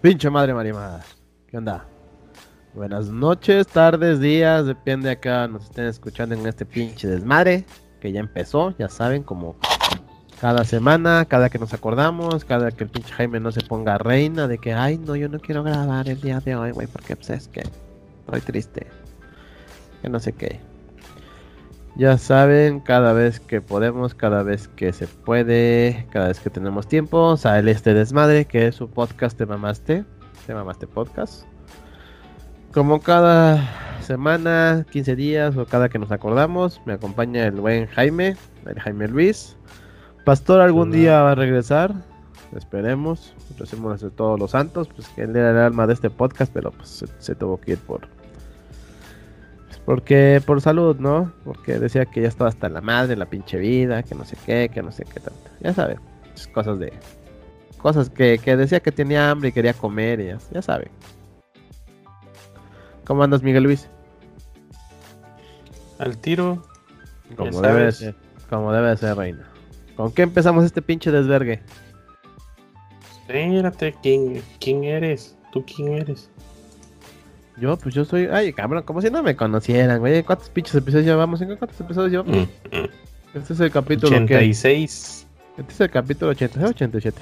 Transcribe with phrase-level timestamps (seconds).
[0.00, 1.04] pinche madre marimada.
[1.48, 1.84] ¿Qué onda?
[2.74, 7.64] Buenas noches, tardes, días, depende acá nos estén escuchando en este pinche desmadre
[8.00, 9.56] que ya empezó, ya saben, como
[10.40, 14.46] cada semana, cada que nos acordamos, cada que el pinche Jaime no se ponga reina
[14.46, 17.30] de que, ay, no, yo no quiero grabar el día de hoy, güey, porque pues
[17.30, 17.64] es que
[18.20, 18.86] estoy triste.
[20.00, 20.60] Que no sé qué.
[21.98, 26.86] Ya saben, cada vez que podemos, cada vez que se puede, cada vez que tenemos
[26.86, 30.04] tiempo, sale este desmadre que es su podcast de Mamaste,
[30.46, 31.44] de Mamaste Podcast.
[32.72, 33.68] Como cada
[34.00, 39.08] semana, 15 días o cada que nos acordamos, me acompaña el buen Jaime, el Jaime
[39.08, 39.56] Luis.
[40.24, 41.92] Pastor algún día va a regresar,
[42.54, 46.52] esperemos, recibimos de todos los santos, pues que él era el alma de este podcast,
[46.54, 48.02] pero pues se, se tuvo que ir por,
[49.88, 51.32] porque por salud, ¿no?
[51.46, 54.68] Porque decía que ya estaba hasta la madre, la pinche vida, que no sé qué,
[54.68, 55.48] que no sé qué tanto.
[55.60, 55.96] Ya sabe,
[56.52, 56.92] cosas de...
[57.78, 60.90] Cosas que, que decía que tenía hambre y quería comer, y ya, ya sabe.
[63.06, 63.88] ¿Cómo andas, Miguel Luis?
[65.98, 66.62] Al tiro.
[67.34, 68.14] Como debe de ser,
[68.50, 69.48] como debe de ser, reina.
[69.96, 71.62] ¿Con qué empezamos este pinche desvergue?
[73.22, 75.34] Espérate, ¿quién, quién eres?
[75.50, 76.30] ¿Tú quién eres?
[77.60, 78.26] Yo, pues yo soy.
[78.30, 80.22] Ay, cabrón, como si no me conocieran, güey.
[80.22, 81.40] ¿Cuántos pinches episodios llevamos?
[81.40, 82.36] ¿En cuántos episodios llevamos?
[82.72, 84.16] Mm, Este es el capítulo.
[84.16, 85.26] 86.
[85.56, 85.62] ¿qué?
[85.62, 87.20] Este es el capítulo 86 o 87.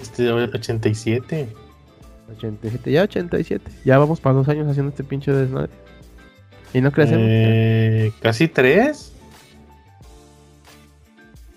[0.00, 1.48] Este es 87.
[2.36, 3.70] 87, ya 87.
[3.86, 5.70] Ya vamos para dos años haciendo este pinche desmadre.
[6.74, 7.24] Y no crecemos.
[7.26, 9.12] Eh, Casi tres.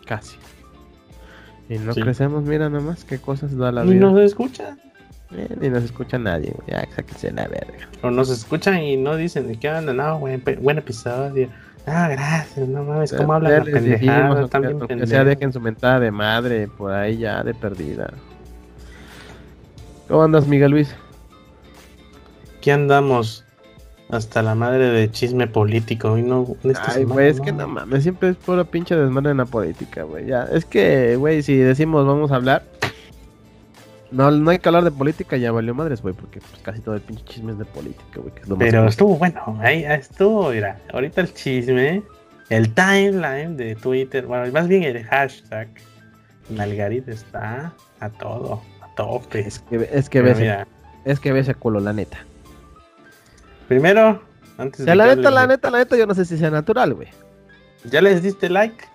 [0.06, 0.38] Casi.
[1.70, 2.02] Y no Sí.
[2.02, 4.00] crecemos, mira nomás qué cosas da la Y vida.
[4.02, 4.80] no se escuchan.
[5.34, 6.68] Eh, ni nos escucha nadie, güey.
[6.70, 7.88] Ya, sáquense la verga.
[8.04, 9.94] O nos escuchan y no dicen de qué onda.
[9.94, 11.50] No, pe- buen episodio.
[11.88, 12.68] Ah, gracias.
[12.68, 14.28] No mames, ¿cómo hablan la les dijimos, pendejada?
[14.28, 18.12] aunque, Están bien aunque sea dejen su mentada de madre por ahí ya de perdida.
[20.08, 20.94] ¿Cómo andas, Miguel Luis?
[22.58, 23.46] Aquí andamos.
[24.10, 26.18] Hasta la madre de chisme político.
[26.18, 29.38] Y no, esta Ay, güey, es que no mames, siempre es puro pinche desmadre en
[29.38, 30.26] la política, güey.
[30.28, 32.64] Ya, es que, güey, si decimos vamos a hablar,
[34.12, 36.96] no, no hay que hablar de política, ya valió madres, güey, porque pues, casi todo
[36.96, 38.34] el pinche chisme es de política, güey.
[38.34, 42.04] que es lo más Pero estuvo bueno, ahí estuvo, mira, ahorita el chisme,
[42.50, 45.70] el timeline de Twitter, bueno, más bien el hashtag,
[46.50, 49.40] Nalgarita está a todo, a tope.
[49.40, 50.68] es que, es que ves, mira,
[51.06, 52.18] es que ves ese culo, la neta.
[53.68, 54.22] primero,
[54.58, 56.52] antes O sea, de la neta, la neta, la neta, yo no sé si sea
[56.52, 57.08] natural, güey.
[57.86, 58.86] ¿Ya les diste like?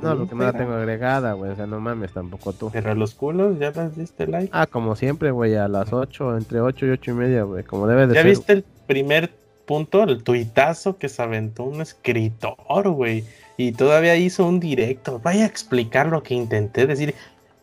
[0.00, 1.50] No, porque no la tengo agregada, güey.
[1.52, 2.70] O sea, no mames, tampoco tú.
[2.72, 4.50] Pero a los culos, ¿ya les diste like?
[4.52, 7.86] Ah, como siempre, güey, a las 8, entre 8 y 8 y media, güey, como
[7.86, 8.30] debe de ¿Ya ser.
[8.30, 9.30] viste el primer
[9.66, 13.24] punto, el tuitazo que se aventó un escritor, güey?
[13.56, 15.20] Y todavía hizo un directo.
[15.22, 17.14] Vaya a explicar lo que intenté decir.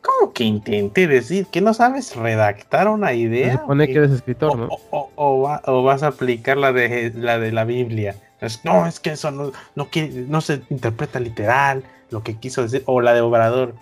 [0.01, 1.45] ¿Cómo que intenté decir?
[1.45, 3.53] ¿Que no sabes redactar una Se idea?
[3.61, 4.65] supone ¿O que eres escritor, o, ¿no?
[4.65, 8.15] o- o- o va- o vas a aplicar la de la de la Biblia.
[8.43, 12.61] Es- no, es que eso no, no, quiere- no se interpreta literal lo que quiso
[12.61, 12.83] decir.
[12.85, 13.73] O la de Obrador,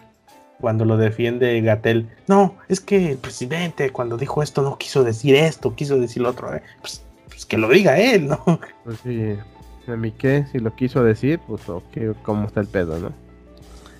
[0.59, 2.07] cuando lo defiende Gatel.
[2.27, 6.29] No, es que el presidente cuando dijo esto no quiso decir esto, quiso decir lo
[6.29, 6.55] otro.
[6.55, 8.43] Eh, Pues, pues que lo diga él, ¿no?
[8.83, 9.35] Pues sí.
[9.87, 13.11] A mí qué, si lo quiso decir, pues ok, cómo está el pedo, ¿no?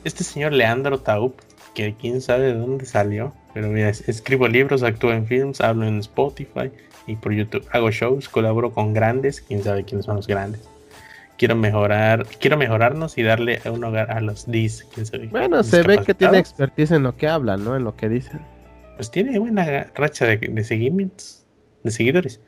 [0.03, 1.39] Este señor Leandro Taup,
[1.73, 5.87] que quién sabe de dónde salió, pero mira, es- escribo libros, actúo en films, hablo
[5.87, 6.71] en Spotify
[7.11, 7.67] y por YouTube.
[7.71, 10.67] Hago shows, colaboro con grandes, quién sabe quiénes son los grandes.
[11.37, 15.27] Quiero mejorar, quiero mejorarnos y darle un hogar a los dis, quién sabe.
[15.27, 17.75] Bueno, se ve que tiene expertise en lo que habla, ¿no?
[17.75, 18.31] En lo que dice.
[18.95, 21.45] Pues tiene buena racha de, de seguimientos,
[21.83, 22.39] de seguidores.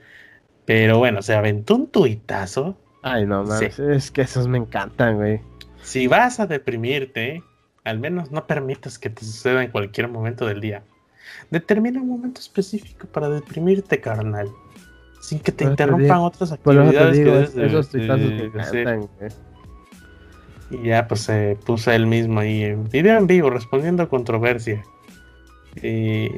[0.66, 2.78] Pero bueno, se aventó un tuitazo.
[3.02, 5.42] Ay, no mames, es que esos me encantan, güey.
[5.82, 7.44] Si vas a deprimirte,
[7.84, 10.84] al menos no permitas que te suceda en cualquier momento del día.
[11.52, 14.50] Determina un momento específico para deprimirte, carnal.
[15.22, 18.06] Sin que te interrumpan otras actividades digo, que es- de- esos de-
[18.46, 19.32] encantan, güey.
[20.72, 24.84] Y ya pues se puso él mismo ahí en video en vivo respondiendo a controversia.
[25.82, 26.30] Y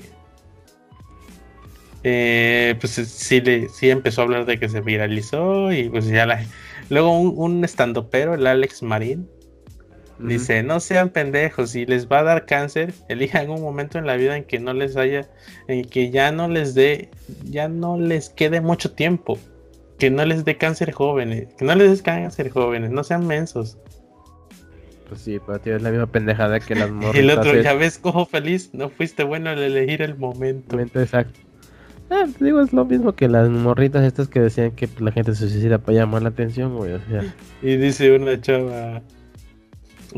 [2.03, 6.25] eh, pues sí, le, sí empezó a hablar de que se viralizó y pues ya
[6.25, 6.43] la...
[6.89, 9.27] Luego un, un estandopero, el Alex Marín,
[10.17, 14.15] Dice, no sean pendejos, si les va a dar cáncer, elijan un momento en la
[14.15, 15.27] vida en que no les haya,
[15.67, 17.09] en que ya no les dé,
[17.43, 19.37] ya no les quede mucho tiempo.
[19.99, 23.77] Que no les dé cáncer jóvenes, que no les dé cáncer jóvenes, no sean mensos.
[25.07, 27.97] Pues sí, pero tío, es la misma pendejada que las Y el otro, ya ves,
[27.97, 30.75] cojo feliz, no fuiste bueno al elegir el momento.
[30.75, 31.39] Momento exacto.
[32.09, 35.11] Ah, te digo, es lo mismo que las morritas estas que decían que pues, la
[35.11, 36.93] gente se suicida para llamar la atención, güey.
[36.93, 37.23] O sea,
[37.61, 39.01] Y dice una chava,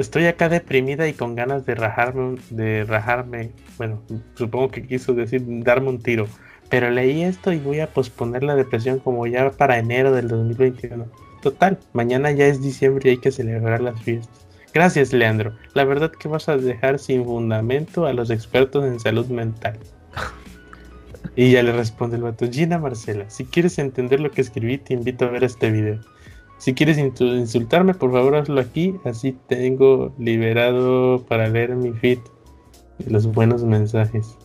[0.01, 4.01] estoy acá deprimida y con ganas de rajarme, de rajarme, bueno,
[4.35, 6.27] supongo que quiso decir darme un tiro,
[6.69, 11.05] pero leí esto y voy a posponer la depresión como ya para enero del 2021.
[11.41, 14.47] Total, mañana ya es diciembre y hay que celebrar las fiestas.
[14.73, 15.53] Gracias, Leandro.
[15.73, 19.79] La verdad que vas a dejar sin fundamento a los expertos en salud mental.
[21.35, 24.93] Y ya le responde el vato, Gina Marcela, si quieres entender lo que escribí, te
[24.93, 25.99] invito a ver este video.
[26.57, 32.19] Si quieres insultarme, por favor hazlo aquí, así tengo liberado para leer mi feed
[33.05, 34.37] los buenos mensajes.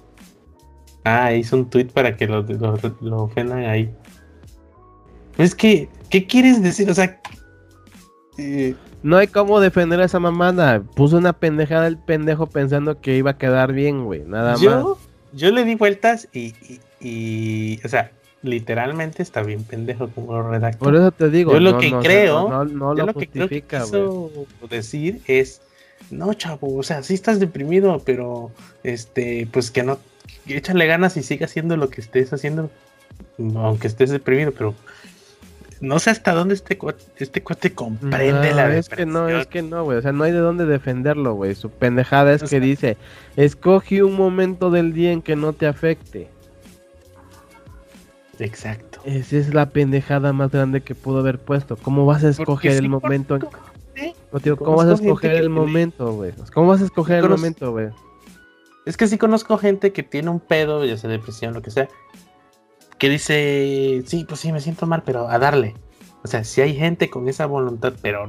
[1.04, 3.92] Ah, hizo un tweet para que lo, lo, ofendan ahí.
[5.38, 6.88] es que, ¿qué quieres decir?
[6.90, 7.20] O sea,
[8.38, 10.82] eh, no hay cómo defender a esa mamada.
[10.82, 14.22] Puso una pendejada el pendejo pensando que iba a quedar bien, güey.
[14.24, 14.98] Nada más.
[15.32, 16.54] Yo le di vueltas y,
[17.00, 18.12] y, o sea,
[18.42, 20.84] literalmente está bien pendejo como lo redactó.
[20.84, 21.52] Por eso te digo.
[21.52, 24.30] Yo lo que creo, no, lo, que creo que quiso
[24.68, 25.62] decir es,
[26.10, 28.50] no, chavo, o sea, sí estás deprimido, pero,
[28.82, 29.98] este, pues que no,
[30.46, 32.70] échale ganas y siga haciendo lo que estés haciendo,
[33.38, 34.74] aunque estés deprimido, pero
[35.82, 39.62] no sé hasta dónde este cuate, este cuate comprende la es que no, es que
[39.62, 39.98] no, güey.
[39.98, 41.56] O sea, no hay de dónde defenderlo, güey.
[41.56, 42.96] Su pendejada es que dice,
[43.36, 46.28] escoge un momento del día en que no te afecte.
[48.42, 49.00] Exacto.
[49.04, 51.76] Esa es la pendejada más grande que pudo haber puesto.
[51.76, 53.38] ¿Cómo vas a escoger el momento?
[54.58, 56.32] ¿Cómo vas a escoger el momento, güey?
[56.52, 57.88] ¿Cómo vas a escoger el momento, güey?
[58.84, 61.88] Es que sí conozco gente que tiene un pedo, ya sea depresión, lo que sea,
[62.98, 65.74] que dice, sí, pues sí, me siento mal, pero a darle.
[66.24, 68.26] O sea, si hay gente con esa voluntad, pero...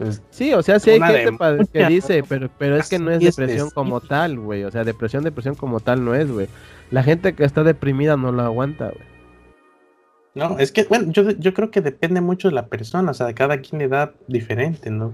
[0.00, 3.20] Pues, sí, o sea, sí hay gente que dice, pero, pero es que no es
[3.20, 4.64] depresión como tal, güey.
[4.64, 6.48] O sea, depresión, depresión como tal no es, güey.
[6.90, 9.04] La gente que está deprimida no lo aguanta, güey.
[10.34, 13.34] No, es que, bueno, yo, yo creo que depende mucho de la persona, o sea,
[13.34, 15.12] cada quien le da diferente, ¿no?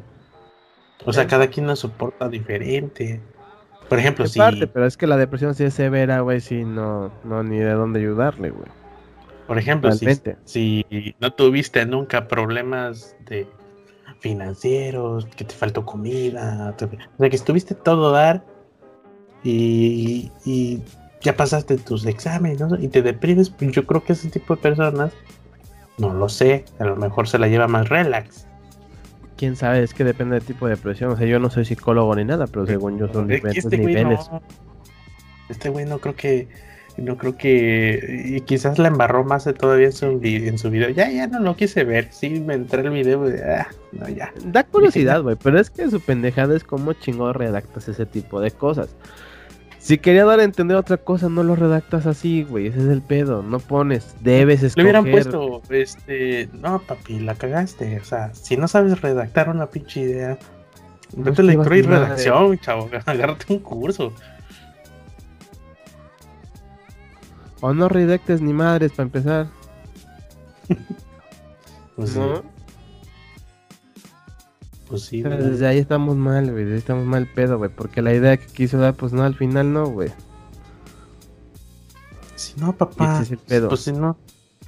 [1.04, 3.20] O sea, cada quien lo soporta diferente.
[3.88, 4.38] Por ejemplo, si.
[4.38, 7.72] Parte, pero es que la depresión sí es severa, güey, si no, no ni de
[7.72, 8.68] dónde ayudarle, güey.
[9.48, 10.06] Por ejemplo, si,
[10.44, 13.48] si, no tuviste nunca problemas de
[14.28, 18.44] financieros, que te faltó comida, o sea, que estuviste todo dar
[19.42, 20.82] y, y
[21.20, 22.76] ya pasaste tus exámenes ¿no?
[22.78, 25.12] y te deprimes, pues yo creo que ese tipo de personas,
[25.98, 28.46] no lo sé, a lo mejor se la lleva más relax
[29.36, 31.12] quién sabe, es que depende del tipo de depresión.
[31.12, 34.30] O sea, yo no soy psicólogo ni nada, pero según yo son diferentes este niveles.
[35.48, 36.48] este güey no creo que.
[36.96, 38.24] No creo que.
[38.24, 40.88] Y quizás la embarró más de todavía en su, en su video.
[40.90, 42.08] Ya, ya no lo quise ver.
[42.10, 43.24] Sí, me entré el video.
[43.44, 44.32] Ah, no, ya.
[44.44, 45.36] Da curiosidad, güey.
[45.42, 48.96] Pero es que su pendejada es como chingón redactas ese tipo de cosas.
[49.86, 52.66] Si quería dar a entender otra cosa, no lo redactas así, güey.
[52.66, 53.42] Ese es el pedo.
[53.42, 54.84] No pones, debes escoger.
[54.84, 58.00] Le hubieran puesto, este, no, papi, la cagaste.
[58.00, 60.38] O sea, si no sabes redactar una pinche idea,
[61.14, 62.90] vete a lectura y redacción, chavo.
[63.06, 64.12] Agárrate un curso.
[67.66, 69.48] O no redactes ni madres para empezar.
[71.96, 72.44] pues ¿No?
[74.86, 76.72] Pues sí, desde ahí estamos mal, güey.
[76.74, 77.68] Estamos mal pedo, güey.
[77.74, 80.10] Porque la idea que quiso dar, pues no, al final no, güey.
[82.36, 83.24] Si no, papá.
[83.68, 84.16] Pues si no.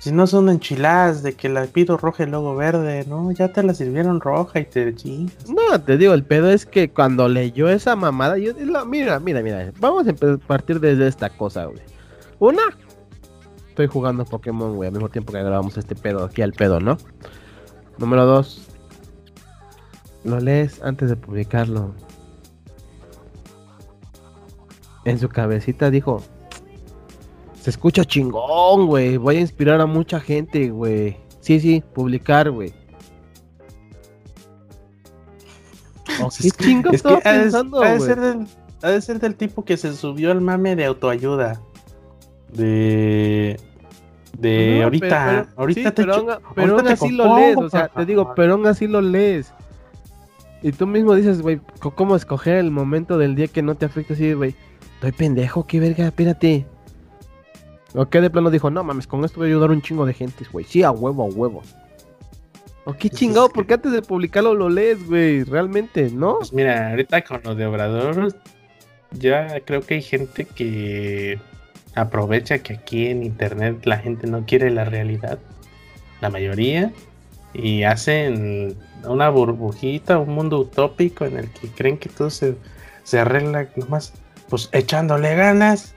[0.01, 3.31] Si no son enchiladas de que la pido roja y luego verde, ¿no?
[3.31, 5.49] Ya te la sirvieron roja y te chingas.
[5.49, 8.55] No, te digo, el pedo es que cuando leyó esa mamada, yo,
[8.87, 11.81] mira, mira, mira, vamos a partir desde esta cosa, güey.
[12.41, 12.63] Una,
[13.79, 16.99] estoy jugando Pokémon, güey, al mismo tiempo que grabamos este pedo aquí al pedo, ¿no?
[17.99, 18.67] Número dos,
[20.25, 21.95] lo lees antes de publicarlo.
[25.05, 26.21] En su cabecita dijo,
[27.55, 29.17] se escucha chingón, güey.
[29.17, 31.17] Voy a inspirar a mucha gente, güey.
[31.39, 32.75] Sí, sí, publicar, güey.
[36.43, 38.49] ¿Qué chingo estaba pensando, ha de, ser del,
[38.83, 41.63] ha de ser del tipo que se subió al mame de autoayuda.
[42.53, 43.57] De
[44.39, 48.67] de ahorita, ahorita te pero, aún, así lo lees, o sea, te digo, pero aún
[48.67, 49.53] así lo lees.
[50.63, 54.15] Y tú mismo dices, güey, ¿cómo escoger el momento del día que no te afecta
[54.15, 54.55] así, güey?
[54.95, 56.67] Estoy pendejo, qué verga, espérate.
[57.95, 58.71] ¿O qué de plano dijo?
[58.71, 60.65] No mames, con esto voy a ayudar a un chingo de gente, güey.
[60.65, 61.63] Sí, a huevo, a huevo.
[62.85, 63.49] ¿O qué chingado?
[63.49, 65.43] Porque antes de publicarlo lo lees, güey.
[65.45, 66.39] Realmente, ¿no?
[66.39, 68.35] Pues mira, ahorita con lo de Obrador,
[69.13, 71.39] ya creo que hay gente que
[72.01, 75.39] aprovecha que aquí en internet la gente no quiere la realidad.
[76.21, 76.93] La mayoría
[77.55, 82.57] y hacen una burbujita, un mundo utópico en el que creen que todo se,
[83.05, 84.13] se arregla nomás,
[84.49, 85.95] pues echándole ganas,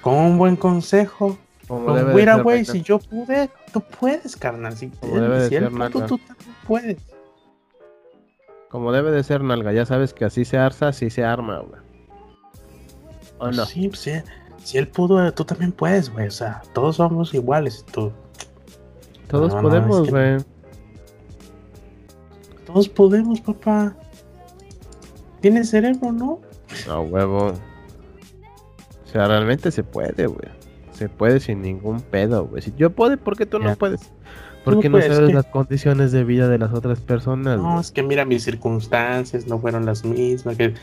[0.00, 1.38] con un buen consejo.
[1.66, 4.74] Como mira, güey, si yo pude, tú puedes, carnal.
[4.74, 4.90] Si,
[5.48, 6.20] si él tú, tú
[6.66, 6.96] puedes.
[8.70, 9.72] Como debe de ser, nalga.
[9.72, 11.80] Ya sabes que así se arza, así se arma, güey.
[13.38, 13.66] ¿O no?
[13.66, 14.12] Sí, pues, sí,
[14.62, 16.28] si él pudo, tú también puedes, güey.
[16.28, 17.84] O sea, todos somos iguales.
[17.92, 18.12] Tú.
[19.28, 20.38] Todos podemos, güey.
[22.66, 23.96] Todos podemos, papá.
[25.40, 26.40] Tienes cerebro, ¿no?
[26.86, 27.46] No, huevo.
[27.48, 30.48] O sea, realmente se puede, güey.
[30.92, 32.60] Se puede sin ningún pedo, güey.
[32.60, 34.12] Si yo puedo, ¿por qué tú no puedes?
[34.64, 37.58] Porque no, sabes las condiciones de vida de las otras personas.
[37.58, 40.56] No, es que mira, mis circunstancias no fueron las mismas.
[40.56, 40.74] Que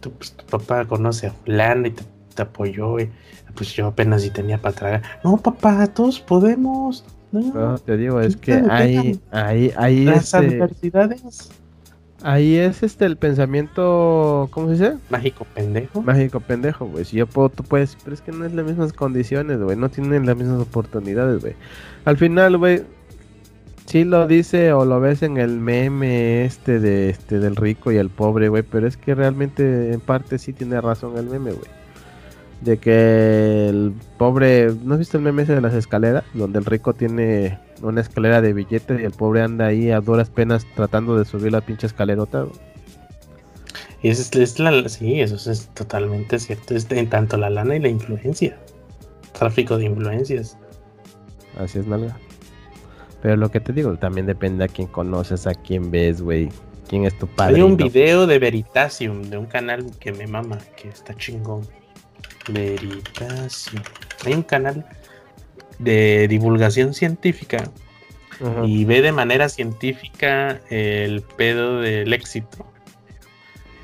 [0.00, 2.04] tu, pues, tu papá conoce a fulano y te,
[2.40, 2.98] apoyó.
[2.98, 3.10] Y,
[3.54, 5.02] pues yo apenas si tenía para tragar.
[5.22, 7.04] No, papá, todos podemos.
[7.30, 11.50] No, te digo, es que hay, hay, hay las este adversidades
[12.24, 14.96] Ahí es este el pensamiento, ¿cómo se dice?
[15.10, 16.02] Mágico pendejo.
[16.02, 17.04] Mágico pendejo, güey.
[17.04, 19.76] Si yo puedo, tú puedes, pero es que no es las mismas condiciones, güey.
[19.76, 21.54] No tienen las mismas oportunidades, güey.
[22.04, 22.82] Al final, güey,
[23.86, 27.96] sí lo dice o lo ves en el meme este de este del rico y
[27.96, 31.81] el pobre, güey, pero es que realmente en parte sí tiene razón el meme, güey.
[32.62, 36.24] De que el pobre, ¿no has visto el meme ese de las escaleras?
[36.32, 40.30] Donde el rico tiene una escalera de billetes y el pobre anda ahí a duras
[40.30, 42.46] penas tratando de subir la pinche escalerota.
[44.02, 46.74] Y es, es la, sí, eso es totalmente cierto.
[46.74, 48.56] Es en tanto la lana y la influencia.
[49.32, 50.56] Tráfico de influencias.
[51.58, 52.16] Así es, nalga.
[53.22, 56.48] Pero lo que te digo, también depende a quién conoces, a quién ves, güey.
[56.88, 57.56] ¿Quién es tu padre?
[57.56, 61.62] Hay un video de Veritasium, de un canal que me mama, que está chingón.
[62.48, 63.82] Veritasium.
[64.24, 64.86] Hay un canal
[65.78, 67.70] de divulgación científica
[68.64, 72.66] y ve de manera científica el pedo del éxito.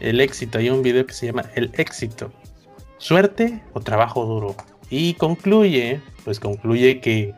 [0.00, 2.32] El éxito, hay un video que se llama El éxito.
[2.98, 4.56] Suerte o trabajo duro.
[4.90, 7.34] Y concluye, pues concluye que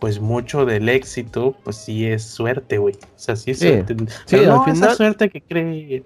[0.00, 2.94] pues mucho del éxito, pues sí es suerte, güey.
[2.94, 3.96] O sea, sí es suerte.
[4.26, 4.72] Sí, al final...
[4.72, 6.04] esa suerte que cree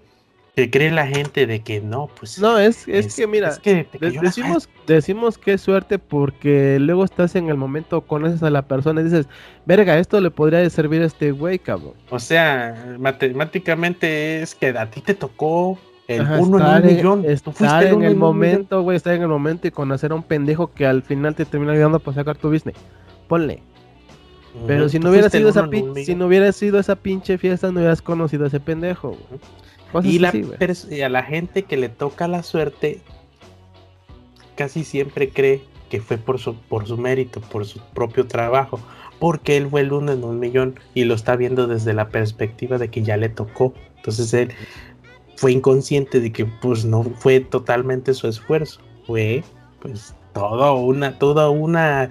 [0.55, 2.39] que cree la gente de que no, pues.
[2.39, 3.59] No, es, es, que mira,
[4.21, 9.01] decimos, decimos que es suerte porque luego estás en el momento, conoces a la persona
[9.01, 9.27] y dices,
[9.67, 11.95] verga, esto le podría servir a este güey, cabrón.
[12.11, 17.25] O sea, matemáticamente es que a ti te tocó el uno en un millón.
[17.25, 20.87] Estar en el momento, güey, estar en el momento y conocer a un pendejo que
[20.87, 22.77] al final te termina ayudando para sacar tu business.
[23.27, 23.61] Ponle.
[24.69, 25.69] Pero si no hubiera sido esa
[26.05, 29.09] si no hubiera sido esa pinche fiesta, no hubieras conocido a ese pendejo.
[29.09, 29.41] Güey
[30.03, 33.01] y, la a la gente que le toca la suerte
[34.57, 38.81] casi siempre cree que fue por su, por su mérito, por su propio trabajo,
[39.19, 42.79] porque él fue el uno en un millón y lo está viendo desde la perspectiva
[42.79, 43.75] de que ya le tocó.
[43.97, 44.53] Entonces él
[45.37, 49.45] fue inconsciente de que pues no fue totalmente su esfuerzo, fue
[49.81, 52.11] pues toda una, toda una,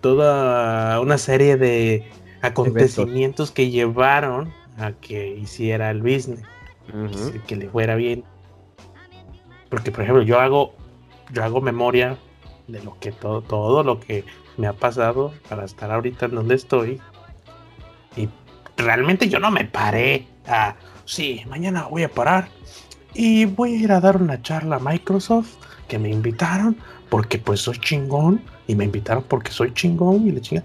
[0.00, 2.04] toda una serie de
[2.42, 6.40] acontecimientos que llevaron a que hiciera el business
[7.46, 8.24] que le fuera bien.
[9.68, 10.74] Porque, por ejemplo, yo hago,
[11.32, 12.18] yo hago memoria
[12.66, 14.24] de lo que todo, todo lo que
[14.56, 17.00] me ha pasado para estar ahorita en donde estoy.
[18.16, 18.28] Y
[18.76, 22.48] realmente yo no me paré a, sí, mañana voy a parar
[23.14, 25.56] y voy a ir a dar una charla a Microsoft
[25.88, 26.76] que me invitaron
[27.08, 30.64] porque pues soy chingón y me invitaron porque soy chingón y le chinga.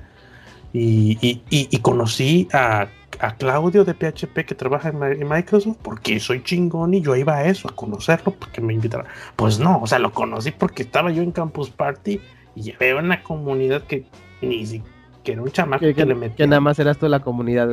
[0.74, 2.88] Y, y, y, conocí a,
[3.20, 7.46] a, Claudio de PHP que trabaja en, Microsoft porque soy chingón y yo iba a
[7.46, 9.08] eso, a conocerlo porque me invitaron.
[9.36, 12.20] Pues no, o sea, lo conocí porque estaba yo en Campus Party
[12.56, 14.06] y llevé una comunidad que
[14.42, 16.38] ni siquiera un chamaco que, le metía.
[16.38, 17.70] Que nada más eras tú la comunidad,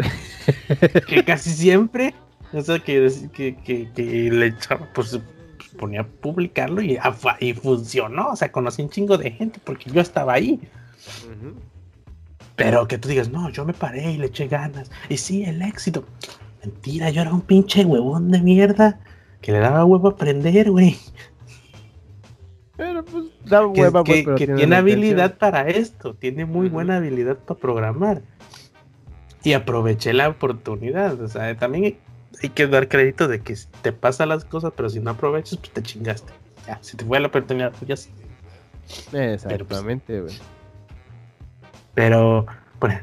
[1.06, 2.14] que casi siempre,
[2.52, 5.18] o sea, que, que, que, le echaba, pues
[5.78, 6.98] ponía a publicarlo y,
[7.40, 8.30] y funcionó.
[8.30, 10.60] O sea, conocí un chingo de gente porque yo estaba ahí.
[12.56, 14.90] Pero que tú digas, no, yo me paré y le eché ganas.
[15.08, 16.04] Y sí, el éxito.
[16.62, 19.00] Mentira, yo era un pinche huevón de mierda
[19.40, 20.96] que le daba huevo a aprender, güey.
[22.76, 27.36] Pero pues da hueva, que, pues, que, tiene, habilidad para esto, tiene muy buena habilidad
[27.36, 28.22] para programar.
[29.42, 31.20] Y aproveché la oportunidad.
[31.20, 31.98] O sea, también
[32.40, 35.72] hay, que dar crédito de que te pasan las cosas, pero si no aprovechas, pues
[35.72, 36.32] te chingaste.
[36.66, 38.10] Ya, si te fue la oportunidad, pues ya sí.
[39.10, 40.34] Pues, Exactamente, güey.
[41.94, 42.46] Pero,
[42.80, 43.00] bueno,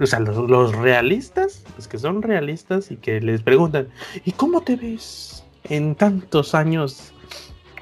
[0.00, 3.88] o sea, los, realistas, los que son realistas y que les preguntan,
[4.24, 7.12] ¿y cómo te ves en tantos años?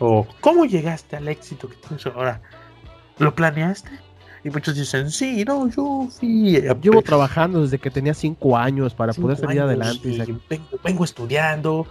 [0.01, 2.41] O ¿cómo llegaste al éxito que tienes ahora?
[3.19, 3.91] ¿Lo planeaste?
[4.45, 6.61] Y muchos dicen, sí, no, yo fui...
[6.83, 10.37] Llevo trabajando desde que tenía cinco años para poder salir adelante.
[10.51, 11.87] Vengo, vengo, estudiando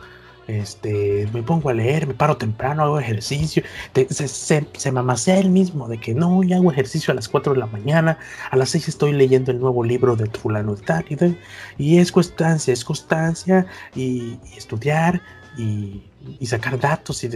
[0.48, 5.50] este, me pongo a leer, me paro temprano, hago ejercicio, se, se, se, mamacea él
[5.50, 8.18] mismo de que no, ya hago ejercicio a las 4 de la mañana,
[8.50, 11.38] a las 6 estoy leyendo el nuevo libro de fulano y tal,
[11.78, 15.22] y, es constancia, es constancia, y, y estudiar,
[15.58, 16.02] y,
[16.40, 17.30] y, sacar datos, y,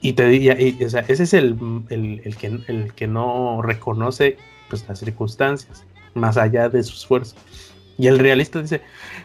[0.00, 1.56] y te y, o sea, ese es el,
[1.88, 4.36] el, el, que, el que no reconoce
[4.68, 5.84] pues, las circunstancias,
[6.14, 7.36] más allá de su esfuerzo.
[7.98, 8.80] Y el realista dice,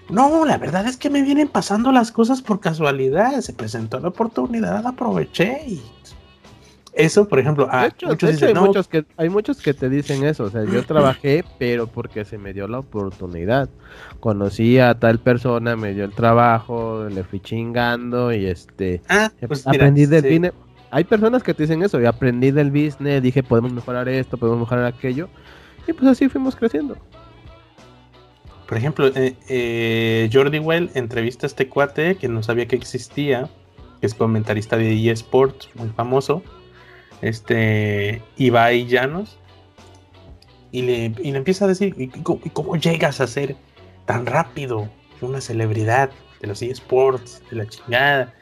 [0.09, 4.07] no, la verdad es que me vienen pasando las cosas por casualidad, se presentó la
[4.09, 5.81] oportunidad, la aproveché y
[6.93, 10.49] eso, por ejemplo, ah, muchos hay, muchos que, hay muchos que te dicen eso, o
[10.49, 13.69] sea, yo trabajé, pero porque se me dio la oportunidad.
[14.19, 19.65] Conocí a tal persona, me dio el trabajo, le fui chingando y este, ah, pues
[19.65, 20.53] aprendí del business.
[20.91, 24.59] Hay personas que te dicen eso, y aprendí del business, dije, podemos mejorar esto, podemos
[24.59, 25.27] mejorar aquello,
[25.87, 26.95] y pues así fuimos creciendo.
[28.73, 33.47] Por ejemplo, eh, eh, Jordi Well entrevista a este cuate que no sabía que existía,
[34.01, 36.41] que es comentarista de eSports, muy famoso,
[37.21, 39.37] este Ibai Llanos,
[40.71, 43.57] y le, y le empieza a decir, ¿y cómo, llegas a ser
[44.05, 44.89] tan rápido
[45.21, 46.09] una celebridad
[46.41, 48.33] de los eSports, de la chingada,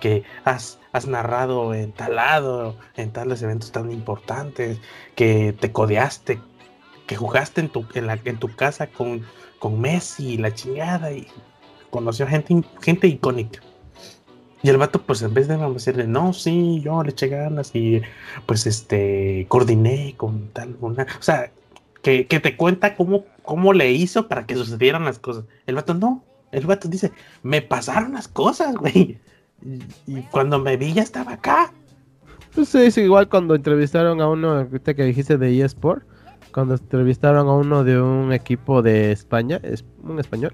[0.00, 4.82] que has, has narrado en tal lado, en tales eventos tan importantes,
[5.14, 6.40] que te codeaste,
[7.08, 9.24] que jugaste en tu, en, la, en tu casa con
[9.58, 11.26] con Messi y la chingada y
[11.90, 13.60] conoció gente, gente icónica.
[14.62, 18.02] Y el vato, pues en vez de decirle, no, sí, yo le eché ganas y
[18.46, 20.76] pues este, coordiné con tal.
[20.80, 21.52] O sea,
[22.02, 25.44] que, te cuenta cómo, cómo le hizo para que sucedieran las cosas.
[25.66, 26.24] El vato no.
[26.50, 27.12] El vato dice,
[27.42, 29.18] me pasaron las cosas, güey.
[30.06, 31.72] Y, cuando me vi ya estaba acá.
[32.54, 36.04] Pues es igual cuando entrevistaron a uno que dijiste de eSport
[36.52, 40.52] cuando entrevistaron a uno de un equipo de España, es un español,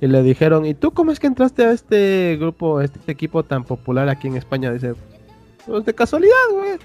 [0.00, 3.64] y le dijeron, ¿y tú cómo es que entraste a este grupo, este equipo tan
[3.64, 4.72] popular aquí en España?
[4.72, 4.94] Dice,
[5.66, 6.78] pues de casualidad, güey.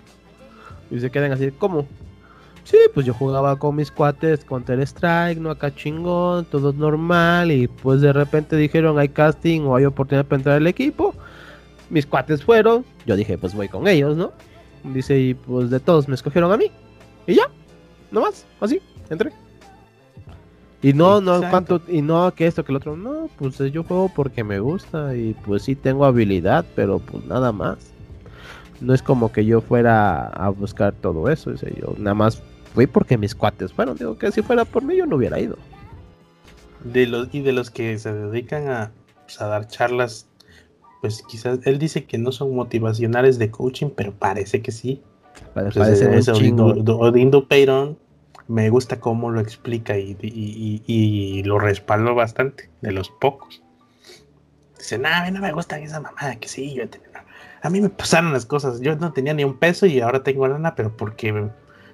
[0.92, 1.88] Y se quedan así, ¿cómo?
[2.64, 7.68] Sí, pues yo jugaba con mis cuates Counter Strike, no acá chingón, todo normal, y
[7.68, 11.16] pues de repente dijeron, hay casting o hay oportunidad para entrar al equipo.
[11.90, 14.34] Mis cuates fueron, yo dije, pues voy con ellos, ¿no?
[14.84, 16.70] Dice, y pues de todos me escogieron a mí.
[17.26, 17.50] Y ya,
[18.12, 19.32] no más, así, entré.
[20.82, 24.12] Y no, no, cuánto, y no que esto, que el otro, no, pues yo juego
[24.16, 27.78] porque me gusta y pues sí tengo habilidad, pero pues nada más.
[28.80, 32.44] No es como que yo fuera a buscar todo eso, yo nada más
[32.76, 35.58] fui porque mis cuates fueron, digo que si fuera por mí yo no hubiera ido.
[36.84, 38.92] De los, y de los que se dedican a,
[39.24, 40.28] pues, a dar charlas,
[41.02, 45.02] pues quizás él dice que no son motivacionales de coaching, pero parece que sí.
[45.54, 47.98] Parece ese Odindo Peyron
[48.48, 53.62] me gusta cómo lo explica y, lo respaldo bastante, de los pocos.
[54.78, 56.84] Dice, no, no me gusta esa mamada, que sí, yo
[57.62, 60.48] a mí me pasaron las cosas, yo no tenía ni un peso y ahora tengo
[60.48, 61.50] lana, pero porque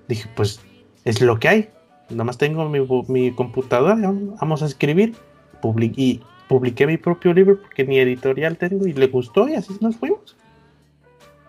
[0.08, 0.60] dije, pues
[1.06, 1.70] es lo que hay,
[2.10, 5.16] nomás tengo mi, mi computadora, vamos a escribir,
[5.62, 9.96] publiqué, publiqué mi propio libro porque ni editorial tengo y le gustó y así nos
[9.96, 10.36] fuimos.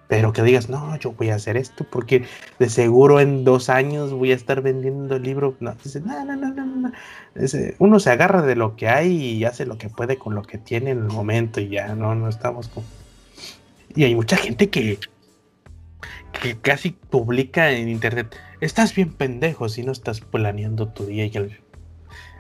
[0.08, 2.24] Pero que digas, no, yo voy a hacer esto porque
[2.58, 5.56] de seguro en dos años voy a estar vendiendo el libro.
[5.60, 6.92] No, dice, no, no, no, no, no.
[7.78, 10.58] uno se agarra de lo que hay y hace lo que puede con lo que
[10.58, 12.84] tiene en el momento y ya, no, no estamos con...
[13.96, 14.98] Y hay mucha gente que,
[16.42, 21.24] que casi publica en internet, estás bien pendejo si no estás planeando tu día.
[21.24, 21.32] Y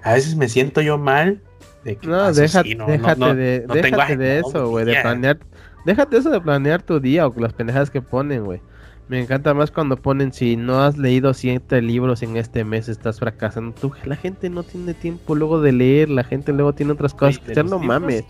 [0.02, 1.40] a veces me siento yo mal.
[1.84, 5.38] De que, no, déjate, déjate, de, déjate de eso, güey, de planear
[5.84, 8.60] Déjate eso de planear tu día o las pendejadas que ponen, güey.
[9.06, 13.18] Me encanta más cuando ponen si no has leído siete libros en este mes estás
[13.18, 13.74] fracasando.
[13.78, 17.38] Tú, la gente no tiene tiempo luego de leer, la gente luego tiene otras cosas
[17.38, 18.24] que hacer, no mames.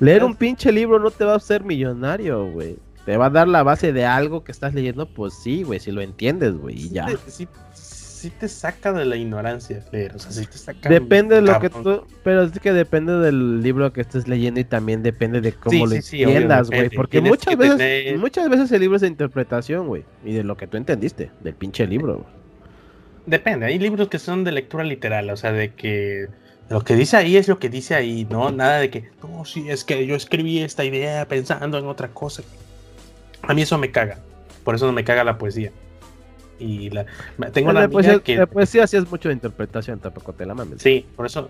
[0.00, 2.76] Leer un pinche libro no te va a hacer millonario, güey.
[3.06, 5.92] Te va a dar la base de algo que estás leyendo, pues sí, güey, si
[5.92, 7.48] lo entiendes, güey, y ya sí
[8.30, 10.88] te saca de la ignorancia leer, o sea, sí te saca.
[10.88, 14.64] Depende de lo que tú, pero es que depende del libro que estés leyendo y
[14.64, 19.02] también depende de cómo lo entiendas, güey, porque muchas veces muchas veces el libro es
[19.02, 22.16] de interpretación, güey, y de lo que tú entendiste del pinche libro.
[22.16, 22.26] Güey.
[23.26, 26.28] Depende, hay libros que son de lectura literal, o sea, de que
[26.68, 29.70] lo que dice ahí es lo que dice ahí, no nada de que, no, sí,
[29.70, 32.42] es que yo escribí esta idea pensando en otra cosa.
[33.42, 34.18] A mí eso me caga.
[34.64, 35.72] Por eso no me caga la poesía.
[36.58, 37.06] Y la,
[37.52, 38.46] tengo una amiga que.
[38.46, 40.82] Pues sí, así es mucho de interpretación, tampoco te la mames.
[40.82, 41.48] Sí, por eso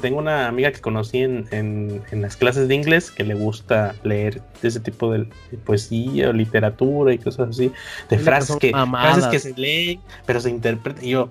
[0.00, 4.40] tengo una amiga que conocí en, en, las clases de inglés que le gusta leer
[4.62, 5.28] ese tipo de,
[5.64, 7.72] poesía o literatura y cosas así,
[8.08, 11.04] de frases que, frases que se leen, pero se interpretan.
[11.04, 11.30] Y yo,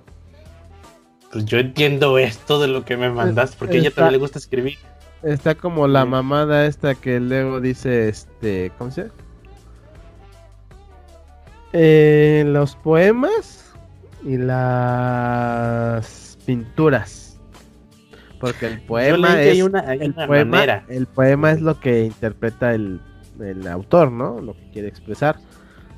[1.31, 4.39] pues yo entiendo esto de lo que me mandas, porque a ella también le gusta
[4.39, 4.77] escribir.
[5.23, 9.13] Está como la mamada esta que luego dice, este, ¿cómo se llama?
[11.79, 13.71] Eh, los poemas
[14.25, 17.39] y las pinturas.
[18.39, 22.99] Porque el poema es el, poema, el poema es lo que interpreta el,
[23.39, 24.41] el autor, ¿no?
[24.41, 25.37] Lo que quiere expresar.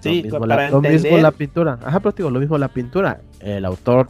[0.02, 1.80] Sí, lo mismo, la, lo mismo la pintura.
[1.82, 3.22] Ajá, pero digo, lo mismo la pintura.
[3.39, 4.08] El autor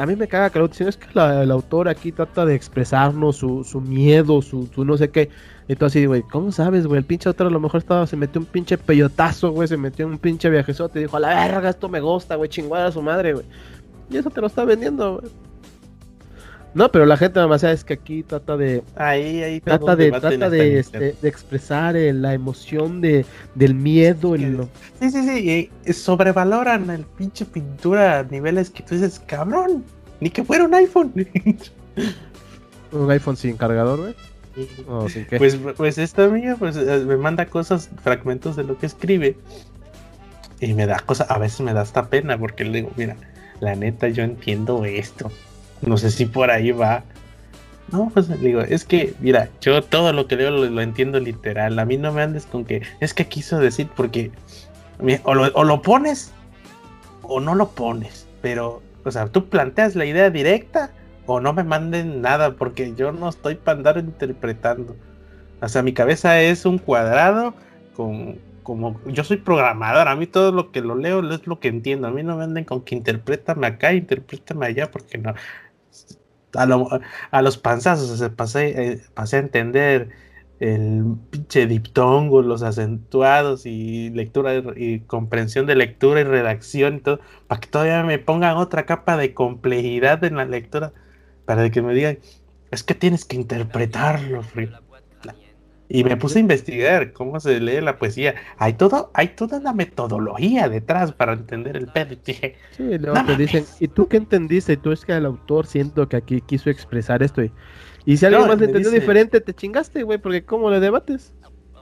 [0.00, 3.36] a mí me caga que lo dicen, es que el autor aquí trata de expresarnos
[3.36, 5.30] su, su miedo, su, su, no sé qué.
[5.70, 6.98] Y tú así, güey, ¿cómo sabes, güey?
[6.98, 10.04] El pinche autor a lo mejor estaba, se metió un pinche peyotazo, güey, se metió
[10.04, 13.00] un pinche viajezote y dijo, a la verga, esto me gusta, güey, chingada a su
[13.00, 13.46] madre, güey.
[14.10, 15.32] Y eso te lo está vendiendo, güey.
[16.74, 18.82] No, pero la gente demasiado es que aquí trata de.
[18.96, 24.36] Ahí, ahí trata de, trata de, este, de expresar eh, la emoción de, del miedo.
[24.98, 25.70] Sí, sí, sí.
[25.86, 29.84] Y sobrevaloran el pinche pintura a niveles que tú dices, cabrón,
[30.18, 31.12] ni que fuera un iPhone.
[32.90, 34.29] un iPhone sin cargador, güey.
[35.38, 39.36] Pues, pues esta mía pues, eh, me manda cosas, fragmentos de lo que escribe.
[40.60, 43.16] Y me da cosas, a veces me da hasta pena porque le digo, mira,
[43.60, 45.30] la neta yo entiendo esto.
[45.82, 47.04] No sé si por ahí va.
[47.92, 51.78] No, pues digo, es que, mira, yo todo lo que leo lo, entiendo literal.
[51.78, 54.30] A mí no me andes con que es que quiso decir porque
[55.24, 56.32] o lo, pones
[57.22, 58.26] o no lo pones.
[58.42, 60.90] Pero, o sea, tú planteas la idea directa
[61.26, 64.96] o no me manden nada porque yo no estoy para andar interpretando.
[65.60, 67.54] O sea, mi cabeza es un cuadrado
[67.94, 71.68] con, como yo soy programador, a mí todo lo que lo leo es lo que
[71.68, 72.08] entiendo.
[72.08, 75.34] A mí no me anden con que interprétame acá, interprétame allá, porque no
[76.56, 80.10] a, los panzazos, pasé, eh, pasé a entender
[80.58, 87.20] el pinche diptongo, los acentuados y lectura y, comprensión de lectura y redacción y todo,
[87.46, 90.92] para que todavía me pongan otra capa de complejidad en la lectura,
[91.50, 92.16] para que me digan,
[92.70, 94.44] es que tienes que interpretarlo,
[95.88, 98.36] y me puse a investigar cómo se lee la poesía.
[98.58, 102.14] Hay todo, hay toda una metodología detrás para entender el pedo.
[102.24, 104.74] sí, luego te dicen, ¿y tú qué entendiste?
[104.74, 107.42] Y tú es que el autor siento que aquí quiso expresar esto.
[108.04, 111.34] Y, si alguien más entendió diferente, te chingaste, güey, porque ¿cómo le debates?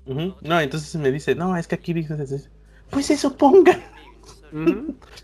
[0.06, 2.48] No, entonces me dice, no, es que aquí dices,
[2.88, 3.78] pues eso ponga.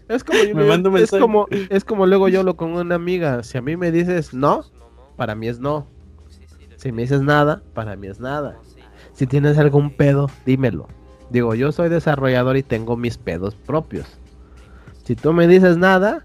[0.08, 3.42] Es como, es como es como luego yo lo con una amiga.
[3.42, 4.64] Si a mí me dices no,
[5.16, 5.86] para mí es no.
[6.76, 8.58] Si me dices nada, para mí es nada.
[9.12, 10.88] Si tienes algún pedo, dímelo.
[11.30, 14.06] Digo, yo soy desarrollador y tengo mis pedos propios.
[15.04, 16.24] Si tú me dices nada,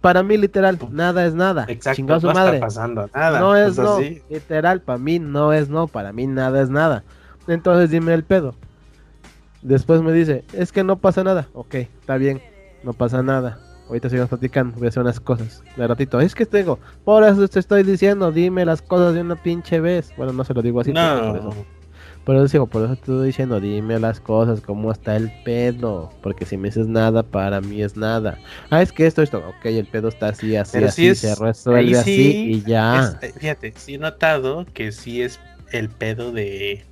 [0.00, 1.64] para mí literal, nada es nada.
[1.68, 2.60] Exacto, no madre.
[2.60, 3.40] pasando nada.
[3.40, 7.04] No es no, literal, para mí no es no, para mí nada es nada.
[7.46, 8.54] Entonces dime el pedo.
[9.62, 11.48] Después me dice, es que no pasa nada.
[11.52, 12.40] Ok, está bien,
[12.82, 13.58] no pasa nada.
[13.88, 15.62] Ahorita seguimos platicando, voy a hacer unas cosas.
[15.76, 19.36] De ratito, es que tengo, por eso te estoy diciendo, dime las cosas de una
[19.36, 20.12] pinche vez.
[20.16, 21.54] Bueno, no se lo digo así, no.
[22.24, 22.46] por eso.
[22.52, 26.10] Digo, por eso te estoy diciendo, dime las cosas, cómo está el pedo.
[26.22, 28.38] Porque si me dices nada, para mí es nada.
[28.68, 32.52] Ah, es que esto, esto, ok, el pedo está así, así, así, se resuelve así
[32.52, 33.18] y ya.
[33.22, 35.40] Eh, fíjate, sí he notado que sí es
[35.72, 36.84] el pedo de.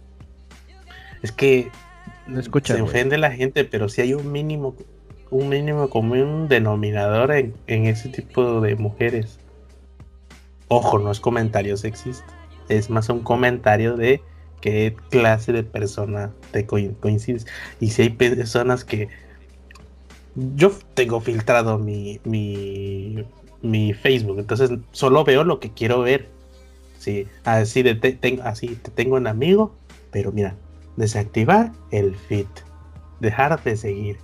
[1.21, 1.71] Es que
[2.27, 4.75] no escucha, se ofende la gente, pero si hay un mínimo,
[5.31, 9.39] un mínimo común denominador en, en ese tipo de mujeres.
[10.69, 12.27] Ojo, no es comentario sexista,
[12.69, 14.21] es más un comentario de
[14.61, 17.47] qué clase de persona te coincides.
[17.81, 19.09] Y si hay personas que...
[20.55, 23.25] Yo tengo filtrado mi, mi,
[23.63, 26.29] mi Facebook, entonces solo veo lo que quiero ver.
[26.99, 29.75] Sí, así de te, así te tengo un amigo,
[30.11, 30.57] pero mira,
[30.97, 32.47] desactivar el feed,
[33.21, 34.19] dejar de seguir.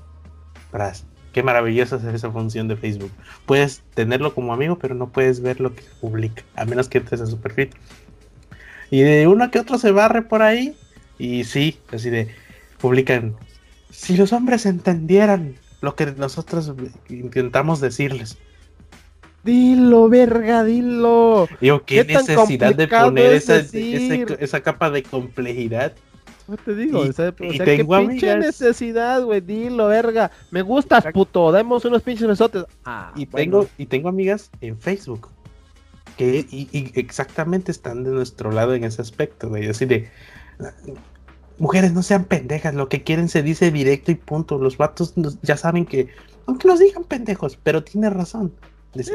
[1.33, 3.11] Qué maravillosa es esa función de Facebook.
[3.47, 7.21] Puedes tenerlo como amigo, pero no puedes ver lo que publica, a menos que entres
[7.21, 7.71] a su perfil.
[8.91, 10.77] Y de uno que otro se barre por ahí.
[11.19, 12.29] Y sí, así de
[12.81, 13.35] publican.
[13.91, 16.73] Si los hombres entendieran lo que nosotros
[17.09, 18.39] intentamos decirles.
[19.45, 21.49] Dilo, verga, dilo.
[21.61, 25.95] Digo, qué, necesidad de poner esa, esa, capa de complejidad.
[26.49, 30.31] No te digo, o sea, qué pinche necesidad, güey, dilo, verga.
[30.51, 32.65] Me gustas, puto, demos unos pinches besotes.
[32.85, 35.29] Ah, y, tengo, y tengo amigas en Facebook
[36.17, 39.69] que y, exactamente están de nuestro lado en ese aspecto, güey.
[39.69, 40.11] Así de,
[41.59, 44.59] mujeres, no sean pendejas, lo que quieren se dice directo y punto.
[44.59, 46.09] Los vatos ya saben que,
[46.47, 48.53] aunque los digan pendejos, pero tiene razón.
[48.95, 49.13] es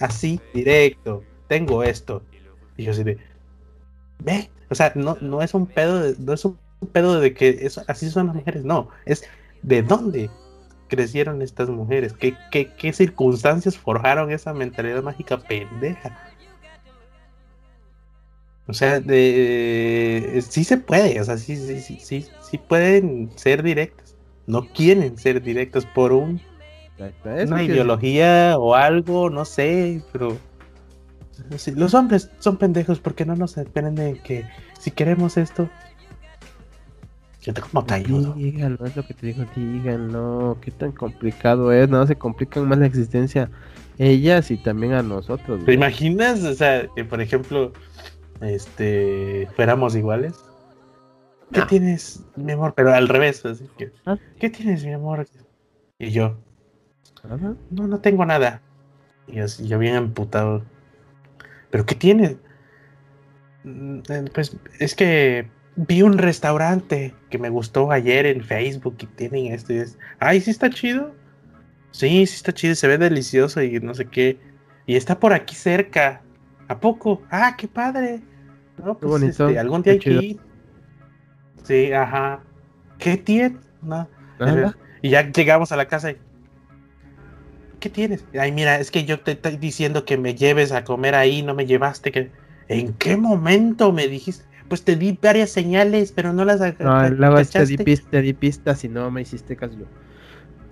[0.00, 2.22] así, directo, tengo esto.
[2.76, 3.18] Y yo así de,
[4.22, 6.58] ve, o sea, no, no es un pedo, de, no es un
[6.92, 9.24] pedo de que eso, así son las mujeres, no, es
[9.62, 10.30] de dónde
[10.88, 12.12] crecieron estas mujeres?
[12.12, 16.16] ¿Qué, qué, qué circunstancias forjaron esa mentalidad mágica pendeja?
[18.68, 23.62] O sea, de, sí se puede, o sea, sí, sí, sí, sí, sí pueden ser
[23.62, 24.16] directas.
[24.46, 26.40] No quieren ser directas por un,
[27.24, 30.36] una ideología o algo, no sé, pero
[31.74, 34.44] los hombres son pendejos porque no nos de que
[34.78, 35.68] si queremos esto,
[37.42, 37.82] yo te como
[38.34, 42.78] Díganlo, es lo que te digo, díganlo, qué tan complicado es, no se complican más
[42.78, 43.50] la existencia
[43.98, 45.64] ellas y también a nosotros.
[45.64, 47.72] ¿Te imaginas, o sea, que por ejemplo,
[48.40, 50.34] este, fuéramos iguales?
[51.52, 52.74] ¿Qué tienes, mi amor?
[52.74, 54.16] Pero al revés, así que, ¿Ah?
[54.40, 55.26] ¿qué tienes, mi amor?
[55.98, 56.36] Y yo,
[57.70, 58.60] no, no tengo nada.
[59.28, 60.64] Y así, yo bien emputado.
[61.70, 62.36] ¿Pero qué tienes?
[63.64, 69.06] Mm, eh, pues es que vi un restaurante que me gustó ayer en Facebook y
[69.06, 69.98] tienen esto y es.
[70.18, 71.14] Ay, sí está chido.
[71.90, 74.38] Sí, sí está chido, se ve delicioso y no sé qué.
[74.86, 76.22] Y está por aquí cerca.
[76.68, 77.22] ¿A poco?
[77.30, 78.20] Ah, qué padre.
[78.84, 80.38] No, pues este, algún día aquí.
[81.62, 82.40] Sí, ajá.
[82.98, 83.56] ¿Qué tiene?
[83.82, 84.08] No.
[85.02, 86.18] Y ya llegamos a la casa y.
[87.80, 88.24] ¿Qué tienes?
[88.38, 91.54] Ay, mira, es que yo te estoy diciendo que me lleves a comer ahí, no
[91.54, 92.10] me llevaste.
[92.10, 92.30] que
[92.68, 94.44] ¿En qué momento me dijiste?
[94.68, 98.32] Pues te di varias señales, pero no las No, luego te di, pistas, te di
[98.32, 99.76] pistas y no me hiciste caso.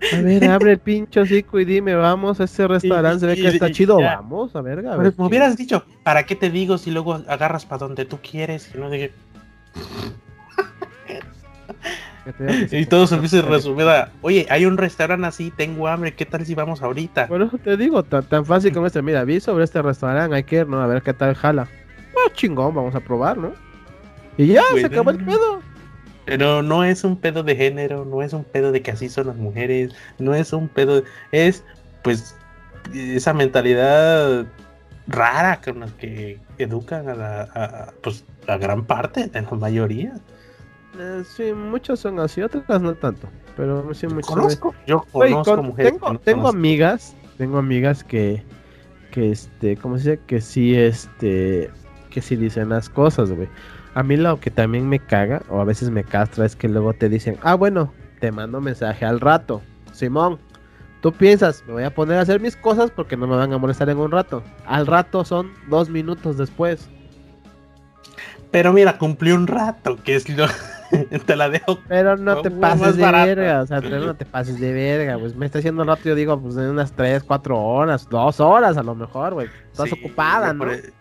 [0.12, 3.48] A ver, abre el pincho hocico y dime, vamos a ese restaurante, se ve que
[3.48, 5.14] está chido, vamos, a ver, a ver.
[5.16, 8.70] me hubieras dicho, ¿para qué te digo si luego agarras para donde tú quieres?
[8.74, 8.90] Y, no
[12.70, 16.82] y todo se resumido oye, hay un restaurante así, tengo hambre, ¿qué tal si vamos
[16.82, 17.26] ahorita?
[17.26, 20.66] Bueno, te digo, tan, fácil como este, mira, vi sobre este restaurante, hay que ir,
[20.66, 20.80] ¿no?
[20.80, 21.68] A ver qué tal jala.
[22.16, 23.52] Ah, chingón, vamos a probar, ¿no?
[24.36, 25.60] Y ya, se acabó el pedo.
[26.24, 29.26] Pero no es un pedo de género, no es un pedo de que así son
[29.26, 31.64] las mujeres, no es un pedo, es
[32.02, 32.34] pues
[32.94, 34.46] esa mentalidad
[35.06, 40.14] rara con la que educan a la pues, la gran parte de la mayoría.
[40.98, 44.28] Eh, sí, muchos son así, otras no tanto, pero sí muchos.
[44.28, 45.92] Conozco, yo conozco mujeres.
[45.92, 48.42] Tengo, tengo amigas, tengo amigas que,
[49.10, 50.22] que este, ¿cómo se dice?
[50.26, 51.70] Que sí, este,
[52.10, 53.48] que sí dicen las cosas, güey.
[53.94, 56.92] A mí lo que también me caga, o a veces me castra, es que luego
[56.92, 59.62] te dicen, ah, bueno, te mando mensaje al rato.
[59.92, 60.38] Simón,
[61.00, 63.58] tú piensas, me voy a poner a hacer mis cosas porque no me van a
[63.58, 64.42] molestar en un rato.
[64.66, 66.88] Al rato son dos minutos después.
[68.50, 70.46] Pero mira, cumplí un rato, que es lo...
[71.26, 71.78] te la dejo.
[71.88, 75.46] Pero no te pases de verga, o sea, no te pases de verga, pues me
[75.46, 78.94] está haciendo rato, yo digo, pues en unas 3, 4 horas, 2 horas a lo
[78.94, 79.48] mejor, güey.
[79.72, 80.70] Estás ocupada, ¿no?
[80.70, 80.92] E-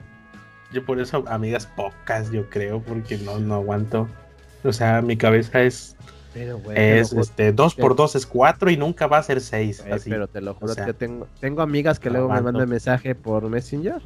[0.71, 4.07] yo por eso, amigas pocas, yo creo, porque no, no aguanto.
[4.63, 5.95] O sea, mi cabeza es.
[6.33, 9.83] Pero, es este, 2 por 2 es 4 y nunca va a ser 6.
[10.05, 14.01] Pero te lo juro que tengo, tengo amigas que luego me mandan mensaje por Messenger,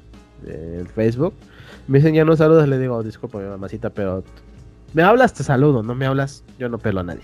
[0.45, 1.33] el Facebook.
[1.87, 4.25] Me dicen ya no saludas, le digo, disculpa mi mamacita, pero
[4.93, 7.23] me hablas, te saludo, no me hablas, yo no pelo a nadie.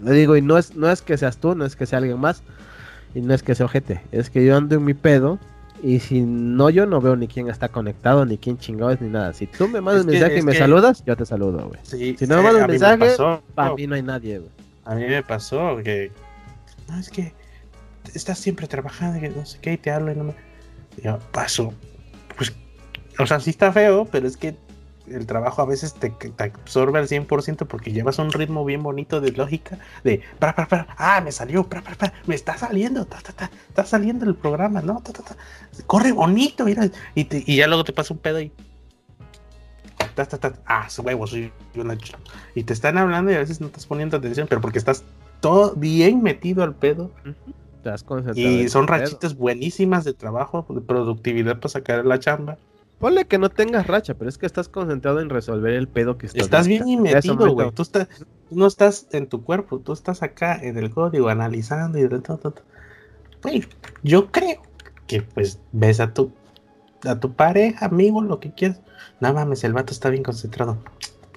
[0.00, 2.18] Le digo, y no es, no es que seas tú, no es que sea alguien
[2.18, 2.42] más,
[3.14, 5.38] y no es que sea ojete, es que yo ando en mi pedo
[5.82, 9.08] y si no, yo no veo ni quién está conectado, ni quién chingado es, ni
[9.08, 9.32] nada.
[9.32, 11.80] Si tú me mandas un mensaje y me saludas, yo te saludo, güey.
[12.16, 13.16] si no me mandas un mensaje,
[13.54, 14.50] para mí no hay nadie, güey.
[14.84, 16.10] A mí me pasó que.
[16.88, 17.32] No, es que
[18.14, 20.34] estás siempre trabajando, y no sé qué, y te hablo y no me.
[21.02, 21.74] Yo paso.
[22.36, 22.52] Pues,
[23.18, 24.56] o sea, sí está feo, pero es que
[25.08, 29.32] el trabajo a veces te, absorbe al 100% porque llevas un ritmo bien bonito de
[29.32, 33.84] lógica de, para, para, para, ah, me salió, para, para, para, me está saliendo, está
[33.84, 35.02] saliendo el programa, ¿no?
[35.86, 38.52] corre bonito, mira, y, y ya luego te pasa un pedo y...
[40.66, 41.96] ah, su huevo, soy una...
[42.54, 45.04] Y te están hablando y a veces no estás poniendo atención, pero porque estás
[45.40, 47.10] todo bien metido al pedo.
[48.34, 52.58] y son rachitas buenísimas de trabajo, de productividad para sacar la chamba.
[52.98, 56.26] Ponle que no tengas racha, pero es que estás concentrado en resolver el pedo que
[56.26, 56.42] estás.
[56.42, 57.70] Estás bien metido, güey.
[57.72, 58.08] Tú, estás,
[58.50, 62.54] no estás en tu cuerpo, tú estás acá en el código analizando y de todo.
[64.02, 64.62] yo creo
[65.06, 66.32] que pues ves a tu
[67.04, 68.80] a tu pareja, amigo, lo que quieras.
[69.20, 70.78] No mames, el vato está bien concentrado.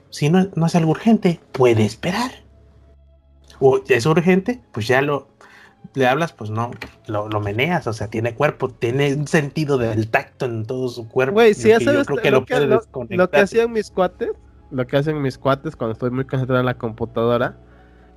[0.10, 2.32] Si no, no es algo urgente, puede esperar.
[3.60, 5.28] O es urgente, pues ya lo
[5.96, 6.72] le hablas, pues no,
[7.08, 11.34] lo, meneas, o sea, tiene cuerpo, tiene un sentido del tacto en todo su cuerpo.
[11.34, 14.30] Güey, si eso es lo, que, lo, que hacían mis cuates,
[14.72, 17.58] lo que hacen mis cuates cuando estoy muy concentrado en la computadora,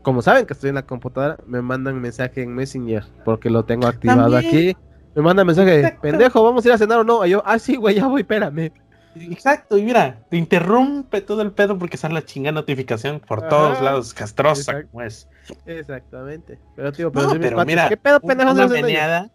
[0.02, 3.86] como saben que estoy en la computadora, me mandan mensaje en Messenger, porque lo tengo
[3.86, 4.76] activado aquí.
[5.14, 7.24] Me mandan mensaje, pendejo, vamos a ir a cenar o no.
[7.26, 8.72] Y yo, ah, sí, güey, ya voy, espérame.
[9.14, 13.80] Exacto, y mira, te interrumpe todo el pedo porque sale la chingada notificación por todos
[13.80, 15.28] lados, castrosa como es.
[15.66, 16.58] Exactamente.
[16.76, 18.52] Pero, tío, pero, mira, ¿qué pedo, pendejo?
[18.52, 19.30] Una meneada,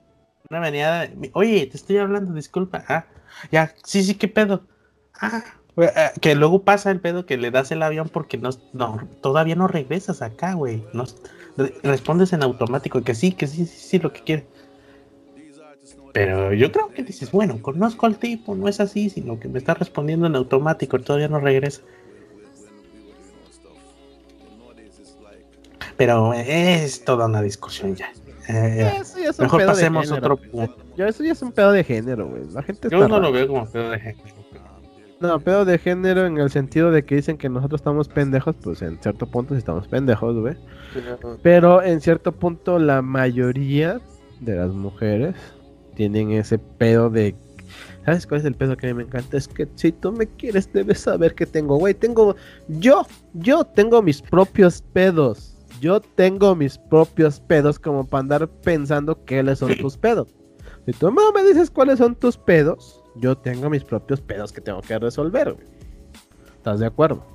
[0.49, 1.09] una meneada.
[1.33, 2.83] Oye, te estoy hablando, disculpa.
[2.87, 3.05] Ah,
[3.51, 4.63] ya, sí, sí, ¿qué pedo?
[5.19, 5.43] Ah,
[5.77, 9.55] ah, que luego pasa el pedo que le das el avión porque no, no todavía
[9.55, 10.83] no regresas acá, güey.
[10.93, 11.05] No,
[11.55, 14.45] re- respondes en automático que sí, que sí, sí, sí, lo que quieres.
[16.17, 19.60] Pero yo creo que dices, bueno, conozco al tipo, no es así, sino que me
[19.60, 21.84] está respondiendo en automático, todavía no regresa.
[25.95, 28.12] Pero es toda una discusión ya.
[28.49, 30.77] Eh, Eso ya es un mejor pedo de pasemos género, otro punto.
[30.97, 32.45] Yo, eso ya es un pedo de género, güey.
[32.51, 33.27] La gente Yo está no rara.
[33.27, 34.23] lo veo como pedo de género.
[35.19, 38.82] No, pedo de género en el sentido de que dicen que nosotros estamos pendejos, pues
[38.82, 40.56] en cierto punto sí estamos pendejos, güey.
[41.43, 44.01] Pero en cierto punto la mayoría
[44.39, 45.36] de las mujeres
[45.97, 47.36] tienen ese pedo de...
[48.05, 49.36] ¿Sabes cuál es el pedo que a mí me encanta?
[49.36, 51.95] Es que si tú me quieres debes saber que tengo, güey.
[51.95, 52.36] Tengo...
[52.67, 55.55] Yo, yo tengo mis propios pedos.
[55.81, 60.33] Yo tengo mis propios pedos como para andar pensando cuáles son tus pedos.
[60.86, 64.62] Si tú no me dices cuáles son tus pedos, yo tengo mis propios pedos que
[64.62, 65.65] tengo que resolver, güey.
[66.55, 67.25] ¿Estás de acuerdo?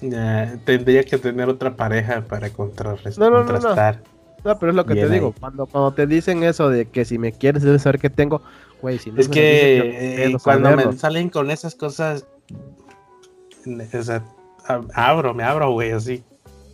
[0.00, 3.18] Ya, tendría que tener otra pareja para contrarrestar.
[3.18, 4.13] No, no, no,
[4.44, 4.58] no.
[4.58, 5.34] pero es lo que Bien te digo.
[5.40, 8.42] Cuando, cuando te dicen eso de que si me quieres debes saber que tengo,
[8.82, 10.92] güey, si no Es me yo que eh, cuando saberlo.
[10.92, 12.26] me salen con esas cosas,
[13.66, 14.22] o sea,
[14.66, 16.22] ab- abro, me abro, güey, así.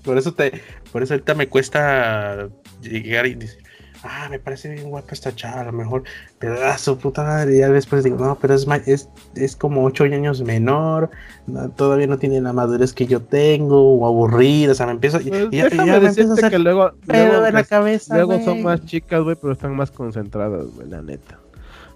[0.05, 0.61] Por eso te,
[0.93, 2.49] por eso ahorita me cuesta
[2.81, 3.63] llegar y decir,
[4.05, 6.05] ah, me parece bien guapa esta chava, a lo mejor,
[6.39, 10.05] pero a su puta madre, ya después digo, no, pero es, es, es como ocho
[10.05, 11.11] años menor,
[11.47, 15.21] no, todavía no tiene la madurez que yo tengo, o aburrida, o sea, me empiezo,
[15.21, 17.55] y- Pues y ya, y déjame ya me empiezo a hacer que luego, luego, en
[17.55, 21.40] la cabeza, luego son más chicas, güey, pero están más concentradas, güey, la neta.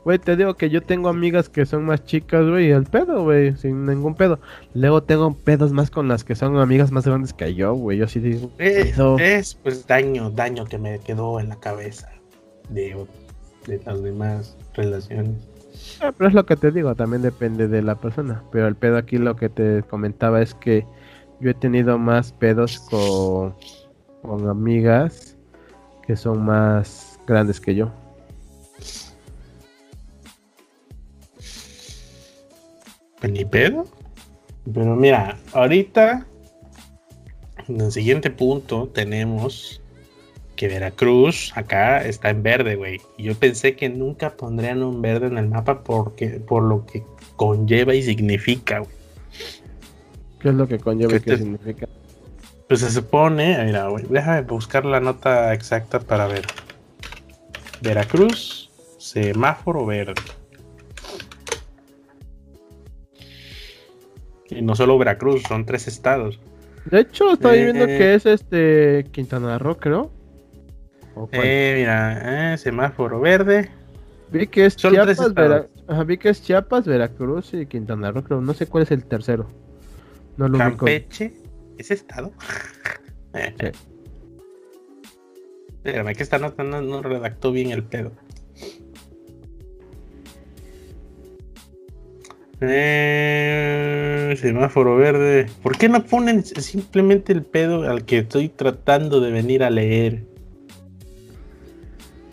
[0.05, 3.57] Güey, te digo que yo tengo amigas que son más chicas, güey, el pedo, güey,
[3.57, 4.39] sin ningún pedo.
[4.75, 7.99] Luego tengo pedos más con las que son amigas más grandes que yo, güey.
[7.99, 12.11] Yo sí digo, Eh, es pues daño, daño que me quedó en la cabeza
[12.69, 12.95] de,
[13.67, 15.37] de las demás relaciones.
[16.01, 18.43] Ah, pero es lo que te digo, también depende de la persona.
[18.53, 20.87] Pero el pedo aquí lo que te comentaba es que
[21.41, 23.55] yo he tenido más pedos con,
[24.23, 25.37] con amigas
[26.07, 27.91] que son más grandes que yo.
[33.25, 33.85] Pues ni pedo.
[34.73, 36.27] Pero mira, ahorita
[37.69, 39.81] en el siguiente punto tenemos
[40.57, 43.01] que Veracruz acá está en verde, güey.
[43.19, 47.03] Y yo pensé que nunca pondrían un verde en el mapa porque por lo que
[47.37, 48.91] conlleva y significa, güey.
[50.41, 51.89] ¿Qué es lo que conlleva y ¿Qué te- significa?
[52.69, 56.47] Pues se supone, mira, güey, déjame buscar la nota exacta para ver.
[57.83, 60.15] Veracruz, semáforo verde.
[64.51, 66.39] Y no solo Veracruz, son tres estados.
[66.87, 70.11] De hecho, estoy Eh, viendo que es este Quintana Roo, creo.
[71.33, 73.71] Eh, mira, eh, semáforo verde.
[74.31, 75.33] vi que es Chiapas.
[75.33, 78.41] Vera- Ajá, vi que es Chiapas, Veracruz y Quintana Roo, creo.
[78.41, 79.47] No sé cuál es el tercero.
[80.37, 80.79] No lo ubico.
[80.79, 81.33] Campeche,
[81.79, 82.33] ¿es estado?
[83.35, 83.67] Sí.
[85.85, 88.13] Espérame, que esta nota no, no redactó bien el pedo.
[92.71, 95.47] Eh, semáforo verde.
[95.63, 100.25] ¿Por qué no ponen simplemente el pedo al que estoy tratando de venir a leer?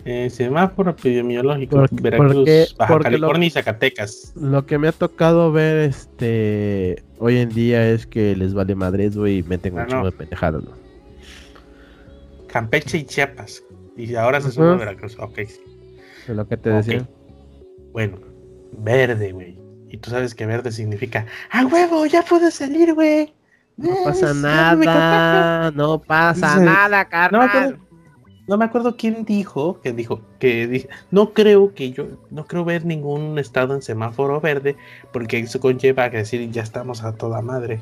[0.04, 1.76] Eh, semáforo epidemiológico.
[1.76, 4.32] Porque- Veracruz, porque- Baja porque lo- California y Zacatecas.
[4.34, 9.16] Lo que me ha tocado ver este hoy en día es que les vale madres,
[9.16, 9.88] güey, y meten un Ah, no.
[9.90, 10.72] chingo de pendejadas, ¿no?
[12.48, 13.62] Campeche y Chiapas.
[13.96, 15.16] Y ahora se suma Veracruz.
[15.20, 15.60] Ok, sí.
[16.28, 17.08] Es lo que te decía.
[17.92, 18.18] Bueno,
[18.78, 19.56] verde, güey.
[19.92, 22.06] Y tú sabes que verde significa, ¡a huevo!
[22.06, 23.32] ¡Ya puedo salir, güey!
[23.76, 24.32] No Eh, pasa ya
[24.72, 24.90] no me contagio".
[25.00, 27.78] nada, no pasa nada, carnal.
[28.48, 32.64] no me acuerdo quién dijo, que dijo, que di- no creo que yo, no creo
[32.64, 34.76] ver ningún estado en semáforo verde,
[35.12, 37.80] porque eso conlleva a decir, ya estamos a toda madre.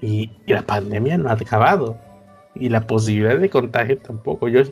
[0.00, 1.96] Y, y la pandemia no ha acabado.
[2.54, 4.48] Y la posibilidad de contagio tampoco.
[4.48, 4.62] Yo,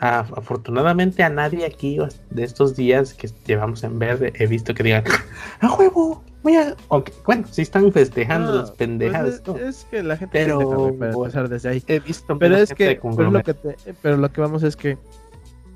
[0.00, 1.98] a- afortunadamente, a nadie aquí
[2.30, 5.04] de estos días que llevamos en verde he visto que digan,
[5.60, 6.22] ¡a huevo!
[6.42, 6.76] Voy a.
[7.26, 9.42] bueno, sí están festejando No, las pendejadas.
[9.44, 9.68] pues ¿no?
[9.68, 11.82] es, es que la gente Pero- pendeja, desde ahí.
[11.88, 14.76] He visto Pero es que, con pero lo que te- pero lo que vamos es
[14.76, 14.96] que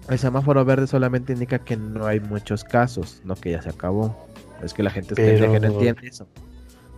[0.09, 4.16] el semáforo verde solamente indica que no hay muchos casos, no que ya se acabó.
[4.62, 6.26] Es que la gente es Pero- pendeja y no entiende eso.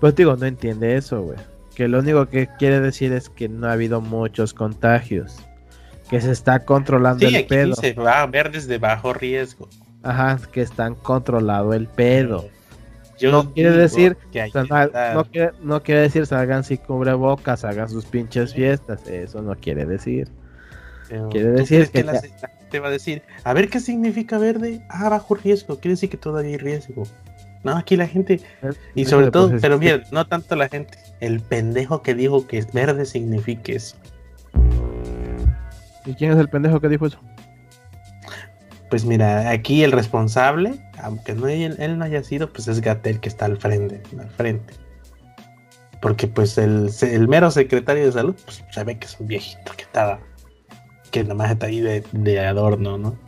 [0.01, 1.38] Pues digo, no entiende eso, güey.
[1.74, 5.38] Que lo único que quiere decir es que no ha habido muchos contagios.
[6.11, 7.68] Que se está controlando Sí, el aquí pedo.
[7.68, 9.68] dice, va a verdes de bajo riesgo.
[10.02, 12.48] Ajá, que están controlado el pedo.
[13.18, 14.50] Yo No quiere decir, que
[15.14, 19.07] no, quiere, no quiere decir salgan sin cubrebocas, hagan sus pinches fiestas.
[19.07, 20.28] Eso no quiere decir.
[21.09, 24.84] pero quiere ¿tú decir que las, gente va a decir, a ver qué significa verde.
[24.90, 27.05] Ah, bajo riesgo, quiere decir que todavía hay riesgo.
[27.62, 28.40] No, aquí la gente,
[28.94, 33.07] y sobre todo, pero bien, no tanto la gente, el pendejo que dijo que verde
[33.07, 33.96] signifique eso.
[36.05, 37.18] ¿Y quién es el pendejo que dijo eso?
[38.90, 43.28] Pues mira, aquí el responsable, aunque no él, no haya sido, pues es Gatel que
[43.28, 44.74] está al frente, al frente.
[46.00, 46.92] Porque pues el,
[47.28, 50.20] mero secretario de salud, pues se ve que es un viejito que estaba,
[51.11, 53.18] que nomás está ahí de, adorno, ¿no?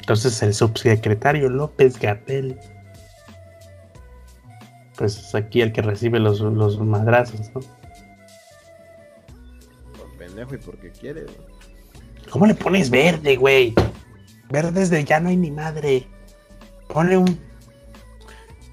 [0.00, 2.58] Entonces el subsecretario López Gatel,
[4.98, 7.60] pues es aquí el que recibe los, los madrazos, ¿no?
[9.96, 11.24] Por pendejo y porque quiere.
[12.30, 13.74] ¿Cómo le pones verde, güey?
[14.50, 16.06] Verdes de ya no hay ni madre.
[16.88, 17.38] Ponle un.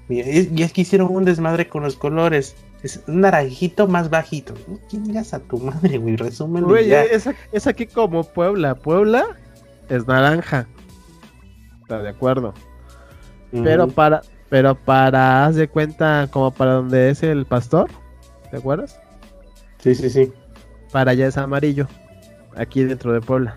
[0.08, 2.54] Y es que hicieron un desmadre con los colores.
[2.82, 4.54] Es un naranjito más bajito.
[4.88, 6.16] Chingas a tu madre, güey.
[6.16, 6.64] Resumen.
[6.64, 8.74] Güey, es, aquí como Puebla.
[8.74, 9.24] Puebla
[9.88, 10.66] es naranja.
[11.82, 12.52] Está de acuerdo.
[13.50, 14.22] Pero para.
[14.50, 15.46] Pero para.
[15.46, 17.88] Haz de cuenta como para donde es el pastor.
[18.50, 19.00] ¿Te acuerdas?
[19.78, 20.32] Sí, sí, sí.
[20.90, 21.86] Para allá es amarillo.
[22.56, 23.54] Aquí dentro de Puebla.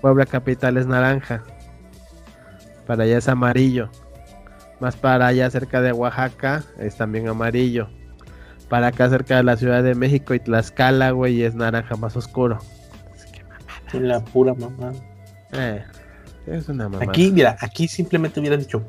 [0.00, 1.42] Puebla capital es naranja.
[2.86, 3.90] Para allá es amarillo.
[4.80, 7.88] Más para allá cerca de Oaxaca es también amarillo.
[8.68, 12.58] Para acá cerca de la Ciudad de México y Tlaxcala, güey, es naranja más oscuro.
[13.92, 14.92] Es la pura mamá.
[15.52, 15.82] Eh,
[16.46, 17.04] es una mamá.
[17.04, 18.84] Aquí, mira, aquí simplemente hubiera dicho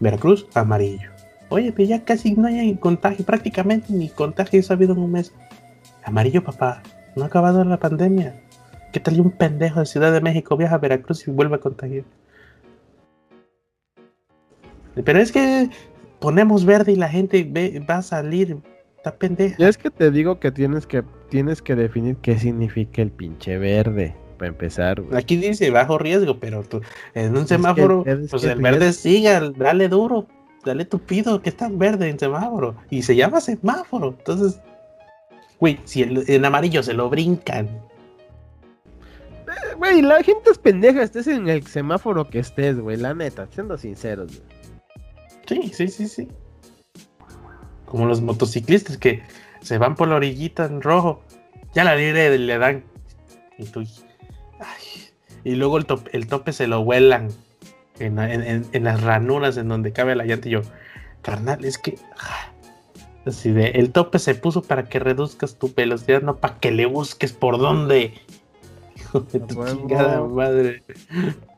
[0.00, 1.10] Veracruz, amarillo.
[1.48, 5.32] Oye, pero ya casi no hay contagio, prácticamente ni contagio ha habido en un mes.
[6.04, 6.82] Amarillo, papá.
[7.16, 8.40] No ha acabado la pandemia.
[8.92, 12.04] ¿Qué tal un pendejo de Ciudad de México viaja a Veracruz y vuelve a contagiar?
[15.04, 15.70] Pero es que
[16.20, 17.50] ponemos verde y la gente
[17.88, 18.56] va a salir.
[18.96, 19.56] Está pendeja.
[19.58, 23.58] Y es que te digo que tienes que tienes que definir qué significa el pinche
[23.58, 24.14] verde.
[24.38, 26.80] Para empezar, Aquí dice bajo riesgo, pero tú,
[27.14, 30.26] en un semáforo, pues el verde siga, dale duro,
[30.64, 32.74] dale tupido, que está verde en semáforo.
[32.90, 34.16] Y se llama semáforo.
[34.18, 34.60] Entonces,
[35.60, 37.68] güey, si en amarillo se lo brincan
[39.76, 43.76] Güey, la gente es pendeja, estés en el semáforo que estés, güey, la neta, siendo
[43.76, 44.42] sinceros,
[45.46, 46.28] Sí, sí, sí, sí.
[47.84, 49.22] Como los motociclistas que
[49.60, 51.22] se van por la orillita en rojo,
[51.74, 52.84] ya la libre le dan.
[53.58, 53.84] Y tú.
[55.44, 57.28] y luego el, el, tope se lo vuelan
[57.98, 60.48] en, las ranuras en donde cabe la llanta.
[60.48, 60.62] Y yo,
[61.20, 61.98] carnal, es que.
[63.26, 66.86] Así de, el tope se puso para que reduzcas tu velocidad, no para que le
[66.86, 68.14] busques por dónde
[69.12, 70.82] tu chingada madre.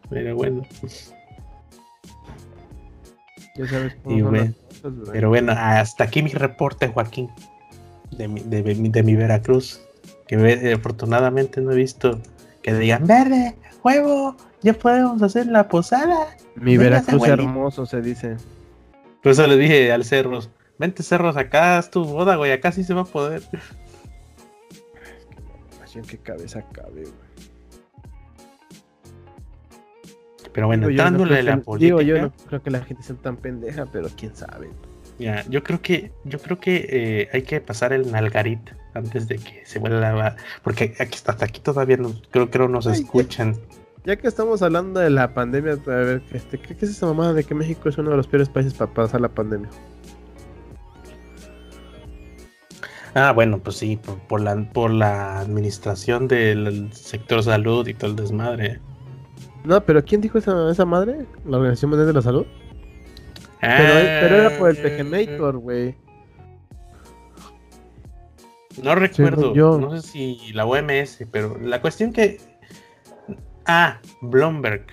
[0.09, 0.63] Pero bueno.
[3.57, 3.97] Ya sabes
[5.11, 7.31] pero bueno, hasta aquí mi reporte, Joaquín,
[8.13, 9.81] de mi, de, mi Veracruz.
[10.29, 12.21] Que eh, afortunadamente no he visto
[12.63, 16.37] que digan verde, huevo, ya podemos hacer la posada.
[16.57, 18.37] Mi Veracruz hermoso se dice.
[19.23, 22.85] Por eso le dije al Cerros, vente Cerros, acá es tu boda, güey, acá sí
[22.85, 23.43] se va a poder.
[26.09, 27.27] qué cabeza cabe, güey.
[30.53, 32.03] Pero bueno, dándole la política.
[32.03, 34.71] yo no creo que la gente sea tan pendeja, pero quién sabe.
[35.19, 38.61] Ya, yo creo que, yo creo que eh, hay que pasar el nalgarit
[38.95, 40.37] antes de que se vuelva la...
[40.63, 43.57] Porque aquí, hasta aquí todavía no, creo que no nos escuchan.
[44.05, 47.45] Ya, que estamos hablando de la pandemia, a ver, este, ¿qué, es esa mamada de
[47.45, 49.69] que México es uno de los peores países para pasar la pandemia?
[53.19, 53.99] Ah, bueno, pues sí,
[54.29, 58.79] por, la, por la administración del sector salud y todo el desmadre.
[59.65, 61.25] No, pero ¿quién dijo esa, esa madre?
[61.47, 62.45] ¿La Organización Mundial de la Salud?
[63.63, 65.95] pero, era por el Pegenator, güey.
[68.83, 72.39] No recuerdo, no sé si la OMS, pero la cuestión que...
[73.65, 74.85] Ah, Bloomberg,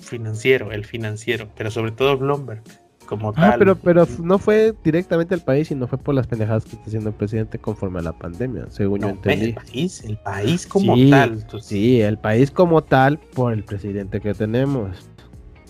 [0.00, 2.64] financiero, el financiero, pero sobre todo Bloomberg
[3.08, 6.76] como ah, Pero, pero no fue directamente al país, sino fue por las pendejadas que
[6.76, 9.46] está haciendo el presidente conforme a la pandemia, según yo entendí.
[9.46, 11.46] El país, el país como tal.
[11.62, 15.10] Sí, el país como tal por el presidente que tenemos.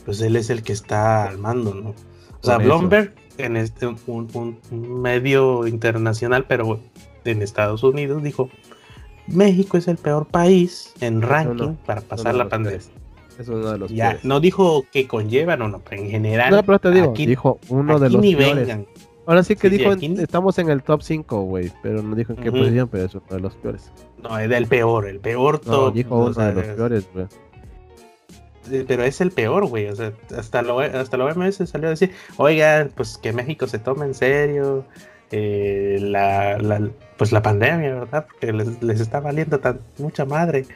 [0.05, 1.91] Pues él es el que está al mando, ¿no?
[1.91, 6.81] O sea, Bloomberg, en este, un, medio internacional, pero
[7.25, 8.51] en Estados Unidos, dijo,
[9.29, 12.81] México es el peor país en ranking para pasar la pandemia.
[13.39, 16.51] Es uno de los ya, No dijo que conllevan o no, pero en general.
[16.51, 18.79] No, pero te digo, dijo uno de los peores.
[19.27, 22.51] Ahora sí que dijo, estamos en el top 5, güey, pero no dijo en qué
[22.51, 23.93] posición, pero es uno de los peores.
[24.23, 25.93] No, es del peor, el peor top.
[25.95, 27.27] dijo uno de los peores, güey.
[28.87, 29.87] Pero es el peor, güey.
[29.89, 33.79] O sea, hasta lo, hasta lo OMS salió a decir, oigan, pues que México se
[33.79, 34.85] tome en serio
[35.31, 38.27] eh, la, la, pues la pandemia, ¿verdad?
[38.27, 40.67] Porque les, les está valiendo tan, mucha madre.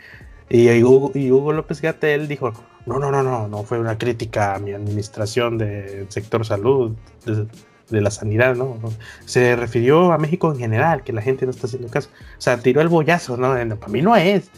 [0.54, 2.52] Y Hugo, y Hugo López Gatel dijo,
[2.84, 6.92] no, no, no, no, no fue una crítica a mi administración del sector salud,
[7.24, 7.46] de,
[7.88, 8.78] de, la sanidad, ¿no?
[9.24, 12.10] Se refirió a México en general, que la gente no está haciendo caso.
[12.36, 13.54] O sea, tiró el bollazo, ¿no?
[13.78, 14.50] para mí no es.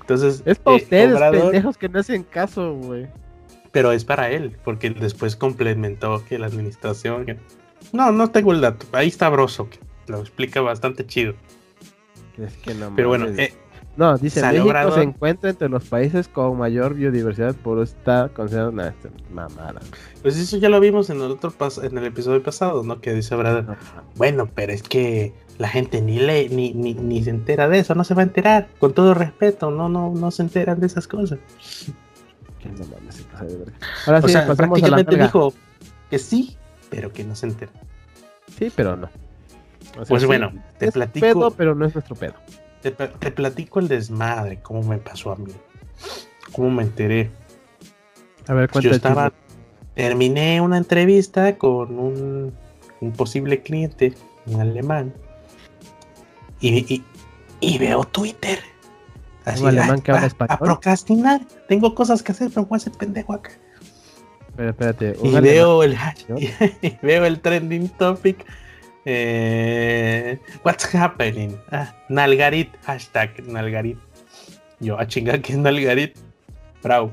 [0.00, 3.06] Entonces, es para eh, ustedes, pendejos que no hacen caso, güey.
[3.72, 7.38] Pero es para él, porque después complementó que la administración.
[7.92, 8.86] No, no tengo el dato.
[8.92, 11.34] Ahí está Broso, que lo explica bastante chido.
[12.38, 13.52] Es que no Pero bueno, eh,
[14.00, 18.94] no, dice México se encuentra entre los países con mayor biodiversidad por estar considerado una
[19.30, 19.78] mamada.
[20.22, 23.02] Pues eso ya lo vimos en el otro en el episodio pasado, ¿no?
[23.02, 23.76] Que dice Brad,
[24.16, 27.94] bueno, pero es que la gente ni lee ni, ni, ni, se entera de eso,
[27.94, 31.06] no se va a enterar, con todo respeto, no, no, no se enteran de esas
[31.06, 31.38] cosas.
[34.06, 35.52] Ahora sí, pasamos a la dijo
[36.08, 36.56] que sí,
[36.88, 37.72] pero que no se entera.
[38.58, 39.10] Sí, pero no.
[40.08, 41.26] pues bueno, te platico.
[41.26, 42.36] Pedo, pero no es nuestro pedo.
[42.82, 45.52] Te, platico el desmadre, cómo me pasó a mí.
[46.52, 47.30] Cómo me enteré.
[48.46, 49.32] A ver, Yo estaba.
[49.94, 52.54] Terminé una entrevista con un,
[53.00, 54.14] un posible cliente,
[54.46, 55.12] un alemán.
[56.60, 57.02] Y,
[57.60, 58.60] y, veo Twitter.
[59.44, 61.42] Así, alemán que habla a, a, procrastinar.
[61.68, 63.50] Tengo cosas que hacer, pero voy a ser pendejo acá.
[64.56, 65.16] Pero espérate.
[65.22, 65.96] Y veo el,
[66.82, 68.46] y veo el trending topic
[69.04, 71.56] eh, what's happening?
[71.70, 73.98] Ah, Nalgarit, hashtag Nalgarit.
[74.80, 76.16] Yo, a chingar que es Nalgarit.
[76.82, 77.12] Bravo.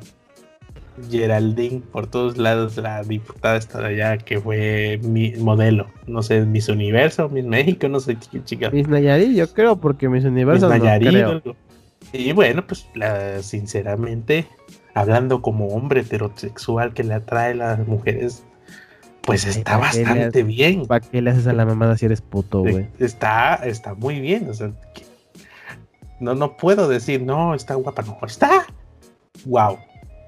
[1.09, 5.87] Geraldine, por todos lados, la diputada está allá que fue mi modelo.
[6.07, 8.71] No sé, Miss Universo, Miss México, no sé qué chica.
[8.71, 10.69] Miss Nayarit, yo creo, porque Miss Universo.
[10.69, 11.43] Miss Nayarit,
[12.13, 14.47] Y bueno, pues la, sinceramente,
[14.95, 18.43] hablando como hombre heterosexual que le atrae a las mujeres,
[19.27, 20.85] pues está bastante bien.
[20.85, 22.87] ¿Para qué le haces a la mamada si eres puto, güey?
[22.97, 24.49] Está, está muy bien.
[24.49, 24.71] O sea,
[26.21, 28.65] no, no puedo decir, no, está guapa, no, está.
[29.43, 29.79] Wow,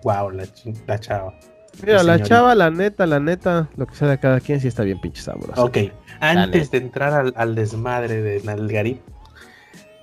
[0.03, 0.43] wow, la,
[0.85, 1.33] la chava.
[1.81, 4.83] Mira, la, chava, la neta, la neta, lo que sea de cada quien sí está
[4.83, 5.63] bien pinche sabroso.
[5.63, 5.77] Ok,
[6.19, 8.99] antes de entrar al, desmadre de Nalgarit,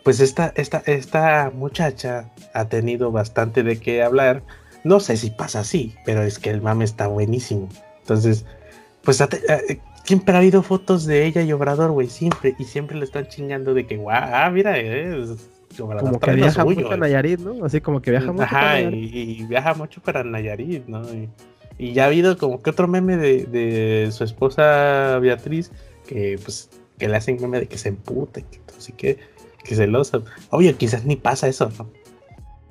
[0.05, 4.42] pues esta, esta, esta muchacha ha tenido bastante de qué hablar.
[4.84, 7.68] No sé si pasa así, pero es que el mame está buenísimo.
[7.99, 8.47] Entonces,
[9.07, 13.05] pues eh, siempre ha habido fotos de ella y Obrador, güey, siempre, y siempre le
[13.05, 15.49] están chingando de que, guau, ah, mira, es
[15.79, 17.65] Obrador como que viaja mucho a Nayarit, ¿no?
[17.65, 18.43] Así como que viaja mucho.
[18.43, 21.03] Ajá, y, viaja mucho para Nayarit, ¿no?
[21.79, 25.71] Y, ya ha habido como que otro meme de, su esposa Beatriz,
[26.07, 29.19] que pues, que le hacen meme de que se empute, que, así que,
[29.63, 30.21] que celosa.
[30.51, 31.89] Obvio, quizás ni pasa eso, ¿no?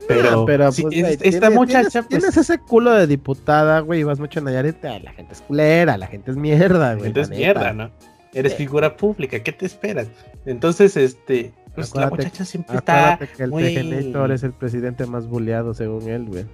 [0.07, 2.03] Pero, pero pues, esta muchacha.
[2.03, 4.83] Pues tienes, ese culo de diputada, güey, y vas mucho en Nayarit.
[4.83, 6.99] La gente es culera, la gente es mierda, güey.
[6.99, 7.91] La gente es mierda, ¿no?
[8.33, 10.07] Eres figura pública, ¿qué te esperas?
[10.45, 11.53] Entonces, este.
[11.73, 13.19] Pues la muchacha siempre está.
[13.35, 13.63] que el muy...
[13.63, 16.45] es el presidente más bulleado, según él, güey.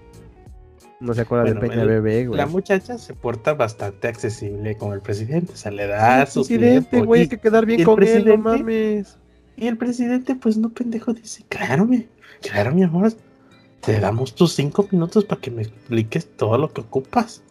[1.00, 2.38] No se acuerda de Peña Bebé, güey.
[2.38, 5.54] La muchacha se porta bastante accesible con el presidente.
[5.54, 9.18] O sea, le da su presidente, güey, hay que quedar bien con él, no mames.
[9.58, 12.08] Y el presidente, pues no pendejo, dice, claro, mi,
[12.42, 13.14] claro, mi amor,
[13.82, 17.42] te damos tus cinco minutos para que me expliques todo lo que ocupas.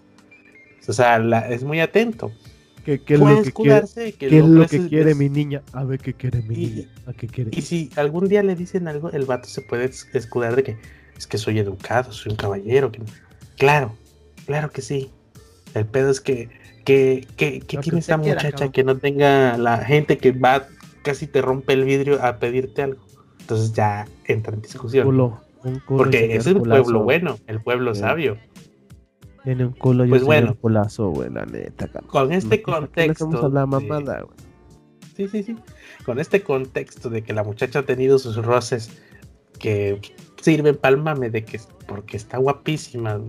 [0.86, 1.18] O sea,
[1.48, 2.32] es muy atento.
[2.84, 5.62] ¿Qué, es lo que quiere, ¿qué es lo que quiere mi niña?
[5.72, 6.88] A ver qué quiere mi niña.
[7.06, 7.50] ¿A qué quiere?
[7.52, 10.76] Y si algún día le dicen algo, el vato se puede escudar de que
[11.16, 12.90] es que soy educado, soy un caballero.
[13.58, 13.94] Claro,
[14.46, 15.10] claro que sí.
[15.74, 16.48] El pedo es que,
[16.84, 20.66] que, que, que tiene esa muchacha que no tenga la gente que va,
[21.02, 23.02] casi te rompe el vidrio a pedirte algo.
[23.40, 25.40] Entonces ya entra en discusión.
[25.86, 28.36] Porque es el pueblo bueno, el pueblo sabio.
[29.44, 31.88] Tiene un culo y pues bueno, culazo, güey, la neta.
[32.06, 33.50] Con este contexto.
[33.50, 34.36] mamada, güey.
[35.16, 35.56] Sí, sí, sí.
[36.04, 39.02] Con este contexto de que la muchacha ha tenido sus roces
[39.58, 40.00] que
[40.40, 43.20] sirven palmame de que porque está guapísima,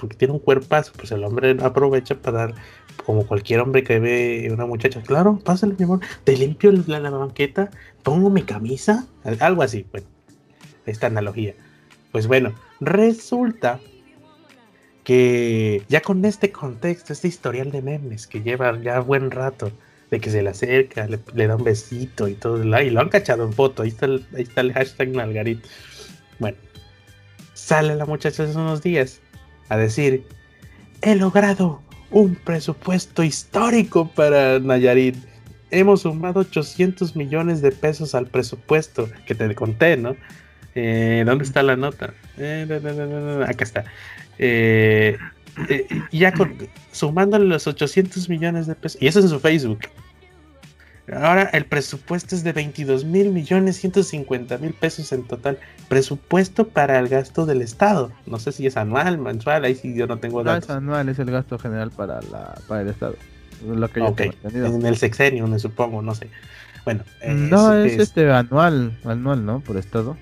[0.00, 2.54] porque tiene un cuerpazo, pues el hombre aprovecha para dar,
[3.04, 7.10] como cualquier hombre que ve una muchacha, claro, pásale mi amor, te limpio la, la
[7.10, 7.70] banqueta,
[8.02, 9.06] pongo mi camisa,
[9.40, 10.06] algo así, bueno,
[10.86, 11.54] esta analogía.
[12.14, 13.80] Pues bueno, resulta
[15.02, 19.72] que ya con este contexto, este historial de memes que lleva ya buen rato,
[20.12, 23.44] de que se le acerca, le, da un besito y todo, y lo han cachado
[23.44, 25.64] en foto, ahí está el, ahí está el hashtag Nalgarit.
[26.38, 26.56] Bueno,
[27.54, 29.20] sale la muchacha hace unos días
[29.68, 30.24] a decir,
[31.02, 35.16] he logrado un presupuesto histórico para Nayarit.
[35.72, 40.14] Hemos sumado 800 millones de pesos al presupuesto que te conté, ¿no?
[40.74, 42.14] Eh, ¿Dónde está la nota?
[42.38, 42.66] Eh,
[43.46, 43.84] acá está.
[44.38, 45.16] Eh,
[46.10, 46.56] ya con,
[46.90, 49.80] sumándole los 800 millones de pesos, y eso es en su Facebook.
[51.12, 55.58] Ahora el presupuesto es de 22 mil millones 150 mil pesos en total.
[55.88, 58.10] Presupuesto para el gasto del Estado.
[58.26, 60.68] No sé si es anual, mensual, ahí sí yo no tengo datos.
[60.68, 63.16] No, es anual, es el gasto general para, la, para el Estado.
[63.66, 64.14] Lo que yo
[64.48, 66.28] En el sexenio, me supongo, no sé.
[66.84, 67.02] Bueno.
[67.26, 69.60] no, es, este anual, anual, ¿no?
[69.60, 70.16] Por Estado.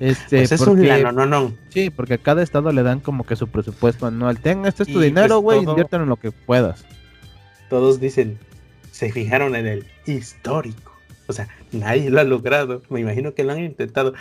[0.00, 1.52] Este, pues es un no, no, no.
[1.68, 4.40] Sí, porque a cada estado le dan como que su presupuesto anual.
[4.40, 6.86] Tenga, este es tu dinero, pues, güey, inviértelo en lo que puedas.
[7.68, 8.38] Todos dicen,
[8.90, 10.92] se fijaron en el histórico.
[11.28, 12.80] O sea, nadie lo ha logrado.
[12.88, 14.14] Me imagino que lo han intentado.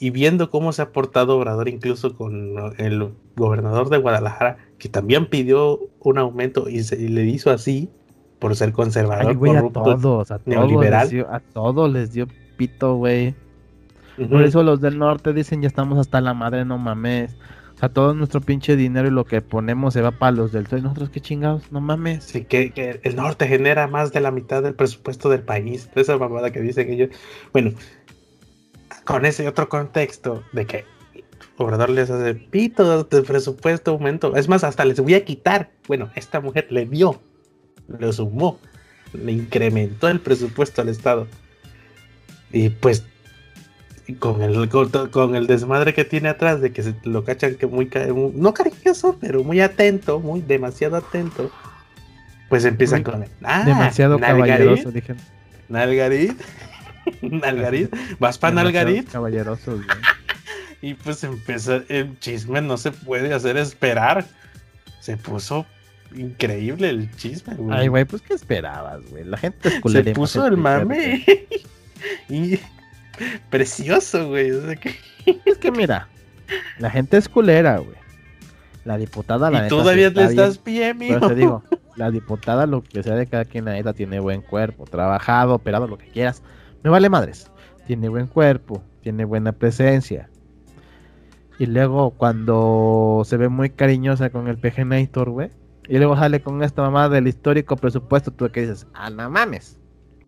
[0.00, 5.26] Y viendo cómo se ha portado Obrador incluso con el gobernador de Guadalajara, que también
[5.26, 7.90] pidió un aumento y, se, le hizo así
[8.38, 10.38] por ser conservador, a todos, a.
[10.38, 12.26] Todos a todos les dio
[12.56, 13.34] pito, güey.
[14.16, 17.36] Por eso los del norte dicen ya estamos hasta la madre, no mames.
[17.74, 20.66] O sea, todo nuestro pinche dinero y lo que ponemos se va para los del
[20.66, 20.82] sur.
[20.82, 22.24] Nosotros qué chingados, no mames.
[22.24, 25.90] Sí, que, el norte genera más de la mitad del presupuesto del país.
[25.94, 27.10] Esa mamada que dicen ellos.
[27.52, 27.72] Bueno,
[29.04, 30.84] con ese otro contexto de que
[31.58, 34.36] Obrador les hace pito de presupuesto aumento.
[34.36, 35.70] Es más, hasta les voy a quitar.
[35.86, 37.20] Bueno, esta mujer le dio,
[37.88, 38.58] lo sumó,
[39.12, 41.26] le incrementó el presupuesto al Estado.
[42.52, 43.06] Y pues
[44.14, 47.90] con el, con, el desmadre que tiene atrás de que se lo cachan que muy,
[48.34, 51.50] no cariñoso, pero muy atento, muy demasiado atento,
[52.48, 55.14] pues empiezan con el, ah, demasiado caballeroso, dije.
[55.68, 56.40] Nalgarit,
[57.22, 59.10] Nalgarit, vas para Nalgarit.
[59.10, 59.80] Caballeroso,
[60.82, 64.24] y pues empieza el chisme, no se puede hacer esperar.
[65.00, 65.66] Se puso
[66.14, 67.76] increíble el chisme, güey.
[67.76, 69.24] Ay, güey, pues qué esperabas, güey.
[69.24, 71.24] La gente es Se puso el mame.
[72.28, 72.58] y
[73.50, 74.50] Precioso, güey.
[75.44, 76.08] Es que mira,
[76.78, 77.96] la gente es culera, güey.
[78.84, 81.64] La diputada, la ¿Y todavía le estás bien, te digo,
[81.96, 85.88] la diputada, lo que sea de cada quien, la neta, tiene buen cuerpo, trabajado, operado,
[85.88, 86.42] lo que quieras.
[86.84, 87.50] Me vale madres.
[87.88, 90.30] Tiene buen cuerpo, tiene buena presencia.
[91.58, 95.50] Y luego, cuando se ve muy cariñosa con el PGNator, güey.
[95.88, 99.80] Y luego sale con esta mamá del histórico presupuesto, tú que dices, ah, no mames.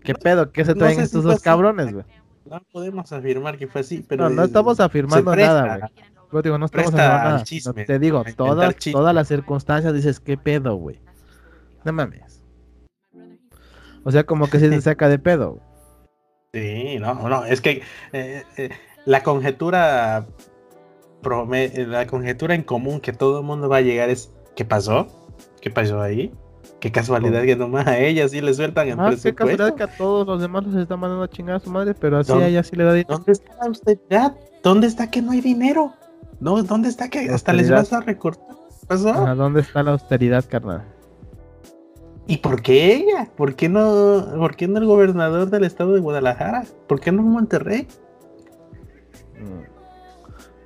[0.02, 0.52] ¿Qué pedo?
[0.52, 2.04] ¿Qué se traen estos dos cabrones, güey?
[2.50, 4.28] No podemos afirmar que fue así, pero.
[4.28, 5.90] No, no estamos afirmando nada,
[6.30, 6.42] güey.
[6.42, 7.84] digo, no estamos afirmando nada.
[7.86, 11.00] te digo, todas, todas las circunstancias dices, ¿qué pedo, güey?
[11.84, 12.42] No mames.
[14.04, 15.60] O sea, como que se saca de pedo.
[16.52, 17.82] Sí, no, no, es que
[18.12, 18.70] eh, eh,
[19.04, 20.26] la conjetura
[21.22, 25.08] la conjetura en común que todo el mundo va a llegar es ¿qué pasó?
[25.60, 26.32] ¿Qué pasó ahí?
[26.80, 29.28] Qué casualidad que nomás a ella sí le sueltan el ah, presupuesto.
[29.28, 31.94] Qué casualidad que a todos los demás los están mandando a chingar a su madre,
[31.94, 33.16] pero así a ella sí le da dinero.
[33.16, 34.36] ¿Dónde está la austeridad?
[34.62, 35.92] ¿Dónde está que no hay dinero?
[36.40, 38.56] No, ¿dónde está que hasta les vas a recortar?
[38.86, 39.10] ¿Pasó?
[39.10, 40.84] ¿A dónde está la austeridad, carnal?
[42.28, 43.28] ¿Y por qué ella?
[43.36, 46.64] ¿Por qué no, por qué no el gobernador del estado de Guadalajara?
[46.86, 47.88] ¿Por qué no Monterrey?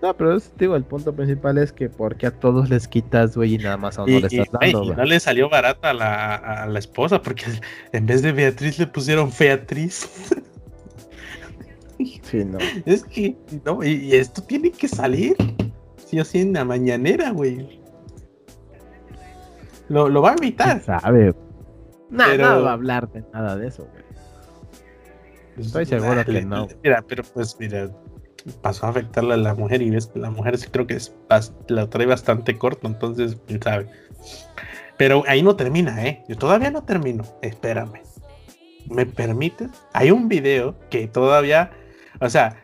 [0.02, 3.54] No, pero es, digo, el punto principal es que porque a todos les quitas, güey,
[3.54, 6.34] y nada más a uno le estás dando, y no le salió barata a la,
[6.34, 7.44] a la esposa, porque
[7.92, 10.10] en vez de Beatriz le pusieron Featriz.
[12.22, 12.58] Sí, no.
[12.84, 15.36] Es que, no, y, esto tiene que salir.
[16.04, 17.80] Sí o sí en la mañanera, güey.
[19.88, 20.82] Lo, lo va a evitar.
[20.82, 21.32] sabe?
[22.10, 24.02] Nada, no va a hablar de nada de eso, güey.
[25.58, 26.66] Estoy seguro que no.
[26.82, 27.88] Mira, pero pues, mira,
[28.60, 31.14] pasó a afectarle a la mujer y ves la mujer sí creo que es,
[31.68, 33.88] la trae bastante corto, entonces, quién sabe.
[34.96, 36.24] Pero ahí no termina, ¿eh?
[36.28, 37.24] Yo todavía no termino.
[37.42, 38.02] Espérame.
[38.88, 39.70] ¿Me permites?
[39.92, 41.70] Hay un video que todavía,
[42.20, 42.62] o sea,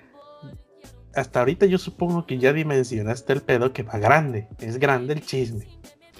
[1.14, 4.48] hasta ahorita yo supongo que ya dimensionaste el pedo que va grande.
[4.58, 5.66] Es grande el chisme.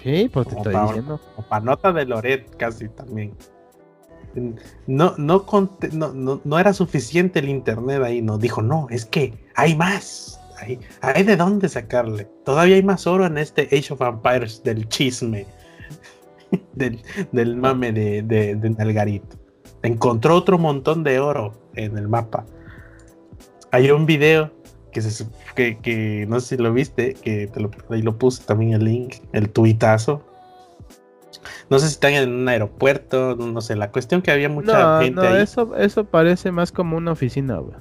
[0.03, 1.21] Sí, pues te estoy diciendo.
[1.35, 3.35] O nota de Loret casi también
[4.87, 5.45] no, no,
[5.91, 10.39] no, no, era suficiente el internet ahí, no, dijo, no, es que hay más,
[11.01, 15.45] hay, de dónde sacarle, todavía hay más oro en este Age of Empires del chisme,
[16.73, 17.01] del,
[17.31, 19.37] del mame de, de, de Nalgarito.
[19.81, 22.45] Encontró otro montón de oro en el mapa.
[23.71, 24.51] Hay un video
[25.55, 27.49] que, que, no sé si lo viste, que
[27.89, 30.25] ahí lo puse también el link, el tuitazo,
[31.69, 35.21] no sé si están en un aeropuerto, no sé, la cuestión que había mucha gente.
[35.21, 37.77] No, Eso, eso parece más como una oficina, güey.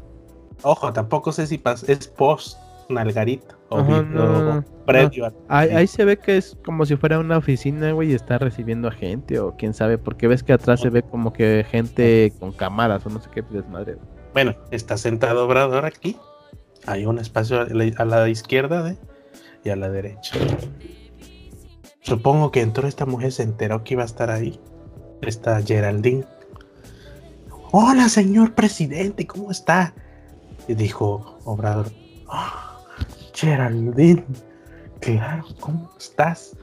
[0.63, 5.33] Ojo, tampoco sé si es post Nalgarita o, no, previo.
[5.49, 8.91] ahí, se ve que es como si fuera una oficina, güey, y está recibiendo a
[8.91, 13.05] gente, o quién sabe, porque ves que atrás se ve como que gente con cámaras
[13.05, 13.97] o no sé qué desmadre.
[14.33, 16.17] Bueno, está sentado Obrador aquí.
[16.87, 18.97] Hay un espacio a la, izquierda de,
[19.65, 20.39] y a la derecha.
[22.01, 24.61] Supongo que entró esta mujer, se enteró que iba a estar ahí.
[25.23, 26.25] Esta Geraldine.
[27.73, 29.95] hola señor presidente, ¿cómo está?
[30.69, 31.91] Y dijo Obrador,
[32.29, 32.85] oh,
[33.35, 34.25] Geraldine,
[35.01, 36.57] claro, ¿cómo estás?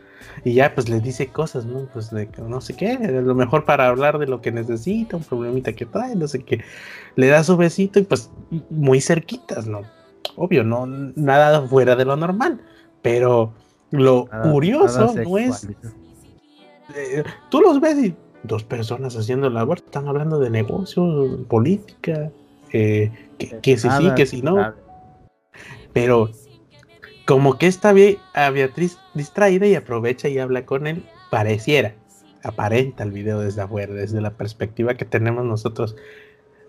[0.43, 1.87] Y ya pues le dice cosas, ¿no?
[1.93, 5.73] Pues de no sé qué, lo mejor para hablar de lo que necesita, un problemita
[5.73, 6.63] que trae, no sé qué.
[7.15, 8.29] Le da su besito y pues
[8.69, 9.81] muy cerquitas, ¿no?
[10.35, 12.61] Obvio, no, nada fuera de lo normal,
[13.01, 13.53] pero
[14.03, 15.67] lo curioso no es...
[16.95, 22.31] Eh, tú los ves y dos personas haciendo labor, están hablando de negocios, política,
[22.71, 24.73] eh, que, si sí, que si no.
[25.93, 26.29] Pero
[27.25, 31.95] como que está bien a Beatriz distraída y aprovecha y habla con él, pareciera,
[32.43, 35.95] aparenta el video desde afuera, desde la perspectiva que tenemos nosotros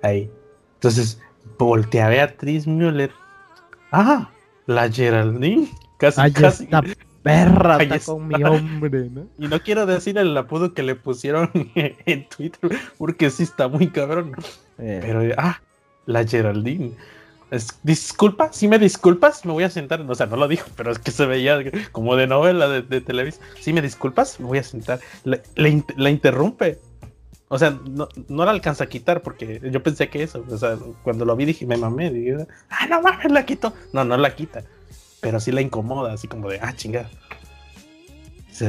[0.02, 0.30] ahí.
[0.74, 1.20] Entonces,
[1.58, 3.10] voltea a Beatriz Müller.
[3.92, 4.30] Ah,
[4.66, 5.68] la Geraldine.
[5.98, 6.68] Casi, casi.
[7.26, 9.26] Perra está con mi hombre, ¿no?
[9.38, 13.88] Y no quiero decir el apodo que le pusieron en Twitter, porque sí está muy
[13.88, 14.32] cabrón.
[14.78, 15.00] Eh.
[15.02, 15.60] Pero, ah,
[16.06, 16.92] la Geraldine.
[17.82, 20.00] disculpa, si me disculpas, me voy a sentar.
[20.02, 21.58] O sea, no lo dijo, pero es que se veía
[21.90, 23.40] como de novela de, de Televisa.
[23.60, 25.00] Si me disculpas, me voy a sentar.
[25.24, 26.78] La interrumpe.
[27.48, 30.44] O sea, no, no, la alcanza a quitar porque yo pensé que eso.
[30.48, 32.10] O sea, cuando lo vi dije, me mamé.
[32.10, 33.72] Dije, ah, no mames, la quito.
[33.92, 34.64] No, no la quita
[35.20, 37.10] pero sí la incomoda, así como de, ah, chingada.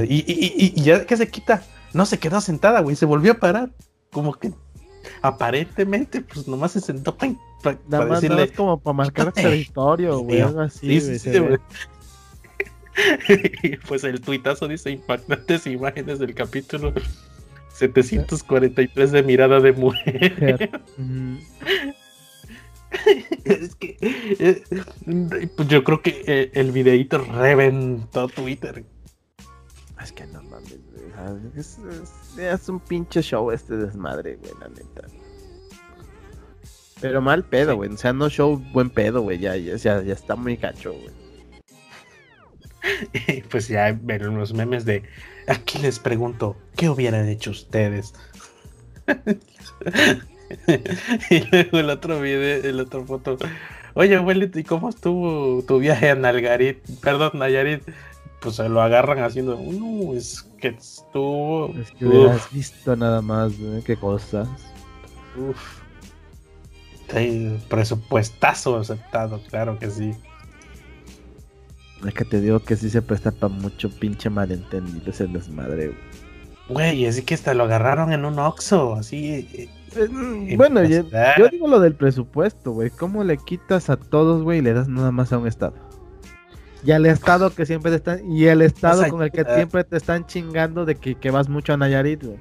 [0.07, 3.69] Y, ya que se quita, no se quedó sentada, güey, se volvió a parar.
[4.11, 4.51] Como que
[5.21, 7.35] aparentemente, pues nomás se sentó para,
[8.09, 8.51] decirle.
[8.51, 10.99] como para marcar territorio, güey, algo así.
[10.99, 11.57] Sí, sí, güey.
[13.87, 16.93] pues el tuitazo dice impactantes imágenes del capítulo
[17.73, 20.81] 743 de mirada de mujer.
[23.45, 24.63] es que eh,
[25.55, 28.85] pues yo creo que eh, el videito reventó Twitter.
[30.01, 30.79] Es que no mames,
[31.55, 31.79] es,
[32.37, 35.07] es, un pinche show este desmadre, güey, la neta.
[37.01, 37.91] Pero mal pedo, güey.
[37.91, 39.39] O sea, no show buen pedo, güey.
[39.39, 41.11] Ya, ya, ya, está muy gacho, güey.
[43.49, 45.03] pues ya ven unos memes de
[45.47, 48.13] aquí les pregunto, ¿qué hubieran hecho ustedes?
[51.29, 53.37] y luego el otro video, el otro foto.
[53.93, 56.77] Oye, abuelito, ¿y cómo estuvo tu viaje a Nalgarit?
[57.01, 57.81] Perdón, Nayarit.
[58.41, 59.59] Pues se lo agarran haciendo.
[59.59, 61.73] No, es que estuvo.
[61.79, 63.81] Es que hubieras visto nada más, ¿eh?
[63.83, 64.47] Qué cosas.
[65.35, 65.81] Uf.
[67.15, 70.11] Hay presupuestazo aceptado, claro que sí.
[72.05, 75.97] Es que te digo que sí se presta para mucho pinche malentendido ese desmadre, güey.
[76.69, 79.69] Güey, así que hasta lo agarraron en un Oxxo, así.
[79.97, 81.03] Eh, bueno, yo,
[81.51, 82.89] digo lo del presupuesto, güey.
[82.89, 85.73] ¿Cómo le quitas a todos, güey, y le das nada más a un estado?
[86.83, 88.31] Y al estado que siempre te están.
[88.31, 91.77] Y el estado con el que siempre te están chingando de que, vas mucho a
[91.77, 92.39] Nayarit, güey.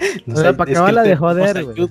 [0.32, 1.88] o sea, para acabarla de joder, güey.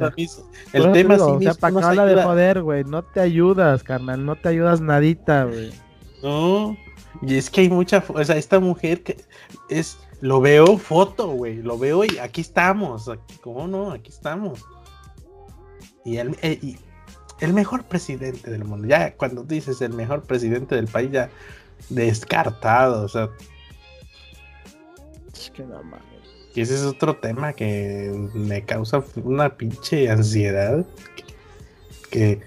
[0.73, 2.83] el tema sí O sea, para acabarla de joder, güey.
[2.83, 4.25] No te ayudas, carnal.
[4.25, 5.71] No te ayudas nadita, güey.
[6.23, 6.77] No.
[7.21, 8.03] Y es que hay mucha.
[8.07, 9.17] O sea, esta mujer que
[9.69, 11.61] es lo veo foto, güey.
[11.61, 13.09] Lo veo y aquí estamos.
[13.41, 13.91] ¿Cómo no?
[13.91, 14.65] Aquí estamos.
[16.03, 16.75] Y el, eh,
[17.39, 18.87] el mejor presidente del mundo.
[18.87, 21.29] Ya cuando dices el mejor presidente del país, ya
[21.89, 23.05] descartado.
[23.05, 23.29] O sea.
[25.33, 26.03] Es que no mames.
[26.53, 30.85] Y ese es otro tema que me causa una pinche ansiedad.
[32.09, 32.41] Que.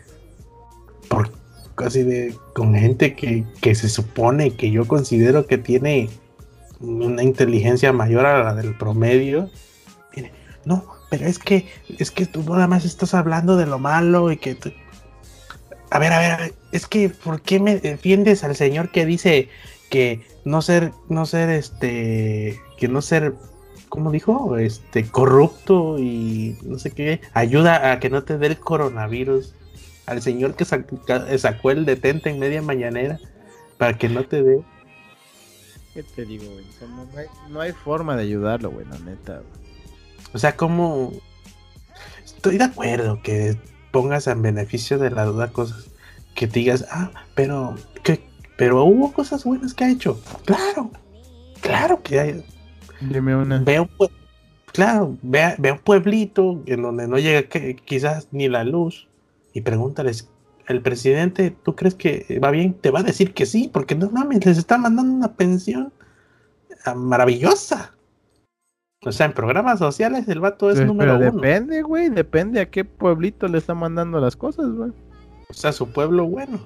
[1.08, 1.30] por
[1.74, 2.36] casi de.
[2.52, 6.10] con gente que, que se supone que yo considero que tiene
[6.82, 9.50] una inteligencia mayor a la del promedio.
[10.64, 11.66] no, pero es que,
[11.98, 14.56] es que tú nada más estás hablando de lo malo y que
[15.90, 19.48] A ver, a ver, es que ¿por qué me defiendes al señor que dice
[19.90, 23.34] que no ser, no ser este, que no ser,
[23.88, 24.56] ¿cómo dijo?
[24.56, 29.54] Este, corrupto y no sé qué, ayuda a que no te dé el coronavirus.
[30.06, 33.20] Al señor que sacó el detente en media mañanera
[33.78, 34.62] para que no te dé.
[35.94, 36.64] ¿Qué te digo, güey?
[37.50, 39.42] no, hay, forma de ayudarlo, güey, la neta.
[40.32, 41.12] O sea, como...
[42.24, 43.56] Estoy de acuerdo que
[43.90, 45.90] pongas en beneficio de la duda cosas
[46.34, 48.24] que digas, ah, pero, ¿qué?
[48.56, 50.20] pero hubo cosas buenas que ha hecho.
[50.44, 50.90] Claro,
[51.60, 52.44] claro que hay.
[53.00, 53.58] Dime una.
[53.58, 53.90] Ve un,
[54.72, 57.48] claro, ve, ve un pueblito en donde no llega
[57.84, 59.08] quizás ni la luz
[59.52, 60.31] y pregúntales
[60.66, 62.74] el presidente, ¿tú crees que va bien?
[62.74, 65.92] Te va a decir que sí, porque no mames, les está mandando una pensión
[66.84, 67.92] ah, maravillosa.
[69.04, 72.84] O sea, en programas sociales el vato es número pero Depende, güey, depende a qué
[72.84, 74.92] pueblito le está mandando las cosas, güey.
[75.48, 76.60] O sea, su pueblo bueno.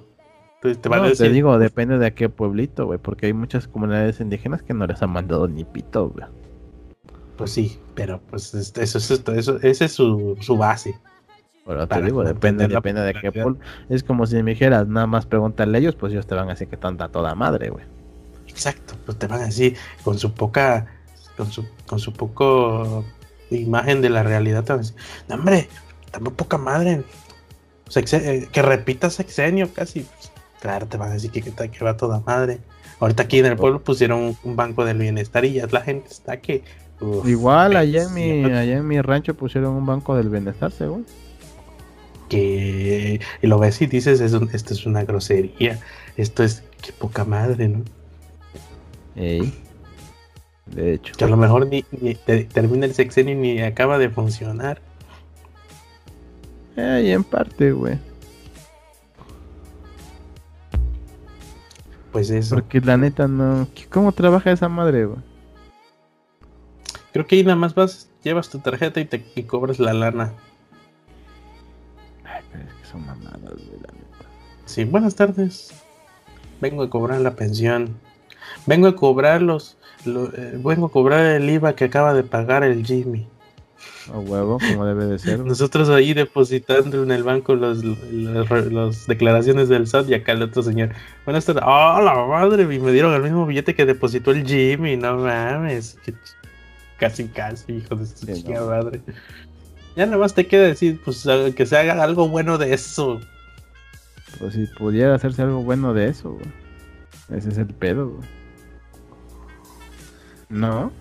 [0.57, 1.26] Entonces te, va a decir...
[1.26, 4.86] te digo, depende de a qué pueblito, güey, porque hay muchas comunidades indígenas que no
[4.86, 6.26] les han mandado ni pito, güey.
[7.36, 10.99] Pues sí, pero pues eso, eso, eso, esa es su, su base.
[11.66, 13.58] Pero te digo, depende, depende de qué pol.
[13.88, 16.52] Es como si me dijeras, nada más pregúntale a ellos, pues ellos te van a
[16.52, 17.84] decir que están a toda madre, güey.
[18.46, 20.86] Exacto, pues te van a decir, con su poca,
[21.36, 23.04] con su, con su poco
[23.50, 24.96] imagen de la realidad, te van a decir,
[25.28, 25.68] no, hombre,
[26.12, 27.02] tampoco poca madre.
[27.94, 30.00] Eh, que repita sexenio casi.
[30.00, 32.60] Pues, claro, te van a decir que, que, va toda madre.
[33.00, 36.40] Ahorita aquí en el pueblo pusieron un, banco del bienestar y ya la gente está
[36.40, 36.62] que.
[37.24, 41.04] Igual allá en mi, allá en mi rancho pusieron un banco del bienestar, según
[42.28, 45.80] que lo ves y dices, esto es una grosería,
[46.16, 47.84] esto es que poca madre, ¿no?
[49.14, 51.14] De hecho.
[51.16, 51.82] Que a lo mejor ni,
[52.52, 54.80] termina el sexenio ni acaba de funcionar.
[56.76, 57.98] Eh, en parte, güey.
[62.12, 62.56] Pues eso.
[62.56, 63.68] Porque la neta no.
[63.90, 65.18] ¿Cómo trabaja esa madre, güey?
[67.12, 70.32] Creo que ahí nada más vas, llevas tu tarjeta y te y cobras la lana
[72.99, 74.26] mamadas, la neta.
[74.64, 75.72] Sí, buenas tardes.
[76.61, 77.97] Vengo a cobrar la pensión.
[78.66, 79.76] Vengo a cobrar los.
[80.07, 83.26] Eh, vengo a cobrar el IVA que acaba de pagar el Jimmy.
[84.12, 85.38] A huevo, como debe de ser.
[85.44, 90.62] Nosotros ahí depositando en el banco las los, declaraciones del SAT y acá el otro
[90.62, 90.90] señor.
[91.24, 91.62] Buenas tardes.
[91.66, 92.62] ¡Oh, la madre!
[92.62, 94.97] Y me dieron el mismo billete que depositó el Jimmy.
[94.97, 95.99] No mames.
[96.99, 98.26] Casi, casi, hijo de su
[98.66, 99.01] madre.
[99.97, 101.26] Ya nada más te queda decir, pues
[101.57, 103.20] que se haga algo bueno de eso.
[104.38, 107.38] Pues si pudiera hacerse algo bueno de eso, güey.
[107.38, 108.28] Ese es el pedo, güey.
[110.49, 110.92] ¿No?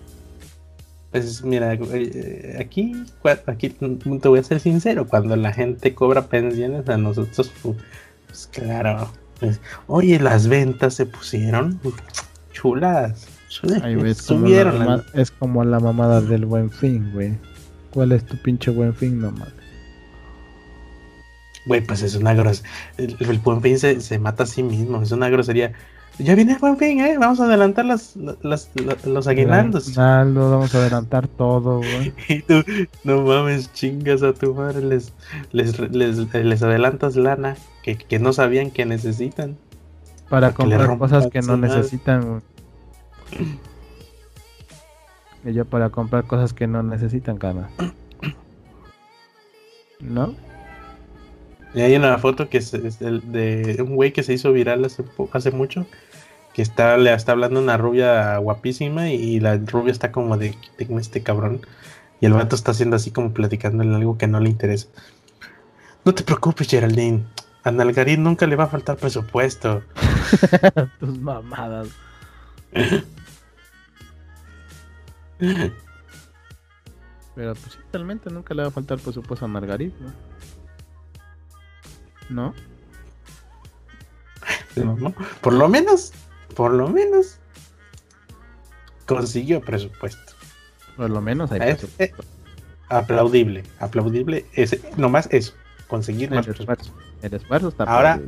[1.10, 3.04] Pues mira, eh, aquí,
[3.46, 9.08] aquí te voy a ser sincero, cuando la gente cobra pensiones a nosotros, pues claro.
[9.38, 11.80] Pues, oye, las ventas se pusieron
[12.52, 13.28] chulas.
[13.48, 15.04] subieron.
[15.14, 17.38] es como la mamada del buen fin, güey.
[17.96, 19.54] ¿Cuál es tu pinche buen fin, no mames?
[21.64, 22.70] Güey, pues es una grosería.
[22.98, 25.72] El, buen fin se, mata a sí mismo, es una grosería.
[26.18, 27.16] Ya viene el buen fin, ¿eh?
[27.16, 29.96] Vamos a adelantar las, los aguinaldos.
[29.96, 32.12] No, vamos a adelantar todo, güey.
[32.28, 32.62] y tú,
[33.02, 35.14] no mames, chingas a tu madre, les,
[35.52, 39.56] les, les, adelantas lana que, que, no sabían que necesitan.
[40.28, 42.42] Para comprar cosas que no necesitan, güey.
[45.46, 47.70] Ella para comprar cosas que no necesitan, cana.
[50.00, 50.34] ¿No?
[51.72, 55.52] Y hay una foto que es, de un güey que se hizo viral hace, hace
[55.52, 55.86] mucho.
[56.52, 61.22] Que está, le está hablando una rubia guapísima y, la rubia está como de, este
[61.22, 61.60] cabrón.
[62.20, 64.88] Y el vato está haciendo así como platicándole algo que no le interesa.
[66.04, 67.24] No te preocupes, Geraldine.
[67.62, 69.82] A Nalgarín nunca le va a faltar presupuesto.
[70.98, 71.88] Tus mamadas.
[75.38, 75.72] Pero
[77.54, 79.96] pues realmente nunca le va a faltar por supuesto a Margarita,
[82.30, 82.54] ¿no?
[84.76, 85.14] ¿no?
[85.40, 86.12] Por lo menos,
[86.54, 87.38] por lo menos
[89.06, 90.34] consiguió presupuesto.
[90.96, 92.24] Por lo menos hay presupuesto.
[92.88, 95.52] aplaudible, aplaudible, ese, nomás eso,
[95.88, 96.90] conseguir más presupuesto.
[97.22, 98.20] El esfuerzo está ahora,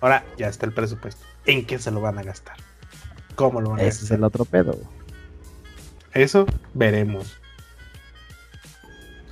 [0.00, 1.24] ahora ya está el presupuesto.
[1.46, 2.56] ¿En qué se lo van a gastar?
[3.34, 3.96] ¿Cómo lo van a gastar?
[3.96, 4.78] Ese es el otro pedo.
[6.14, 7.36] Eso veremos.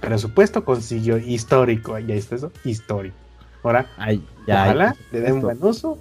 [0.00, 1.96] Presupuesto consiguió histórico.
[2.00, 3.16] Ya está eso, histórico.
[3.62, 3.86] Ahora,
[4.48, 5.96] ojalá le den buen uso.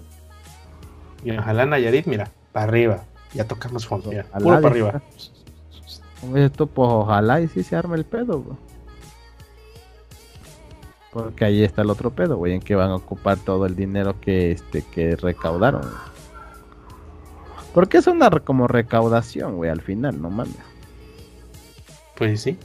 [1.23, 3.03] Y ojalá Nayarit, mira, para arriba.
[3.33, 4.09] Ya tocamos fondo.
[4.09, 5.01] puro para arriba.
[6.35, 8.43] Esto, pues ojalá y si se arme el pedo,
[11.13, 14.19] Porque ahí está el otro pedo, güey, en que van a ocupar todo el dinero
[14.19, 15.83] que este que recaudaron.
[17.73, 20.70] Porque es una como recaudación, güey, al final, no mames.
[22.21, 22.55] Pues sí.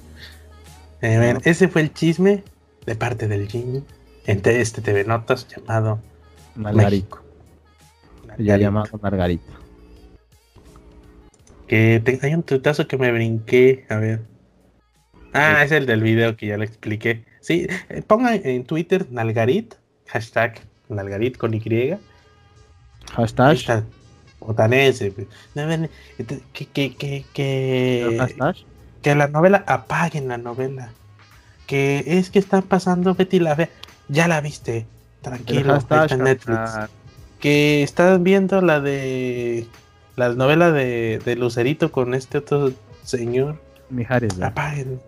[1.01, 2.45] Eh, ese fue el chisme
[2.85, 3.83] de parte del Jimmy
[4.27, 5.99] en este TV Notas llamado
[6.57, 7.23] Margarito.
[8.37, 9.51] Ya llamado Margarito.
[11.69, 13.87] Que hay un tutazo que me brinqué.
[13.89, 14.21] A ver.
[15.33, 17.25] Ah, es el del video que ya le expliqué.
[17.41, 19.75] Sí, eh, ponga en Twitter Nalgarit,
[20.09, 21.97] hashtag Nalgarit con Y.
[23.15, 23.85] Hashtag.
[24.39, 25.15] Botanese.
[25.15, 28.57] Que, que, que, que, hashtag?
[29.07, 30.91] Que la novela, apaguen la novela.
[31.69, 33.69] Que es que están pasando Betty la Fea.
[34.09, 34.85] Ya la viste,
[35.23, 36.73] tranquilo, está en Netflix.
[37.39, 39.69] Que están viendo la de
[40.17, 42.73] la novela de, de Lucerito con este otro
[43.05, 43.61] señor.
[43.91, 44.41] Mijares.
[44.43, 44.99] Apaguen.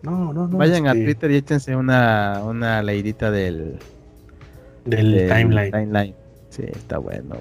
[0.00, 0.56] No, no, no.
[0.56, 3.78] Vayan a Twitter y échense una, una leidita del,
[4.86, 5.72] del, timeline.
[5.72, 6.14] timeline.
[6.48, 7.36] Sí, está bueno.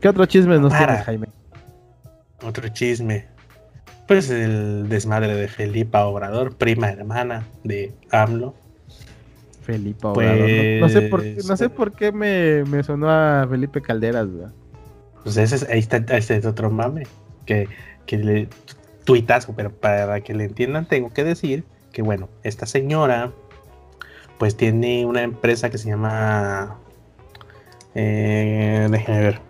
[0.00, 1.28] ¿Qué otro chisme nos tiene Jaime?
[2.42, 3.35] Otro chisme.
[4.06, 8.54] Pues el desmadre de Felipa Obrador, prima hermana de AMLO.
[9.62, 10.48] Felipa Obrador.
[10.80, 14.28] No, sé por qué, no sé pues, por qué me, me sonó a Felipe Calderas,
[15.24, 17.04] Pues ese es, ahí está, ese es otro mame.
[17.44, 17.68] Que,
[18.06, 18.48] que le
[19.04, 23.32] tuitazo, pero para que le entiendan, tengo que decir que bueno, esta señora
[24.38, 26.76] pues tiene una empresa que se llama
[27.94, 29.40] eh, déjame ver.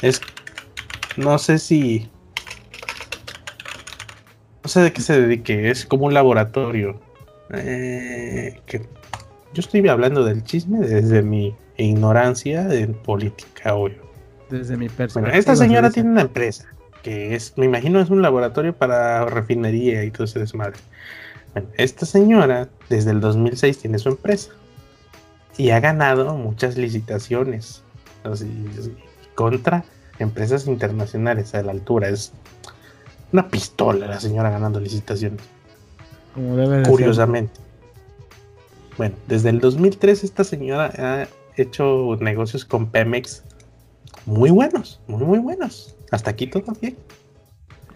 [0.00, 0.20] Es
[1.16, 2.08] no sé si
[4.68, 7.00] no sé de qué se dedique, es como un laboratorio.
[7.54, 8.80] Eh, que
[9.54, 14.02] yo estoy hablando del chisme desde mi ignorancia de política, obvio.
[14.50, 15.34] Desde mi perspectiva.
[15.34, 16.66] esta señora tiene una empresa
[17.02, 20.76] que es, me imagino, es un laboratorio para refinería y todo ese desmadre.
[21.54, 24.50] Bueno, esta señora desde el 2006 tiene su empresa
[25.56, 27.82] y ha ganado muchas licitaciones
[29.34, 29.86] contra
[30.18, 32.10] empresas internacionales a la altura.
[32.10, 32.34] Es
[33.32, 35.40] una pistola la señora ganando licitaciones.
[36.34, 37.60] Como debe Curiosamente.
[38.96, 43.44] Bueno, desde el 2003 esta señora ha hecho negocios con Pemex
[44.26, 45.96] muy buenos, muy, muy buenos.
[46.10, 46.96] Hasta aquí todo bien.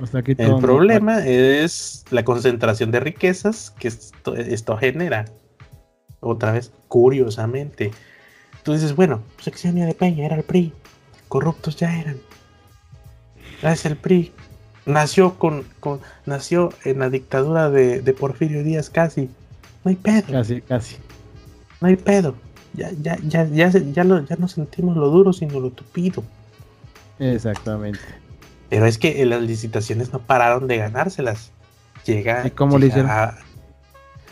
[0.01, 5.26] Hasta aquí todo El problema es la concentración de riquezas que esto, esto, genera.
[6.20, 7.91] Otra vez, curiosamente.
[8.62, 10.72] Tú dices, bueno, Sexenia de Peña era el PRI.
[11.28, 12.16] Corruptos ya eran.
[13.62, 14.33] Es el PRI
[14.87, 15.64] nació con,
[16.26, 19.30] nació en la dictadura de, Porfirio Díaz casi.
[19.85, 20.26] No hay pedo.
[20.30, 20.97] Casi, casi.
[21.80, 22.35] No hay pedo.
[22.74, 26.22] Ya, ya, ya, ya, ya, ya no sentimos lo duro, sino lo tupido.
[27.18, 28.01] Exactamente.
[28.70, 31.51] Pero es que las licitaciones no pararon de ganárselas.
[32.07, 33.39] Llega, ¿Y cómo llega,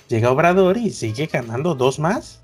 [0.08, 2.40] llega Obrador y sigue ganando dos más.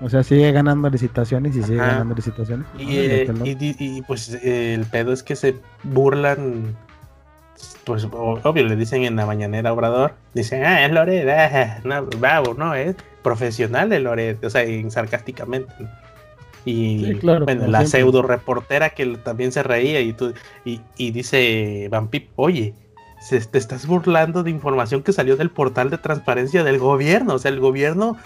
[0.00, 2.66] O sea, sigue ganando licitaciones y sigue ganando licitaciones.
[2.78, 3.28] Eh,
[3.78, 6.76] y, pues el pedo es que se burlan.
[7.84, 10.14] Pues obvio, le dicen en la mañanera Obrador.
[10.34, 14.44] Dicen, ah, es Loret, ah, no, bravo, no, es profesional de Loret.
[14.44, 15.74] O sea, sarcásticamente.
[16.64, 20.34] Y bueno, la pseudo reportera que también se reía y, tú,
[20.64, 22.74] y, dice Van Pip, oye,
[23.20, 27.34] se, te estás burlando de información que salió del portal de transparencia del gobierno.
[27.34, 28.16] O sea, el gobierno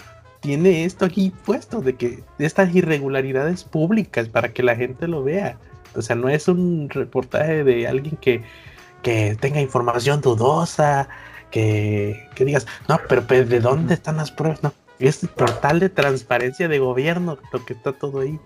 [0.43, 5.57] tiene esto aquí puesto, de que estas irregularidades públicas para que la gente lo vea.
[5.95, 8.43] O sea, no es un reportaje de alguien que,
[9.01, 11.07] que tenga información dudosa,
[11.49, 14.61] que, que digas, no, pero, ¿de dónde están las pruebas?
[14.63, 18.37] No, es portal de transparencia de gobierno, lo que está todo ahí.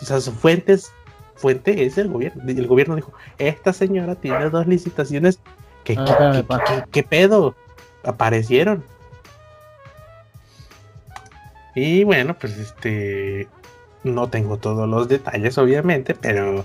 [0.00, 0.90] O sea, su fuente es,
[1.34, 2.42] fuente es el gobierno.
[2.46, 5.38] El gobierno dijo, esta señora tiene dos licitaciones
[5.84, 6.42] que, ah,
[6.90, 7.54] ¿qué pedo?
[8.04, 8.82] Aparecieron.
[11.74, 13.48] Y bueno, pues este.
[14.02, 16.64] No tengo todos los detalles, obviamente, pero.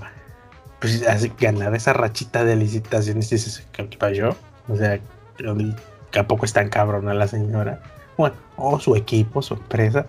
[0.79, 1.01] Pues
[1.39, 4.35] ganar esa rachita de licitaciones, dices, ¿qué yo?
[4.67, 4.99] O sea,
[6.11, 7.81] tampoco es tan cabrona la señora.
[8.17, 10.05] Bueno, o su equipo, su empresa.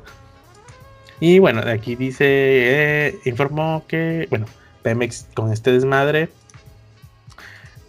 [1.20, 4.46] Y bueno, aquí dice, eh, informó que, bueno,
[4.82, 6.28] Pemex con este desmadre,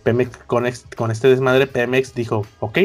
[0.04, 2.80] Pemex con, con este desmadre, Pemex dijo, ok,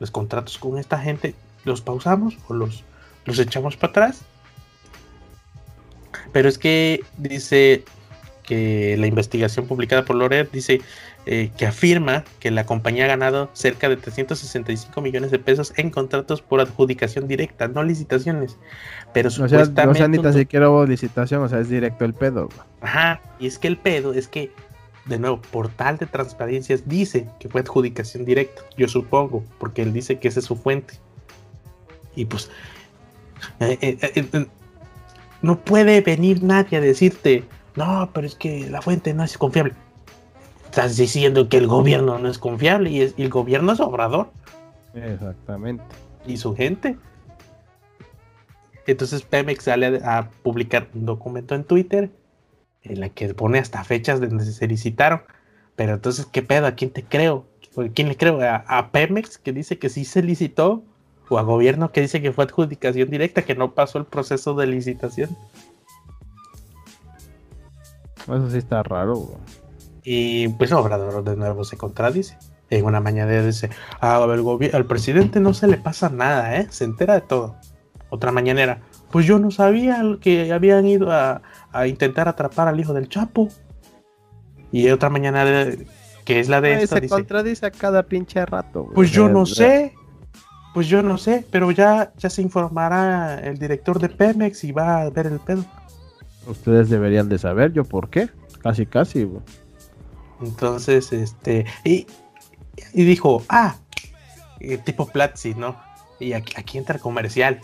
[0.00, 2.84] los contratos con esta gente los pausamos o los
[3.24, 4.22] los echamos para atrás.
[6.32, 7.84] Pero es que dice
[8.42, 10.80] que la investigación publicada por Loret dice
[11.24, 15.90] eh, que afirma que la compañía ha ganado cerca de 365 millones de pesos en
[15.90, 18.58] contratos por adjudicación directa, no licitaciones.
[19.14, 19.88] Pero supuestamente.
[19.88, 22.48] O sea, ni tan siquiera hubo licitación, o sea, es directo el pedo.
[22.80, 24.50] Ajá, y es que el pedo es que,
[25.04, 30.18] de nuevo, portal de transparencias dice que fue adjudicación directa, yo supongo, porque él dice
[30.18, 30.94] que esa es su fuente.
[32.16, 32.50] Y pues,
[33.60, 34.46] eh, eh, eh,
[35.42, 37.44] no puede venir nadie a decirte,
[37.76, 39.74] no, pero es que la fuente no es confiable.
[40.64, 44.30] Estás diciendo que el gobierno no es confiable y, el gobierno es obrador.
[44.94, 45.84] Exactamente.
[46.26, 46.96] Y su gente.
[48.86, 52.10] Entonces Pemex sale a, publicar un documento en Twitter
[52.82, 55.22] en la que pone hasta fechas de donde se licitaron.
[55.76, 56.66] Pero entonces, ¿qué pedo?
[56.66, 57.46] ¿A quién te creo?
[57.76, 58.40] ¿A quién le creo?
[58.42, 60.84] ¿A Pemex que dice que sí se licitó?
[61.32, 64.66] O a gobierno que dice que fue adjudicación directa, que no pasó el proceso de
[64.66, 65.36] licitación.
[68.22, 69.38] Eso sí está raro.
[70.04, 72.36] Y pues Obrador de nuevo se contradice.
[72.70, 73.70] En una mañana dice,
[74.00, 74.22] ah,
[74.72, 76.66] al presidente no se le pasa nada, ¿eh?
[76.70, 77.56] Se entera de todo.
[78.08, 78.80] Otra mañanera,
[79.10, 81.42] pues yo no sabía que habían ido a,
[81.86, 83.48] intentar atrapar al hijo del Chapo.
[84.70, 85.44] Y otra mañana
[86.24, 86.86] que es la de...
[86.86, 88.88] se contradice a cada pinche rato.
[88.94, 89.94] Pues yo no sé.
[90.74, 95.02] Pues yo no sé, pero ya, ya se informará el director de Pemex y va
[95.02, 95.64] a ver el pedo.
[96.46, 98.30] Ustedes deberían de saber, yo por qué.
[98.62, 99.28] Casi, casi.
[100.40, 102.06] Entonces, este, y,
[102.94, 103.76] y dijo, ah,
[104.60, 105.76] eh, tipo Platzi, ¿no?
[106.18, 107.60] Y aquí, aquí entra el comercial.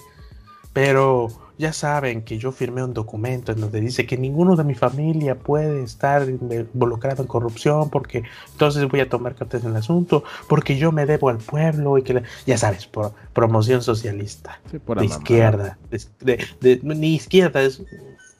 [0.73, 1.29] Pero
[1.59, 5.35] ya saben que yo firmé un documento en donde dice que ninguno de mi familia
[5.35, 10.79] puede estar involucrado en corrupción porque entonces voy a tomar cartas en el asunto porque
[10.79, 14.61] yo me debo al pueblo y que ya sabes por promoción socialista.
[14.73, 15.79] De izquierda
[16.21, 17.83] de, ni izquierda es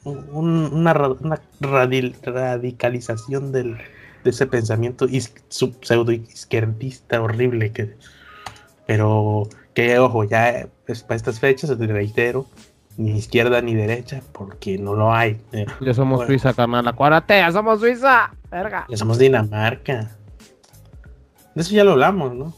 [0.03, 0.93] una,
[1.59, 3.77] radicalización del,
[4.23, 5.07] de ese pensamiento
[5.49, 7.97] pseudo izquierdista horrible que
[8.85, 12.47] pero que ojo ya es para estas fechas te reitero
[12.99, 15.41] ni izquierda ni derecha, porque no lo hay.
[15.53, 16.85] Eh, ya somos Suiza, carnal.
[16.85, 18.85] Acuérdate, ya somos Suiza, verga.
[18.89, 20.11] Ya somos Dinamarca.
[21.55, 22.53] De eso ya lo hablamos, ¿no?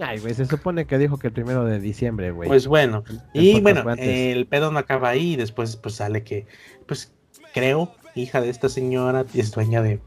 [0.00, 2.46] Ay, güey, se supone que dijo que el primero de diciembre, güey.
[2.46, 6.46] Pues bueno, y bueno, el pedo no acaba ahí, después pues sale que,
[6.86, 7.14] pues
[7.54, 10.00] creo, hija de esta señora, es dueña de,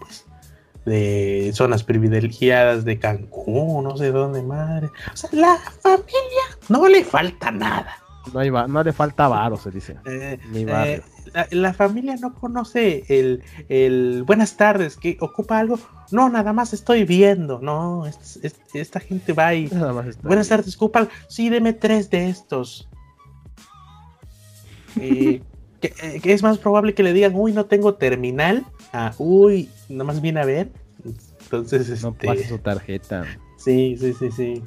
[0.00, 0.26] pues,
[0.86, 4.88] de zonas privilegiadas de Cancún, no sé dónde, madre.
[5.12, 8.03] O sea, la familia no le falta nada.
[8.32, 9.96] No, hay no le falta varo, se dice.
[10.06, 11.02] Eh, eh,
[11.50, 15.78] la, familia no conoce el, el, buenas tardes, que ocupa algo.
[16.10, 17.58] No, nada más estoy viendo.
[17.60, 18.04] No,
[18.72, 19.68] esta gente va y.
[20.22, 21.08] buenas tardes, ocupa.
[21.28, 22.88] Sí, deme tres de estos.
[26.02, 28.64] Eh, que, es más probable que le digan, uy, no tengo terminal.
[28.92, 30.70] Ah, uy, nada más viene a ver.
[31.42, 32.26] Entonces, no este...
[32.26, 33.24] pase su tarjeta.
[33.56, 34.62] Sí, sí, sí, sí.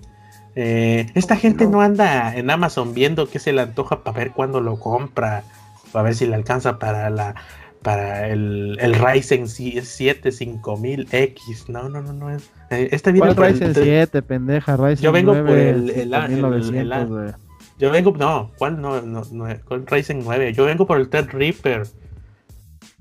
[0.60, 1.82] Eh, esta gente no?
[1.82, 5.43] anda en Amazon viendo qué se le antoja para ver cuándo lo compra,
[5.91, 7.36] para ver si le alcanza para la
[7.84, 9.84] para el, el Ryzen 7
[10.30, 11.68] 5000X.
[11.68, 12.49] No, no, no, no es.
[12.72, 14.76] Eh, este viene ¿Cuál Ryzen 7, pendeja?
[14.76, 17.36] Ryzen Yo vengo por el, el, el
[17.78, 20.53] Yo vengo, no, ¿cuál no, no, no ¿cuál Ryzen 9?
[20.53, 21.84] Yo vengo por el Threadripper.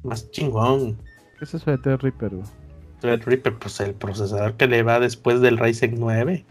[0.02, 0.98] Más chingón.
[1.38, 2.32] ¿Qué es eso de Threadripper?
[3.00, 6.44] Threadripper, pues el procesador que le va después del Ryzen 9.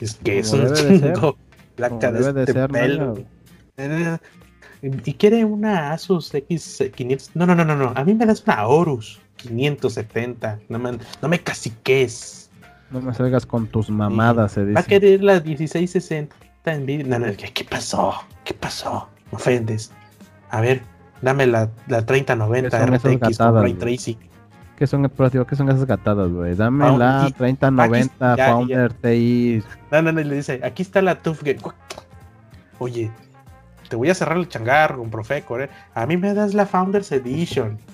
[0.00, 1.36] Es que es un chingo.
[1.76, 3.18] Placa de, este pelo.
[3.76, 4.18] Eh,
[4.82, 7.30] y quiere una Asus X500.
[7.34, 7.92] No, no, no, no, no.
[7.94, 10.60] A mí me das una Horus 570.
[10.68, 12.50] No me, no me caciques.
[12.90, 14.74] No me salgas con tus mamadas, se dice.
[14.74, 16.34] Va a querer la 1660
[16.66, 17.08] en.
[17.08, 18.14] No, no, ¿qué pasó?
[18.44, 19.08] ¿Qué pasó?
[19.30, 19.92] Me ofendes.
[20.50, 20.82] A ver,
[21.22, 24.18] dame la, la 3090 RTX con Ray Tracing.
[24.76, 26.54] ¿Qué son, ¿qué son esas gatadas, güey?
[26.54, 29.62] Dame la 3090 Founder TI.
[29.90, 31.42] No, no, no, le dice, aquí está la TUF
[32.78, 33.10] Oye,
[33.88, 35.70] te voy a cerrar el changar con Profecor, ¿eh?
[35.94, 37.78] A mí me das la Founders Edition.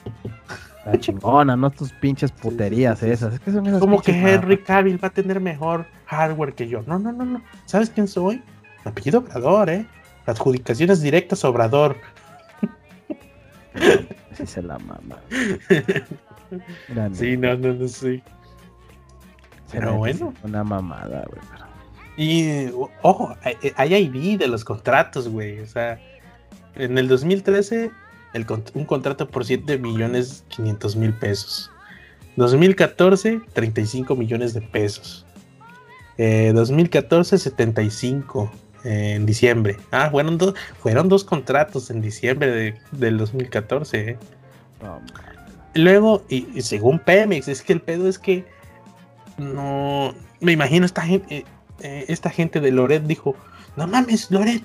[0.85, 3.35] La chingona, no tus pinches puterías esas.
[3.35, 6.83] Es que son esas Como que Henry Cavill va a tener mejor hardware que yo.
[6.89, 7.41] No, no, no, no.
[7.67, 8.43] ¿Sabes quién soy?
[8.85, 9.87] apellido Obrador, ¿eh?
[10.27, 11.97] Adjudicaciones directas Obrador.
[14.33, 15.19] Sí se la mama.
[17.13, 18.23] Sí, no, no, no, sí.
[19.71, 20.35] Pero bueno.
[20.43, 21.41] Una mamada, güey.
[22.17, 23.35] Y, ojo,
[23.77, 25.61] hay ID de los contratos, güey.
[25.61, 25.99] O sea,
[26.75, 27.91] en el 2013,
[28.35, 31.71] el, un contrato por 7 millones 500 mil pesos.
[32.37, 35.27] 2014, 35 millones de pesos.
[36.19, 38.53] 2014, eh, 75
[38.85, 39.77] eh, en diciembre.
[39.91, 44.11] Ah, fueron, dos fueron dos contratos en diciembre de, del 2014.
[44.11, 44.19] Eh.
[45.75, 48.47] Luego, y, según Pemex, es que el pedo es que
[49.39, 51.45] no me imagino esta gente, eh,
[51.81, 53.35] eh, esta gente de Loret dijo,
[53.77, 54.63] no mames, Loret,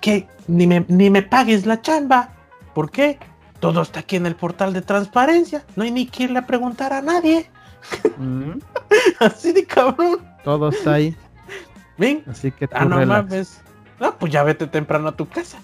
[0.00, 2.30] que ni me, ni me pagues la chamba.
[2.74, 3.18] ¿Por qué?
[3.60, 5.64] Todo está aquí en el portal de transparencia.
[5.76, 7.50] No hay ni que irle a preguntar a nadie.
[8.18, 8.58] Mm.
[9.20, 10.18] Así de cabrón.
[10.44, 11.16] Todo está ahí.
[11.96, 12.22] Ven.
[12.26, 13.62] Así que tú Ah, no mames.
[14.00, 15.58] No, pues ya vete temprano a tu casa.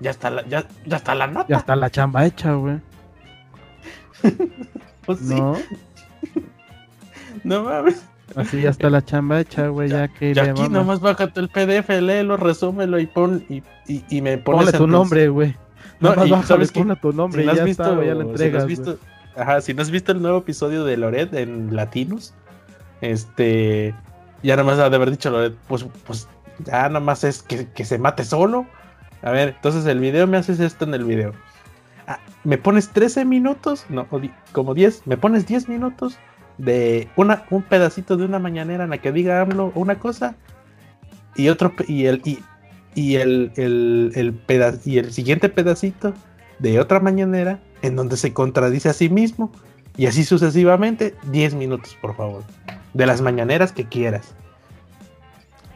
[0.00, 1.46] Ya está la, ya, ya está la nota.
[1.48, 2.80] Ya está la chamba hecha, güey.
[5.06, 5.56] pues No.
[7.44, 8.02] no mames.
[8.36, 11.88] Así ya está la chamba hecha, güey, ya, que ya aquí nomás bájate el PDF,
[12.00, 15.54] léelo, resúmelo y pon y, y, y me pones Ponle tu nombre, güey.
[16.00, 18.40] No, y sabes que tu nombre si no has visto, ya lo entregas.
[18.40, 18.98] Si no has visto,
[19.36, 22.34] ajá, si no has visto el nuevo episodio de Loret en Latinos,
[23.00, 23.94] este
[24.42, 26.28] ya nada más ha de haber dicho Loret, pues, pues
[26.64, 28.66] ya nada más es que, que se mate solo.
[29.22, 31.32] A ver, entonces el video me haces esto en el video.
[32.12, 34.06] Ah, me pones 13 minutos, no,
[34.52, 36.18] como 10, me pones 10 minutos
[36.58, 40.36] de una, un pedacito de una mañanera en la que diga AMLO una cosa
[41.34, 42.20] y otro y el
[42.94, 46.12] y, el, el, el y el siguiente pedacito
[46.58, 49.50] de otra mañanera en donde se contradice a sí mismo
[49.96, 52.44] y así sucesivamente 10 minutos por favor
[52.92, 54.34] de las mañaneras que quieras.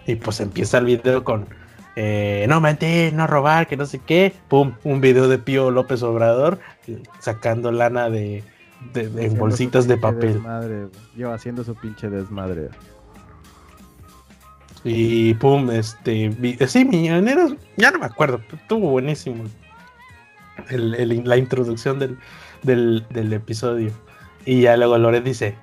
[0.06, 1.46] Y pues empieza el video con
[1.96, 6.02] eh, no mentir, no robar, que no sé qué, pum, un video de Pío López
[6.02, 6.60] Obrador
[7.20, 8.44] sacando lana de,
[8.92, 10.34] de, de- en Haciendo bolsitas de papel.
[10.34, 10.86] desmadre.
[11.16, 12.68] Yo haciendo su pinche desmadre.
[14.84, 16.28] Y pum, este.
[16.28, 19.44] vi- Sí, Millonarios, ya no me acuerdo, estuvo buenísimo.
[20.68, 22.18] El- el- la introducción del,
[22.62, 23.90] del, del episodio.
[24.44, 25.56] Y ya luego Loret dice: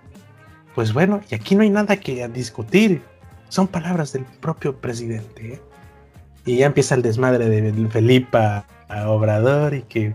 [0.76, 3.02] Pues bueno, y aquí no hay nada que discutir.
[3.50, 5.54] Son palabras del propio presidente.
[5.54, 5.62] ¿eh?".
[6.46, 10.14] Y ya empieza el desmadre de Felipa a Obrador y que.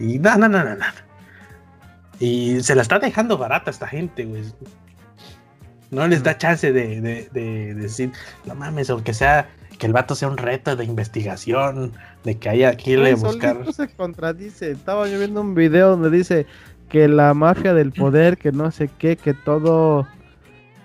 [0.00, 0.84] Y no, no, no, no, no.
[2.20, 4.42] Y se la está dejando barata esta gente, güey.
[5.90, 8.12] No les da chance de, de- de decir,
[8.44, 9.48] no mames, aunque sea
[9.78, 11.92] que el vato sea un reto de investigación,
[12.24, 13.72] de que haya que irle a buscar.
[13.72, 14.72] se contradice.
[14.72, 16.46] Estaba yo viendo un video donde dice
[16.88, 20.06] que la mafia del poder, que no sé qué, que todo,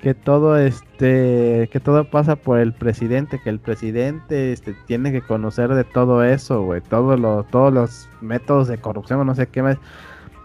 [0.04, 5.22] que todo este, que todo pasa por el presidente, que el presidente este, tiene que
[5.22, 9.64] conocer de todo eso, güey, todos los, todos los métodos de corrupción no sé qué
[9.64, 9.78] más.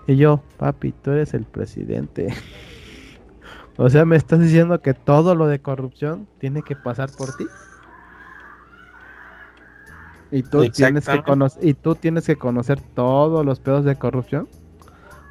[0.07, 2.29] Y yo, papi, tú eres el presidente.
[3.77, 7.47] o sea, me estás diciendo que todo lo de corrupción tiene que pasar por ti.
[10.31, 14.49] Y tú tienes que conocer y tú tienes que conocer todos los pedos de corrupción.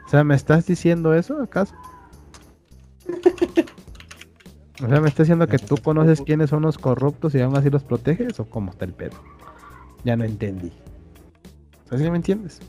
[0.05, 1.73] O sea, ¿me estás diciendo eso acaso?
[4.83, 7.69] O sea, ¿me estás diciendo que tú conoces quiénes son los corruptos y aún así
[7.69, 9.17] los proteges o cómo está el pedo?
[10.03, 10.71] Ya no entendí.
[11.85, 12.59] O sea, ¿sí me entiendes?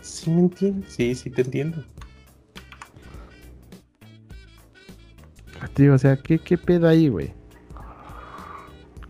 [0.00, 0.92] ¿Sí me entiendes?
[0.92, 1.84] Sí, sí te entiendo.
[5.74, 7.32] Tío, o sea, ¿qué, qué pedo ahí, güey?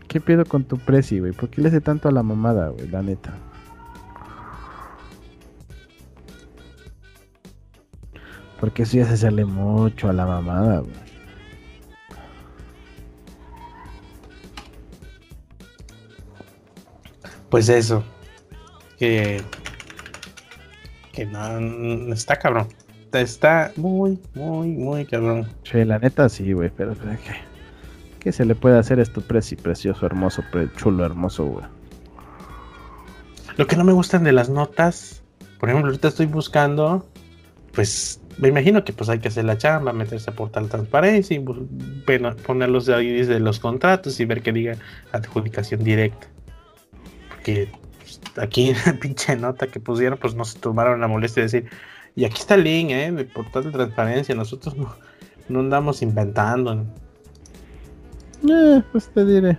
[0.07, 1.33] ¿Qué pedo con tu presi, güey?
[1.33, 2.87] ¿Por qué le hace tanto a la mamada, güey?
[2.87, 3.33] La neta.
[8.59, 11.02] Porque eso ya se sale mucho a la mamada, güey.
[17.53, 18.03] Pues eso.
[18.97, 19.39] Que.
[21.11, 22.67] Que no, está cabrón.
[23.13, 25.47] Está muy, muy, muy cabrón.
[25.61, 27.35] Che, la neta sí, güey, pero ¿qué,
[28.19, 31.65] ¿qué se le puede hacer a esto presi precioso, hermoso, pre- chulo, hermoso, güey?
[33.57, 35.21] Lo que no me gustan de las notas,
[35.59, 37.07] por ejemplo, ahorita estoy buscando,
[37.71, 41.39] pues me imagino que pues hay que hacer la chamba, meterse a portal transparencia y
[42.47, 44.75] poner los de los contratos y ver que diga
[45.11, 46.32] adjudicación directa.
[47.43, 51.45] Pues, aquí en la pinche nota que pusieron, pues no se tomaron la molestia de
[51.45, 51.69] decir,
[52.15, 53.11] y aquí está el link, ¿eh?
[53.11, 54.93] De portal de transparencia, nosotros no,
[55.49, 56.85] no andamos inventando.
[58.49, 59.57] Eh, pues te diré.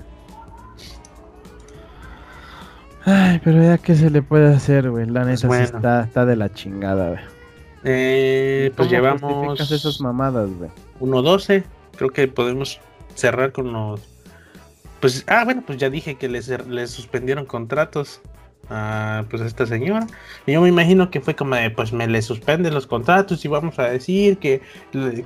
[3.07, 5.07] Ay, pero ya qué se le puede hacer, güey.
[5.07, 5.65] La neta sí bueno.
[5.65, 7.21] está, está de la chingada, güey.
[7.85, 10.71] Eh, pues ¿Cómo llevamos esas mamadas, güey?
[11.01, 11.65] 1.12.
[11.97, 12.81] Creo que podemos
[13.15, 14.01] cerrar con los.
[15.05, 18.23] Pues, ah, bueno, pues ya dije que les, les suspendieron contratos
[18.71, 20.07] a pues a esta señora.
[20.47, 23.49] Y yo me imagino que fue como de, pues me le suspenden los contratos y
[23.49, 24.63] vamos a decir que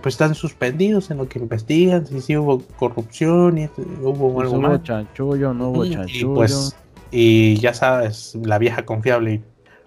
[0.02, 4.66] pues están suspendidos en lo que investigan, si hubo corrupción y este, hubo Pues algo
[4.66, 6.34] hubo chanchullo, no hubo Y, chanchullo.
[6.34, 6.76] pues,
[7.12, 9.34] y ya sabes, la vieja confiable.
[9.34, 9.42] y,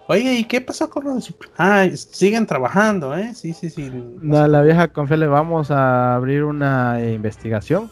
[0.08, 1.34] Oye, ¿y qué pasó con lo de su...
[1.58, 3.34] Ah, siguen trabajando, ¿eh?
[3.34, 3.92] Sí, sí, sí.
[4.22, 7.90] No, la vieja confiable, vamos a abrir una investigación.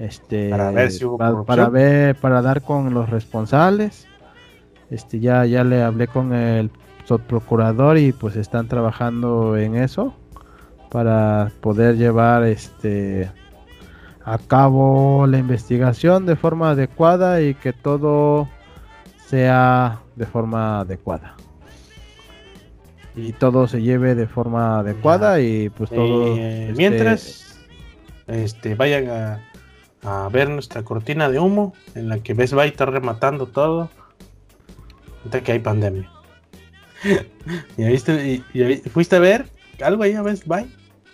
[0.00, 1.46] Este, Para ver si hubo pa- corrupción.
[1.46, 4.06] para ver, para dar con los responsables.
[4.90, 6.70] Este, ya, ya le hablé con el
[7.04, 10.14] subprocurador y pues están trabajando en eso
[10.90, 13.30] para poder llevar este
[14.24, 18.48] a cabo la investigación de forma adecuada y que todo
[19.26, 21.34] sea de forma adecuada.
[23.16, 26.36] Y todo se lleve de forma adecuada y pues todo...
[26.36, 27.58] Eh, este, Mientras,
[28.26, 29.40] este, vayan a,
[30.02, 33.90] a ver nuestra cortina de humo en la que ves va y está rematando todo.
[35.18, 36.10] Ahorita que hay pandemia.
[37.76, 38.26] ¿Ya viste?
[38.26, 39.46] y- y ¿Fuiste a ver
[39.82, 40.70] algo ahí a Best Buy?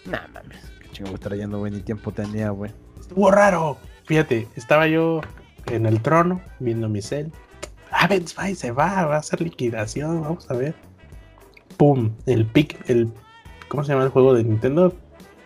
[0.06, 2.72] Nah, mames, qué chingo me está trayendo, güey, ni tiempo tenía, güey.
[3.00, 3.78] Estuvo raro.
[4.04, 5.20] Fíjate, estaba yo
[5.66, 7.32] en el trono viendo mi cel.
[7.90, 10.74] Ah, Best Buy se va, va a hacer liquidación, vamos a ver.
[11.76, 13.12] Pum, el pic, el
[13.68, 14.94] ¿cómo se llama el juego de Nintendo?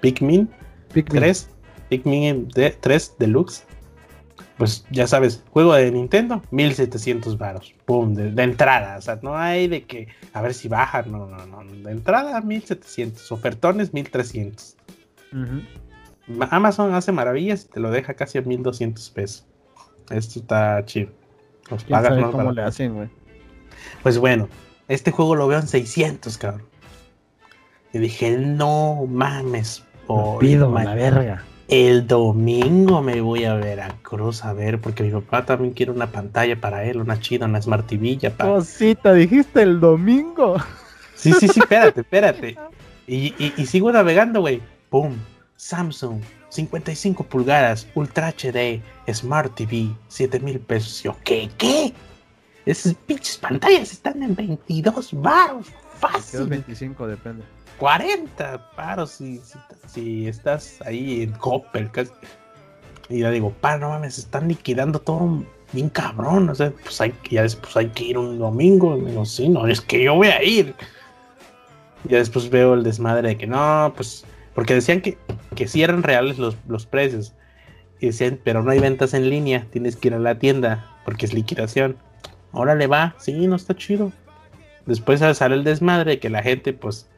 [0.01, 0.49] Pikmin
[0.93, 1.21] Pikmin.
[1.21, 1.51] 3,
[1.91, 3.65] Pikmin de, 3 Deluxe.
[4.57, 7.75] Pues ya sabes, juego de Nintendo, 1700 varos.
[7.87, 8.97] Pum, de, de entrada.
[8.99, 11.03] O sea, no hay de que a ver si baja.
[11.03, 11.65] No, no, no.
[11.73, 13.33] De entrada, 1700.
[13.33, 14.77] Ofertones, 1300.
[15.33, 15.63] Ujú.
[16.27, 19.47] Ma- Amazon hace maravillas y te lo deja casi a 1200 pesos.
[20.11, 21.11] Esto está chido.
[21.71, 23.09] Los ¿Quién pagas más cómo le hacen, güey?
[24.03, 24.49] Pues bueno,
[24.89, 26.67] este juego lo veo en 600, cabrón.
[27.95, 29.85] Y dije, no mames.
[30.07, 31.45] Por pido, la verga.
[31.71, 36.61] El domingo me voy a Veracruz a ver, porque mi papá también quiere una pantalla
[36.61, 38.17] para él, una chida, una Smart TV.
[38.17, 40.57] ya pa- Cosita, dijiste el domingo.
[41.15, 42.57] Sí, sí, sí, espérate, espérate.
[43.07, 44.63] Y, y, y sigo navegando, güey.
[44.89, 45.17] ¡Pum!
[45.57, 48.81] Samsung, 55 pulgadas, Ultra HD,
[49.13, 51.03] Smart TV, 7 mil pesos.
[51.03, 51.51] Yo, ¿qué?
[51.59, 51.93] ¿Qué?
[52.65, 55.67] Esas pinches pantallas están en 22 baros.
[55.99, 56.47] Fácil.
[56.47, 57.43] 25, depende.
[57.81, 59.41] 40 paros si,
[59.87, 61.91] si, estás ahí en Coppel.
[61.91, 62.13] Casi.
[63.09, 65.43] Y yo digo, pa, no mames, están liquidando todo
[65.73, 66.51] bien cabrón.
[66.51, 68.99] O sea, pues hay, ya después hay que ir un domingo.
[68.99, 70.75] Y digo, sí, no, es que yo voy a ir.
[72.05, 75.17] Y después veo el desmadre de que no, pues, porque decían que,
[75.57, 77.33] que sí eran reales los, los precios.
[77.99, 81.25] Y decían, pero no hay ventas en línea, tienes que ir a la tienda porque
[81.25, 81.97] es liquidación.
[82.53, 84.13] Ahora le va, sí, no está chido.
[84.85, 87.09] Después sale el desmadre que la gente, pues,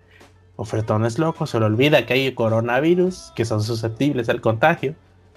[0.56, 4.94] ofertones locos, se le olvida que hay coronavirus, que son susceptibles al contagio,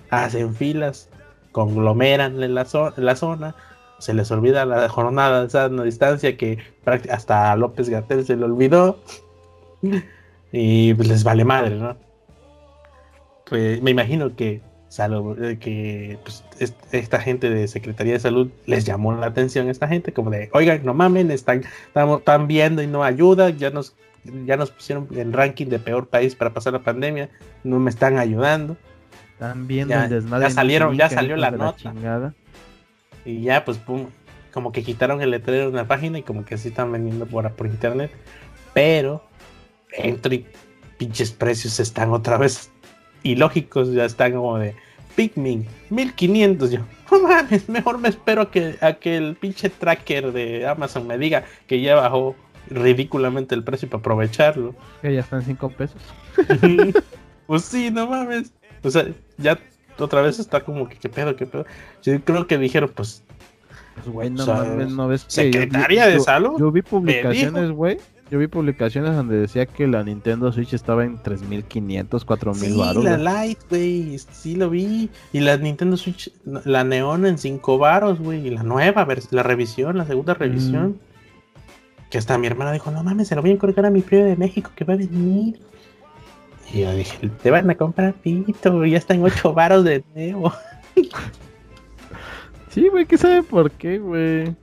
[0.09, 1.09] hacen filas,
[1.51, 3.55] conglomeran en la, zo en la zona,
[3.99, 6.57] se les olvida la jornada de sana distancia que
[7.09, 8.99] hasta López Gatel se le olvidó.
[10.57, 11.97] Y pues les vale madre, ¿no?
[13.49, 16.45] Pues me imagino que, salvo, que pues,
[16.93, 20.85] esta gente de Secretaría de Salud les llamó la atención esta gente, como de, oigan,
[20.85, 23.97] no mamen, están, estamos, están viendo y no ayuda, ya nos
[24.45, 27.29] ya nos pusieron en ranking de peor país para pasar la pandemia,
[27.63, 28.77] no me están ayudando.
[29.33, 30.47] Están viendo ya, el desmadre.
[30.47, 31.93] Ya salieron, ya salió la nota.
[33.25, 34.07] y ya, pues, pum,
[34.51, 37.51] como que quitaron el letrero de una página y como que sí están vendiendo por,
[37.51, 38.11] por internet.
[38.73, 39.23] Pero,
[39.91, 40.45] entro y
[40.97, 42.71] pinches precios están otra vez
[43.23, 44.75] ilógicos, ya están como de
[45.15, 46.71] Pikmin, 1500.
[46.71, 46.79] Yo,
[47.11, 51.43] no mames, mejor me espero que, a que el pinche tracker de Amazon me diga
[51.67, 52.35] que ya bajó
[52.69, 54.75] ridículamente el precio para aprovecharlo.
[55.01, 56.01] Que ya están 5 pesos.
[57.47, 58.51] pues sí, no mames.
[58.83, 59.05] O sea,
[59.37, 59.59] ya
[59.97, 61.65] otra vez está como que qué pedo, qué pedo.
[62.03, 63.23] Yo creo que dijeron, pues.
[63.95, 65.31] Pues güey, no o sea, mames, no ves que.
[65.31, 66.59] Secretaría yo, de yo- Salud.
[66.59, 67.97] Yo vi me publicaciones, güey.
[68.31, 73.03] Yo vi publicaciones donde decía que la Nintendo Switch estaba en 3500, 4000 Sí, baros.
[73.03, 75.11] la Lite, güey, sí lo vi.
[75.31, 78.47] Y la Nintendo Switch, la Neon en 5 varos, güey.
[78.47, 80.99] Y la nueva, la revisión, la segunda revisión.
[82.09, 84.25] Que hasta mi hermana dijo, no mames, se lo voy a encargar a mi primo
[84.25, 85.59] de México que va a venir.
[86.73, 90.53] Y yo dije, te van a comprar pito, ya están 8 varos de nuevo.
[92.69, 94.53] Sí, güey, ¿qué sabe por qué, güey?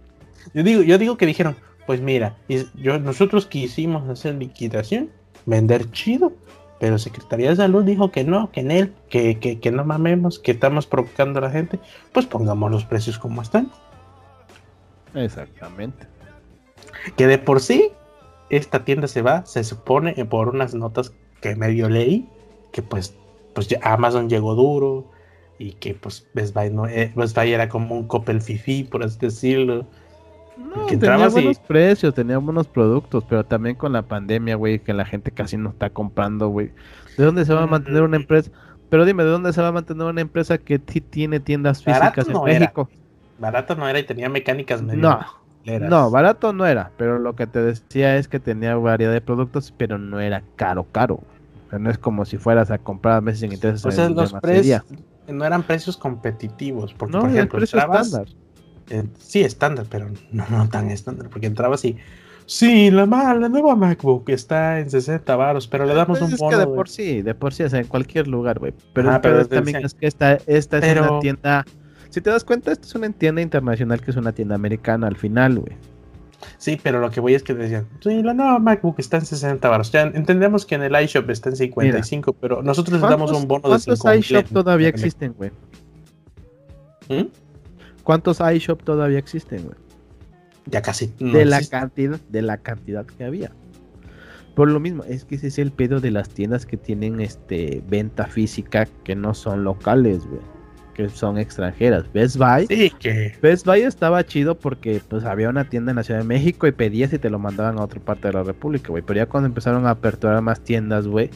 [0.52, 1.56] Yo digo, yo digo que dijeron,
[1.86, 2.36] pues mira,
[2.74, 5.08] yo, nosotros quisimos hacer liquidación,
[5.46, 6.34] vender chido,
[6.78, 10.38] pero Secretaría de Salud dijo que no, que en él, que, que, que no mamemos,
[10.38, 11.78] que estamos provocando a la gente,
[12.12, 13.70] pues pongamos los precios como están.
[15.14, 16.06] Exactamente.
[17.16, 17.90] Que de por sí,
[18.50, 22.28] esta tienda se va, se supone, eh, por unas notas que medio leí,
[22.72, 23.16] que pues,
[23.54, 25.10] pues ya Amazon llegó duro,
[25.58, 29.02] y que pues Best Buy, no, eh, Best Buy era como un Coppel Fifi, por
[29.04, 29.86] así decirlo.
[30.56, 34.78] No, Que tenía y- buenos precios, tenía buenos productos, pero también con la pandemia, güey,
[34.80, 36.70] que la gente casi no está comprando, güey.
[37.16, 38.50] ¿De dónde se va a mantener una empresa?
[38.90, 42.04] Pero dime, ¿de dónde se va a mantener una empresa que sí tiene tiendas Barato
[42.04, 42.58] físicas en no era.
[42.60, 42.88] México?
[43.38, 45.20] Barato no era y tenía mecánicas medio No,
[45.64, 49.72] no, barato no era, pero lo que te decía es que tenía variedad de productos,
[49.76, 51.14] pero no era caro, caro.
[51.66, 54.14] O sea, no es como si fueras a comprar meses sin intereses O sea, en
[54.14, 54.82] los precios
[55.28, 58.28] no eran precios competitivos, porque No, por ejemplo, precio entrabas, estándar.
[58.90, 61.98] eh, sí, estándar, pero no, no tan estándar, porque entrabas y
[62.46, 66.36] sí, la, la nueva MacBook está en 60 varos, pero le damos Pues un es
[66.36, 68.74] bono que de por sí, de por sí, o sea, en cualquier lugar, güey.
[68.92, 71.64] Pero pedo pero es también es que esta, esta es una tienda.
[72.12, 75.16] Si te das cuenta, esta es una tienda internacional que es una tienda americana al
[75.16, 75.72] final, güey.
[76.58, 79.66] Sí, pero lo que voy es que decían, sí, la nueva MacBook está en 60
[79.66, 79.90] baros.
[79.92, 83.62] Ya entendemos que en el iShop está en 55, pero nosotros les damos un bono
[83.62, 85.52] de ¿Cuántos 5 iShop todavía existen, güey?
[87.08, 87.28] ¿Mm?
[88.02, 89.76] ¿Cuántos iShop todavía existen, güey?
[90.66, 93.52] Ya casi no de la cantidad, de la cantidad que había.
[94.54, 97.82] Por lo mismo, es que ese es el pedo de las tiendas que tienen este
[97.88, 100.42] venta física que no son locales, güey.
[100.94, 102.04] Que son extranjeras.
[102.12, 102.66] Best Buy.
[102.66, 106.26] Sí, que Best Buy estaba chido porque pues había una tienda en la Ciudad de
[106.26, 109.02] México y pedías y te lo mandaban a otra parte de la República, güey.
[109.02, 111.30] Pero ya cuando empezaron a aperturar más tiendas, güey,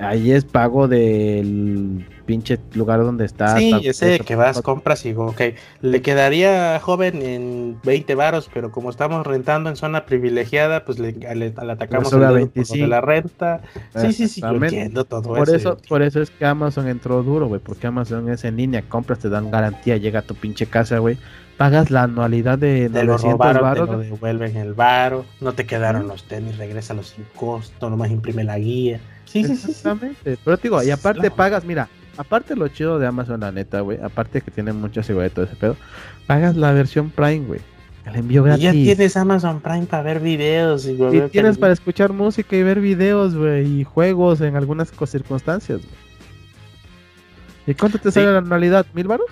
[0.00, 3.56] ahí es pago del pinche lugar donde está.
[3.56, 5.40] Sí, hasta- que vas, compras y ok,
[5.80, 11.12] le quedaría joven en 20 varos, pero como estamos rentando en zona privilegiada, pues le,
[11.12, 12.82] le, le atacamos el dedo por lo 25.
[12.84, 13.60] de la renta.
[13.96, 15.56] Sí, sí, sí, yo entiendo todo Por eso.
[15.56, 19.20] eso, por eso es que Amazon entró duro, güey, porque Amazon es en línea, compras,
[19.20, 21.16] te dan garantía, llega a tu pinche casa, güey,
[21.58, 25.52] pagas la anualidad de Te lo 900 robaron, varos, te lo devuelven el varo, no
[25.52, 29.00] te quedaron los tenis, regrésalos sin costo, nomás imprime la guía.
[29.26, 29.82] Sí, sí, sí.
[30.44, 31.36] Pero te digo, y aparte Claro.
[31.36, 35.30] pagas, mira, aparte lo chido de Amazon, la neta, güey, aparte que tiene mucha seguridad
[35.30, 35.76] y todo ese pedo,
[36.26, 37.60] pagas la versión Prime, güey.
[38.06, 38.64] El envío Y gratis.
[38.64, 42.62] ya tienes Amazon Prime para ver videos y, Y ver tienes para escuchar música y
[42.62, 45.92] ver videos, güey, y juegos en algunas circunstancias, güey.
[47.66, 48.14] ¿Y cuánto te Sí.
[48.14, 48.86] sale la anualidad?
[48.94, 49.26] ¿Mil baros?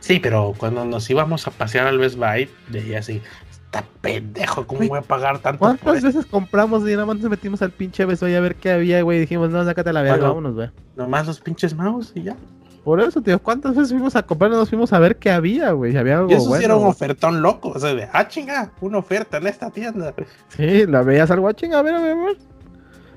[0.00, 4.86] Sí, pero cuando nos íbamos a pasear al Best Buy, decía así, está pendejo, ¿cómo
[4.86, 8.28] voy a pagar tanto ¿Cuántas veces compramos y nada más nos metimos al pinche beso
[8.28, 9.20] y a ver qué había, güey?
[9.20, 10.28] Dijimos, no, sácate la verga, Bueno.
[10.28, 10.70] vámonos, güey.
[10.96, 12.36] Nomás los pinches mouse y ya.
[12.84, 15.90] Por eso, tío, ¿cuántas veces fuimos a comprar nos fuimos a ver qué había, güey?
[15.90, 18.70] Si había algo Y eso sí era un ofertón loco, o sea, de, ah, chinga,
[18.80, 20.14] una oferta en esta tienda.
[20.50, 22.36] Sí, la veías algo, "Ah, chinga, a ver, a ver, a ver.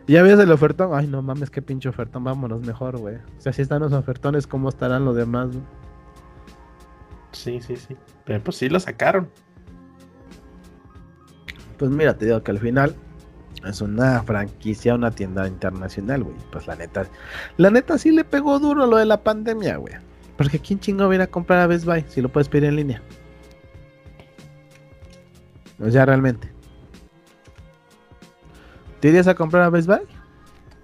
[0.07, 3.17] Y ya veías el ofertón, ay, no mames, qué pinche ofertón, vámonos mejor, güey.
[3.17, 5.49] O sea, si están los ofertones, ¿cómo estarán los demás?
[5.49, 5.61] güey?
[7.31, 7.95] Sí, sí, sí.
[8.25, 9.29] Pero pues sí lo sacaron.
[11.77, 12.95] Pues mira, te digo que al final
[13.65, 16.35] es una franquicia, una tienda internacional, güey.
[16.51, 17.07] Pues la neta,
[17.57, 19.95] la neta sí le pegó duro lo de la pandemia, güey.
[20.37, 22.75] Porque quién chingo va a a comprar a Best Buy si lo puedes pedir en
[22.77, 23.01] línea.
[25.79, 26.51] O sea, realmente.
[28.99, 29.99] ¿Te irías a comprar a Best Buy?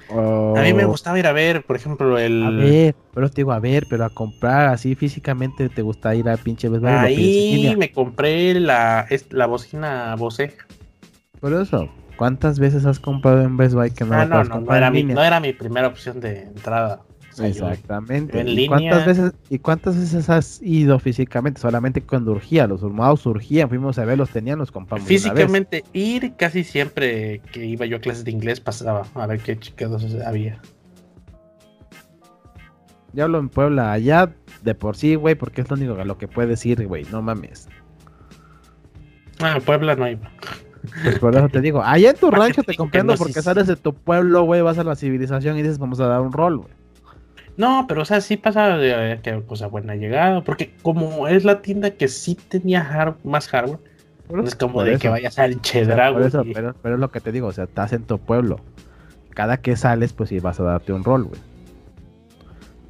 [0.09, 2.43] A mí me gustaba ir a ver, por ejemplo, el...
[2.43, 6.29] A ver, pero te digo, a ver, pero a comprar así físicamente te gusta ir
[6.29, 6.91] a pinche Best Buy.
[6.91, 10.53] Ahí me compré la, la bocina Bose.
[11.39, 14.61] Por eso, ¿cuántas veces has comprado en Best Buy que no Ah, lo no, no,
[14.61, 17.01] no era, mi, no era mi primera opción de entrada.
[17.39, 18.39] Exactamente.
[18.39, 21.59] en ¿Y línea- cuántas veces y cuántas veces has ido físicamente?
[21.59, 25.07] Solamente cuando urgía, los mouse surgían, fuimos a ver, los tenían, los compramos.
[25.07, 25.43] de una vez.
[25.43, 29.57] Físicamente ir casi siempre que iba yo a clases de inglés pasaba a ver qué
[29.59, 30.59] chingados había.
[33.13, 34.33] Yo hablo en Puebla, allá
[34.63, 37.21] de por sí, güey, porque es lo único a lo que puedes ir, güey, no
[37.21, 37.69] mames.
[39.39, 40.29] Ah, en Puebla no iba.
[41.03, 43.67] Pues por eso te digo, allá en tu ¿Para qué rancho te comprendo porque sales
[43.67, 46.57] de tu pueblo, güey, vas a la civilización y dices, vamos a dar un rol,
[46.57, 46.73] güey.
[47.57, 51.61] No, pero o sea, sí pasaba de que cosa buena llegada, porque como es la
[51.61, 53.79] tienda que sí tenía har- más hardware,
[54.29, 55.01] no es como de eso.
[55.01, 56.17] que vayas al O sea, Chedrago.
[56.17, 58.17] por eso, y- pero, pero es lo que te digo, o sea, estás en tu
[58.19, 58.59] pueblo.
[59.29, 61.39] Cada que sales, pues sí vas a darte un rol, güey.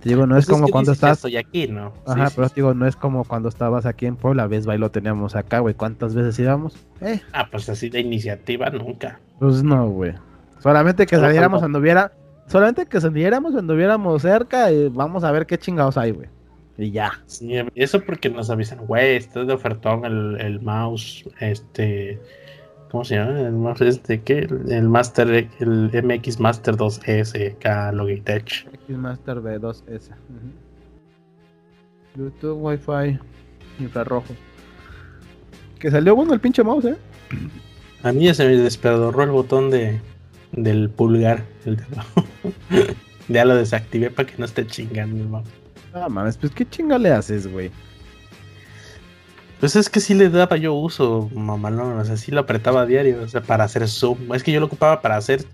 [0.02, 1.92] Te digo, no Pues es como que cuando estás Estoy aquí, ¿no?
[2.06, 2.54] Ajá, sí, pero sí.
[2.56, 5.60] te digo, no es como cuando estabas aquí en Puebla, ves, y lo teníamos acá,
[5.60, 5.74] güey.
[5.74, 6.76] ¿Cuántas veces íbamos?
[7.02, 9.20] Eh, Ah, pues así de iniciativa nunca.
[9.40, 10.14] pues no, güey.
[10.60, 12.12] Solamente que saliéramos cuando- cuando hubiera,
[12.47, 16.27] solamente que saliéramos cuando hubiéramos cerca y vamos a ver qué chingados hay, güey.
[16.77, 17.11] Y ya.
[17.26, 22.19] Sí, eso porque nos avisan, güey, este es de ofertón el, el mouse, este,
[22.91, 23.39] ¿cómo se llama?
[23.39, 24.39] El mouse este, ¿qué?
[24.39, 28.67] El, Master, el MX Master 2S, acá Logitech.
[28.73, 30.09] X Master B2S.
[32.15, 33.19] Bluetooth, Wi-Fi,
[33.80, 34.34] infrarrojo.
[35.80, 36.97] Que salió bueno el pinche mouse, eh.
[38.03, 39.99] A mí ya se me desperdorró el botón de,
[40.56, 42.23] del pulgar, el de abajo.
[43.27, 45.48] ya lo desactivé para que no esté chingando el mouse.
[45.94, 47.72] No mames, pues qué chinga le haces, güey.
[49.60, 52.86] Pues es que sí le daba yo uso, mamalón, o sea, sí lo apretaba a
[52.86, 54.34] diario, o sea, para hacer zoom.
[54.34, 55.45] Es que yo lo ocupaba para hacer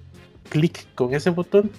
[0.49, 1.69] clic con ese botón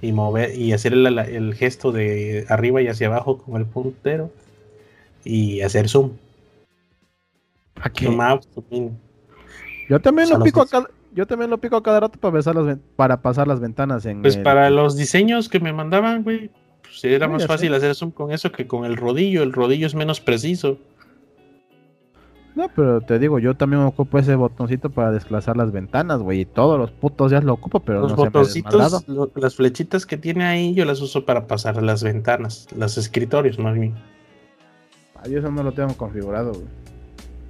[0.00, 4.32] y mover y hacer el, el gesto de arriba y hacia abajo con el puntero
[5.24, 6.10] y hacer zoom.
[7.74, 8.06] ¿Para qué?
[8.06, 8.98] Zoom out, zoom in.
[9.88, 12.34] Yo también O sea, lo pico a cada, yo también lo pico cada rato para,
[12.34, 16.22] besar las para pasar las ventanas en Pues el- para los diseños que me mandaban,
[16.22, 16.50] güey,
[16.82, 17.76] pues era Sí, más fácil sé.
[17.76, 19.42] hacer zoom con eso que con el rodillo.
[19.42, 20.78] El rodillo es menos preciso.
[22.54, 26.40] No, pero te digo, yo también ocupo ese botoncito para desplazar las ventanas, güey.
[26.40, 30.18] Y todos los putos días lo ocupo, pero Los no botoncitos, lo- las flechitas que
[30.18, 33.94] tiene ahí, yo las uso para pasar las ventanas, los escritorios más bien.
[35.16, 36.66] Ah, yo eso no lo tengo configurado, güey.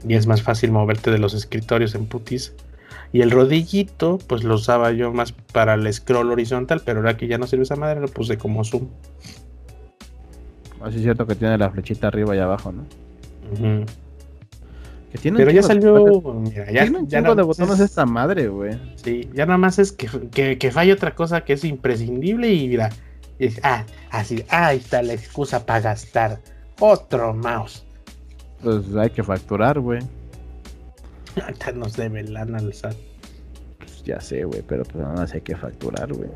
[0.06, 2.55] Y es más fácil moverte de los escritorios en putis.
[3.12, 7.26] Y el rodillito, pues lo usaba yo más para el scroll horizontal, pero ahora que
[7.28, 8.89] ya no sirve esa madre, lo puse como zoom.
[10.80, 12.84] Así es cierto que tiene la flechita arriba y abajo, ¿no?
[15.12, 16.20] Que tiene Pero ya salió.
[16.40, 18.78] Mira, ya, tiene un ya de botones es- esta madre, güey.
[18.97, 22.66] Sí, ya nada más es que, que, que falla otra cosa que es imprescindible y
[22.68, 22.89] mira.
[23.39, 26.40] y ah, así, ahí está la excusa para gastar
[26.80, 27.84] otro mouse.
[28.62, 30.01] Pues hay que facturar, güey.
[31.42, 32.94] Ahorita nos debe lana al SAT.
[33.78, 36.28] Pues ya sé, güey, pero pues nada más hay que facturar, güey.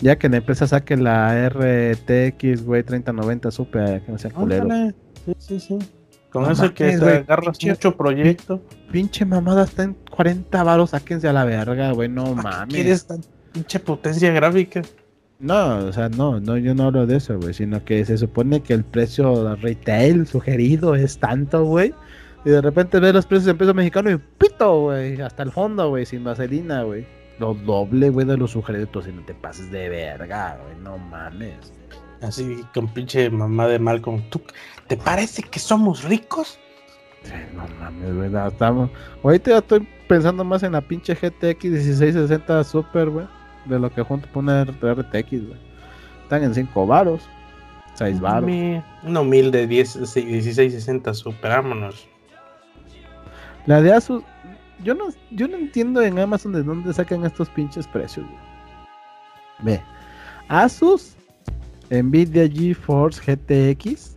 [0.00, 4.62] Ya que la empresa saque la RTX, güey, 3090 super, que no sea culero.
[4.62, 4.94] Ándale,
[5.26, 5.78] Sí, sí, sí.
[6.30, 8.62] Con No eso que mames, güey, agarras pinche- mucho proyecto.
[8.92, 12.74] Pinche mamada está en 40 varos, sáquense a la verga, güey, no ¿Para qué mames.
[12.74, 13.20] ¿Quieres tan
[13.52, 14.82] pinche potencia gráfica?
[15.40, 18.60] No, o sea, no, no, yo no hablo de eso, güey, sino que se supone
[18.60, 21.92] que el precio retail sugerido es tanto, güey.
[22.48, 25.90] Y de repente ves los precios en peso mexicano y pito, güey, hasta el fondo,
[25.90, 27.06] güey, sin vaselina, güey.
[27.38, 31.74] Lo doble, güey, de los sugeridos, y no te pases de verga, güey, no mames.
[32.22, 34.22] Así con pinche mamá de Malcolm.
[34.30, 34.40] ¿Tú,
[34.86, 36.58] ¿Te parece que somos ricos?
[37.22, 38.46] Sí, no mames, güey.
[38.46, 38.88] Estamos...
[39.22, 43.26] Ahorita ya estoy pensando más en la pinche GTX 1660 Super, güey.
[43.66, 45.60] De lo que junto una RTX, güey.
[46.22, 47.28] Están en 5 varos.
[47.96, 48.50] 6 varos.
[49.02, 52.08] Una humilde 10, 1660 super, vámonos.
[53.68, 54.22] La de Asus,
[54.82, 58.24] yo no, yo no entiendo en Amazon de dónde sacan estos pinches precios.
[58.26, 58.38] güey.
[59.60, 59.82] Ve,
[60.48, 61.16] Asus,
[61.90, 64.16] Nvidia GeForce GTX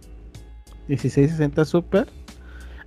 [0.87, 2.07] 1660 Super,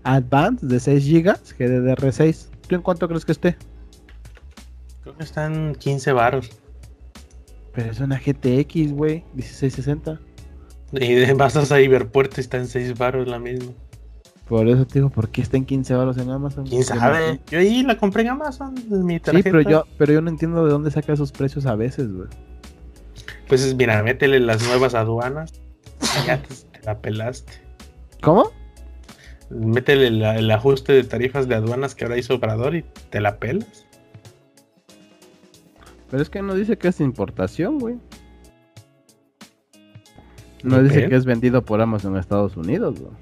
[0.05, 2.49] Advanced de 6 GB, GDDR6.
[2.66, 3.57] ¿Tú en cuánto crees que esté?
[5.03, 6.51] Creo que están 15 varos.
[7.74, 10.19] Pero es una GTX, güey, 1660.
[10.93, 13.73] Y de- vas a Cyberpuerto está en 6 varos la misma.
[14.48, 16.66] Por eso te digo, ¿por qué está en 15 baros en Amazon?
[16.66, 17.40] ¿Quién sabe?
[17.50, 19.50] Yo ahí la compré en Amazon, mi Sí, tarjeta.
[19.50, 22.28] pero yo, pero yo no entiendo de dónde saca esos precios a veces, güey.
[23.48, 25.52] Pues es, mira, métele las nuevas aduanas.
[26.26, 27.52] Ya te, te la pelaste.
[28.22, 28.50] ¿Cómo?
[29.50, 33.38] Métele la- el ajuste de tarifas de aduanas que ahora hizo Obrador y te la
[33.38, 33.86] pelas.
[36.10, 37.96] Pero es que no dice que es importación, güey.
[40.62, 43.12] No ¿Y dice que es vendido por Amazon en Estados Unidos, güey.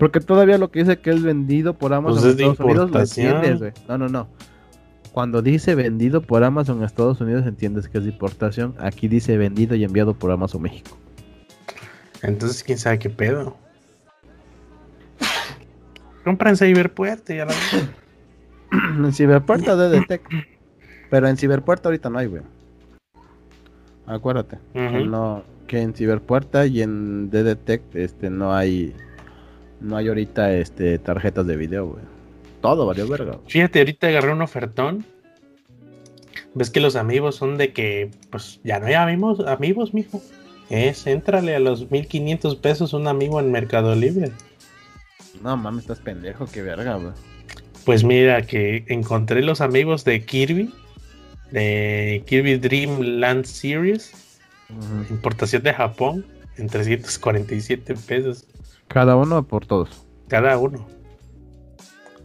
[0.00, 3.00] Porque todavía lo que dice que es vendido por Amazon Pues en Estados Unidos lo
[3.00, 3.72] entiendes, güey.
[3.86, 4.28] No, no, no.
[5.12, 8.74] Cuando dice vendido por Amazon en Estados Unidos entiendes que es de importación.
[8.78, 10.96] Aquí dice vendido y enviado por Amazon México.
[12.22, 13.58] Entonces, quién sabe qué pedo.
[16.24, 17.54] Compra en Cyberpuerto y a la
[19.04, 20.22] en Ciberpuerta de Tech.
[21.10, 22.42] Pero en Ciberpuerta ahorita no hay, güey.
[24.06, 24.56] Acuérdate.
[24.72, 28.92] que no que en Ciberpuerta y en DDTech este no hay
[29.80, 32.04] no hay ahorita este tarjetas de video, güey.
[32.60, 33.38] Todo valió verga.
[33.46, 35.04] Fíjate, ahorita agarré un ofertón.
[36.54, 40.20] Ves que los amigos son de que, pues ya no hay amigos, amigos, mijo.
[40.68, 44.32] Es, éntrale a los 1500 pesos un amigo en Mercado Libre.
[45.42, 47.12] No mames, estás pendejo, qué verga, güey.
[47.84, 50.72] Pues mira, que encontré los amigos de Kirby,
[51.50, 54.12] de Kirby Dream Land Series,
[55.08, 56.26] importación de Japón,
[56.58, 58.44] en 347 pesos
[58.92, 60.04] Cada uno por todos.
[60.28, 60.86] cada uno.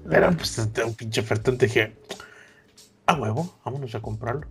[0.10, 1.96] Pero pues este, un pinche ofertón, te dije,
[3.08, 4.48] a huevo, vámonos a comprarlo.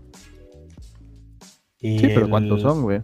[1.80, 3.02] Y Sí, pero el- ¿cuántos son, güey?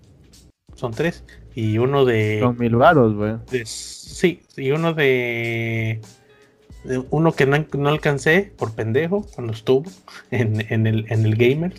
[0.74, 1.22] Son tres.
[1.54, 3.34] Y uno de, Son mil varos, güey.
[3.50, 6.00] de- Sí, y uno de.
[6.84, 9.84] de uno que no, no alcancé por pendejo cuando estuvo
[10.30, 11.74] en, en el, en el Gamer.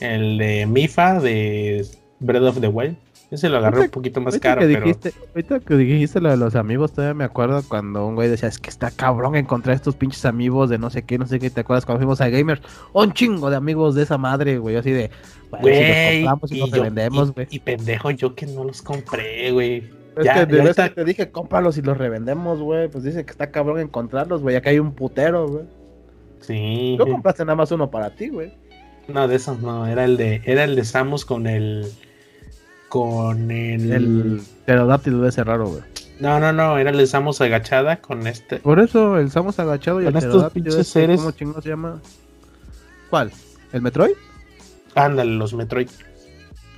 [0.00, 1.86] El de Mifa de
[2.20, 2.96] Breath of the Wild.
[3.30, 4.80] Ese lo agarré un poquito más Ahorita caro, que pero.
[4.80, 8.48] dijiste, ahorita que dijiste lo de los amigos, todavía me acuerdo cuando un güey decía,
[8.48, 11.48] es que está cabrón encontrar estos pinches amigos de no sé qué, no sé qué,
[11.48, 12.60] ¿te acuerdas cuando fuimos a Gamers?
[12.92, 15.10] Un chingo de amigos de esa madre, güey, así de,
[15.50, 17.46] bueno, si los Güey, compramos y, los yo- revendemos, y- güey.
[17.50, 19.90] y pendejo yo que no los compré, güey.
[20.16, 22.88] Es Ya, que y de ahorita- te dije, cómpralos y los revendemos, güey.
[22.88, 24.56] Pues dice que está cabrón encontrarlos, güey.
[24.56, 25.64] Acá hay un putero, güey.
[26.40, 26.96] Sí.
[26.98, 28.52] Tú compraste nada más uno para ti, güey.
[29.06, 31.86] No, de esos no, era el de, era el de Samus con el.
[32.90, 33.92] Con el.
[33.92, 35.82] El pterodáctilo ese raro, güey.
[36.18, 38.56] No, no, no, era el Samus agachada con este.
[38.58, 41.20] Por eso el Samus agachado y Con el estos pinches ese, seres.
[41.20, 42.00] ¿Cómo chingo se llama?
[43.08, 43.30] ¿Cuál?
[43.72, 44.12] ¿El Metroid?
[44.96, 45.88] Ándale, los Metroid.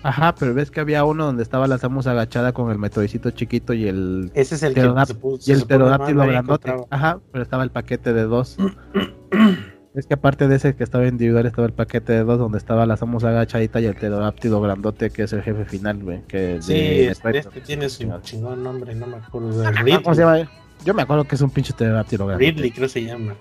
[0.02, 3.72] Ajá, pero ves que había uno donde estaba la Samus agachada con el Metroidcito chiquito
[3.72, 6.74] y el, Ese es el que se puso- y el pterodáctilo grandote.
[6.90, 8.58] Ajá, pero estaba el paquete de dos.
[9.94, 12.86] es que aparte de ese que estaba individual estaba el paquete de dos donde estaba
[12.86, 16.22] la Samus agachadita y el pterodáctilo grandote que es el jefe final, güey.
[16.26, 19.58] Que Sí, de este, este tiene su chingón nombre, no me acuerdo.
[19.58, 20.50] De Ah, Ridley, ¿Cómo se llama?
[20.84, 22.44] Yo me acuerdo que es un pinche pterodáctilo grande.
[22.44, 23.36] Ridley creo se llama.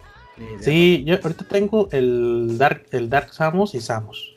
[0.60, 4.36] Sí, yo ahorita tengo el Dark, el Dark Samus y Samus.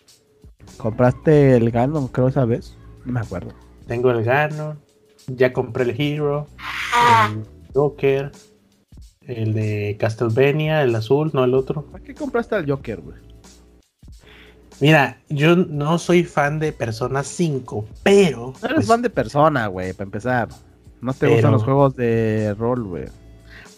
[0.76, 2.76] ¿Compraste el Ganon, creo, esa vez?
[3.04, 3.52] No me acuerdo.
[3.86, 4.78] Tengo el Ganon,
[5.26, 6.46] ya compré el Hero,
[7.28, 8.32] el Joker,
[9.26, 11.82] el de Castlevania, el azul, no el otro.
[11.86, 13.16] ¿Para qué compraste al Joker, güey?
[14.80, 18.52] Mira, yo no soy fan de Persona 5, pero.
[18.60, 20.48] No eres pues, fan de persona, güey, para empezar.
[21.00, 23.04] No te Pero- gustan los juegos de rol, güey.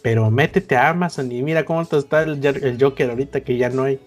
[0.02, 3.68] Pero métete a Amazon y mira cómo te está el, el Joker ahorita que ya
[3.70, 4.00] no hay.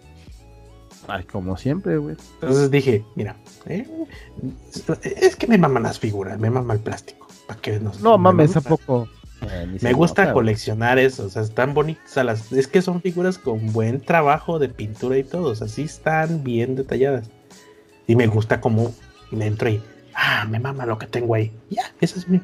[1.07, 2.16] Ay, como siempre, güey.
[2.36, 3.36] Entonces dije, mira,
[3.66, 3.86] eh,
[5.03, 7.28] es que me maman las figuras, me mama el plástico.
[7.48, 9.07] ¿Para nos- No me mames, gusta- tampoco.
[9.41, 10.45] Eh, Me gusta nota, güey.
[10.45, 12.26] coleccionar eso, o sea, están bonitas.
[12.26, 15.84] las- es que son figuras con buen trabajo de pintura y todo, o sea, sí
[15.84, 17.30] están bien detalladas.
[18.07, 18.94] Y me gusta como
[19.32, 19.82] me entro y,
[20.16, 21.52] ah, me mama lo que tengo ahí.
[21.70, 22.41] Ya, eso es mío.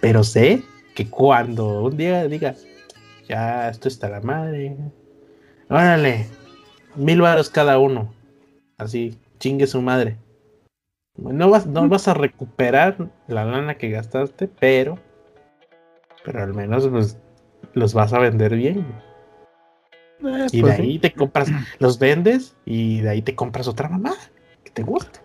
[0.00, 0.62] Pero sé
[0.94, 2.54] que cuando un día diga,
[3.28, 4.76] ya, esto está la madre.
[5.68, 6.26] Órale,
[6.94, 8.14] mil varos cada uno.
[8.78, 10.16] Así, chingue su madre.
[11.16, 14.98] No vas, no vas a recuperar la lana que gastaste, pero
[16.24, 17.18] pero al menos pues
[17.74, 18.86] los vas a vender bien.
[20.24, 20.82] Eh, Y de pues sí.
[20.82, 24.14] ahí te compras, los vendes y de ahí te compras otra mamá
[24.64, 25.20] que te guste.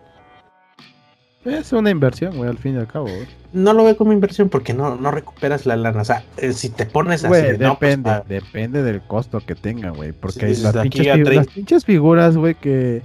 [1.45, 3.27] Es una inversión, güey, al fin y al cabo, güey.
[3.51, 6.01] No lo veo como inversión porque no, no recuperas la lana.
[6.01, 9.41] O sea, eh, si te pones así, de, no, pues, depende, pa- depende del costo
[9.41, 10.13] que tengan, güey.
[10.13, 11.33] Porque Sí, las, de pinches a figu- 30.
[11.33, 13.01] las pinches figuras, güey, que,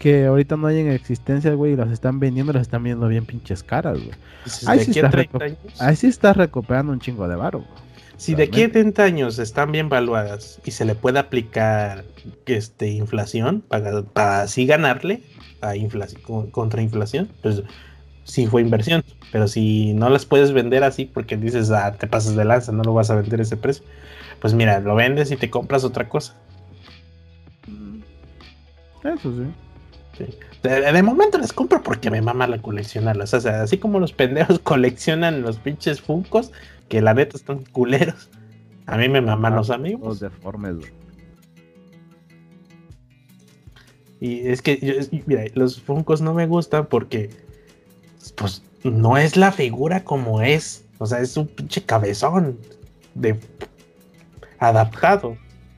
[0.00, 3.24] que ahorita no hay en existencia, güey, y las están vendiendo, las están vendiendo bien
[3.26, 4.10] pinches caras, güey.
[4.44, 5.80] dices, ahí de sí aquí a estás 30 recu- años.
[5.80, 7.70] Ahí sí estás recuperando un chingo de varo, güey.
[8.16, 8.80] Si de aquí a realmente.
[8.80, 12.04] 30 años están bien valuadas y se le puede aplicar
[12.46, 15.22] este, inflación para, para así ganarle
[15.60, 17.62] a inflación, con- contra inflación, pues
[18.24, 19.04] sí fue inversión.
[19.32, 22.82] Pero si no las puedes vender así porque dices, ah, te pasas de lanza, no
[22.82, 23.84] lo vas a vender ese precio,
[24.40, 26.34] pues mira, lo vendes y te compras otra cosa.
[29.04, 29.44] Eso sí.
[30.26, 30.38] Sí.
[30.62, 33.32] De, de momento las compro porque me mama la coleccionarlas.
[33.34, 36.52] O sea, así como los pendejos coleccionan los pinches funcos,
[36.88, 38.28] que la neta están culeros.
[38.86, 40.02] A mí me maman los amigos.
[40.06, 40.90] Los deformes, güey.
[44.20, 47.30] Y es que, yo- es- mira, los Funkos no me gustan porque,
[48.36, 50.84] pues, no es la figura como es.
[50.98, 52.58] O sea, es un pinche cabezón
[53.14, 53.38] de
[54.58, 55.36] adaptado.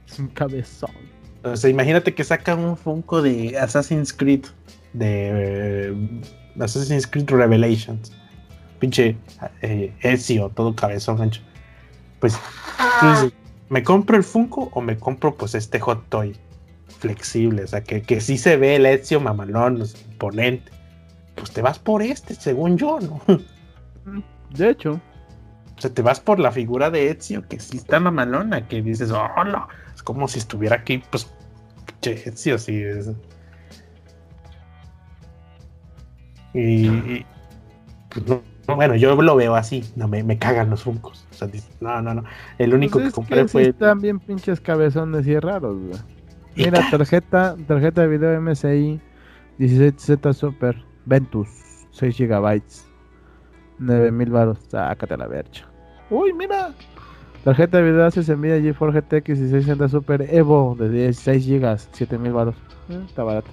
[0.08, 0.90] Es un cabezón.
[1.44, 4.44] O sea, imagínate que sacan un Funko de Assassin's Creed,
[4.92, 6.20] de eh,
[6.60, 8.12] Assassin's Creed Revelations.
[8.78, 9.16] Pinche
[9.62, 11.42] eh, Ezio, todo cabezón ancho.
[12.20, 12.38] Pues,
[13.68, 16.36] ¿me compro el Funko o me compro pues este Hot Toy
[17.00, 17.64] flexible?
[17.64, 20.70] O sea, que, que sí se ve el Ezio mamalón, imponente.
[21.34, 23.20] Pues te vas por este, según yo, ¿no?
[24.50, 25.00] De hecho,
[25.76, 29.10] O sea, te vas por la figura de Ezio, que sí está mamalona, que dices,
[29.10, 29.66] hola,
[30.02, 31.32] es como si estuviera aquí, pues,
[32.02, 32.82] Ezio, sí.
[32.82, 33.10] Es...
[36.54, 37.26] Y, y,
[38.10, 41.24] pues, no, no, bueno, yo lo veo así, no me, me cagan los funcos.
[41.30, 41.48] O sea,
[41.80, 42.24] no, no, no.
[42.58, 43.62] El único pues que es compré sí fue.
[43.68, 46.00] están bien pinches cabezones y raros, güey.
[46.56, 49.00] Mira, tarjeta, tarjeta de video MSI
[49.58, 51.48] 16Z Super Ventus
[51.92, 52.62] 6 GB
[53.78, 54.58] 9000 baros.
[54.68, 55.66] Sácate la vercha.
[56.10, 56.74] Uy, mira.
[57.44, 62.54] Tarjeta de video haces Nvidia GeForce GTX 1660 Super Evo de 16 GB 7000 baros.
[62.88, 63.48] Eh, está barato.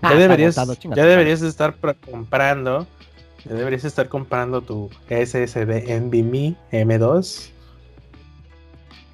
[0.00, 2.86] Ah, ya deberías, agotado, ya deberías estar pra- comprando.
[3.44, 7.50] Ya deberías estar comprando tu SSD NVMe M2.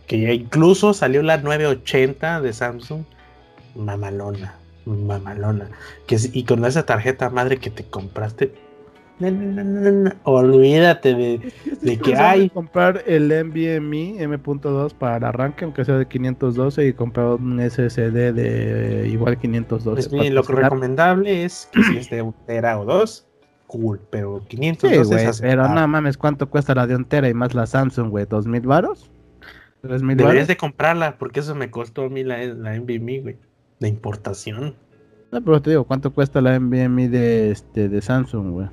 [0.07, 3.05] Que ya incluso salió la 980 de Samsung.
[3.75, 4.55] Mamalona.
[4.85, 5.71] Mamalona.
[6.07, 8.53] Que, y con esa tarjeta madre que te compraste.
[9.21, 11.53] No, olvídate de.
[11.83, 17.27] De que hay- comprar el NVMe M.2 para arranque, aunque sea de 512, y comprar
[17.35, 20.09] un SSD de igual 512.
[20.09, 23.27] Pues bien, lo que recomendable es que si es de un tera o dos,
[23.67, 24.01] cool.
[24.11, 27.35] Pero 512 Sí, es güey, pero no mames, ¿cuánto cuesta la de un tera y
[27.35, 28.27] más la Samsung, güey?
[28.29, 29.11] ¿Dos mil varos?
[29.83, 30.49] ¿Tres mil Deberías varos?
[30.49, 33.37] de comprarla, porque eso me costó a mí la, la NVMe, güey.
[33.79, 34.75] De importación.
[35.33, 38.67] No, pero te digo, ¿cuánto cuesta la NVMe de, este, de Samsung, güey?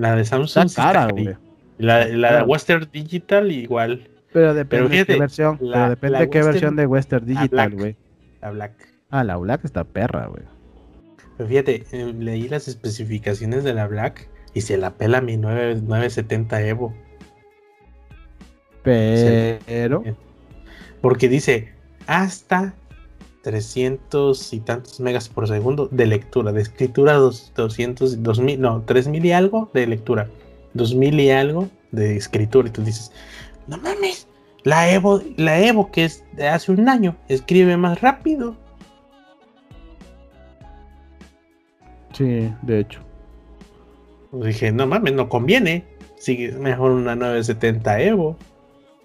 [0.00, 1.36] La de Samsung Está cara, güey.
[1.78, 2.44] La, la cara.
[2.44, 4.08] Western Digital igual.
[4.32, 5.58] Pero depende de fíjate, qué versión.
[5.60, 7.72] la- pero depende de qué Western- versión de Western Digital, Black.
[7.74, 7.96] güey.
[8.40, 8.72] La Black.
[9.10, 10.44] Ah, la Black está perra, güey.
[11.36, 15.80] Pero fíjate, eh, leí las especificaciones de la Black y se la pela mi 9,
[15.82, 16.94] 970 Evo.
[18.82, 20.02] Pero...
[21.00, 21.72] Porque dice
[22.06, 22.74] hasta
[23.42, 29.24] 300 y tantos megas por segundo de lectura, de escritura dos- 200, 2000, no, 3000
[29.24, 30.28] y algo de lectura,
[30.74, 32.68] 2000 y algo de escritura.
[32.68, 33.12] Y tú dices,
[33.66, 34.26] no mames,
[34.64, 38.56] la Evo, la Evo que es de hace un año, escribe más rápido.
[42.12, 43.00] Sí, de hecho.
[44.30, 45.84] Pues dije, no mames, no conviene.
[46.18, 48.36] Sigue mejor una 970 Evo.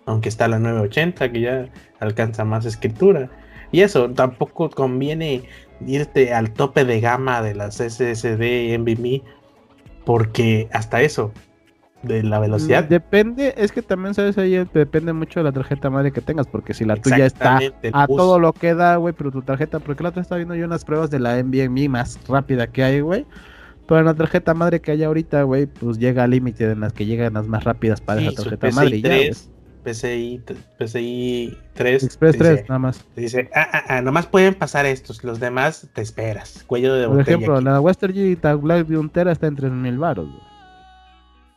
[0.06, 3.30] Aunque está la 980 que ya alcanza más escritura.
[3.76, 5.44] Y eso, tampoco conviene
[5.86, 9.22] irte al tope de gama de las SSD NVMe.
[10.06, 11.34] Porque hasta eso,
[12.02, 12.86] de la velocidad.
[12.86, 16.48] Mm, Depende, es que también sabes ahí depende mucho de la tarjeta madre que tengas,
[16.48, 17.60] porque si la tuya está
[17.92, 20.66] a todo lo que da, güey, pero tu tarjeta, porque la otra está viendo yo
[20.66, 23.26] unas pruebas de la NVMe más rápida que hay, güey.
[23.90, 26.94] Pero en la tarjeta madre que hay ahorita, güey, pues llega al límite en las
[26.94, 29.26] que llegan las más rápidas para Sí, esa tarjeta madre y ya, güey.
[29.26, 29.50] 3,
[29.86, 30.44] PCI,
[30.78, 32.04] PCI 3.
[32.04, 33.06] Express te dice- 3, nada más.
[33.16, 36.64] dice, ah, ah, ah, nomás pueden pasar estos, los demás te esperas.
[36.68, 37.38] Cuello de Por botella.
[37.38, 37.64] ejemplo, aquí.
[37.66, 40.42] la Western Digital Black de un tera está en 3000 baros, güey.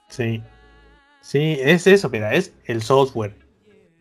[0.08, 0.42] Sí.
[1.20, 3.34] Sí, es eso, mira, es el software.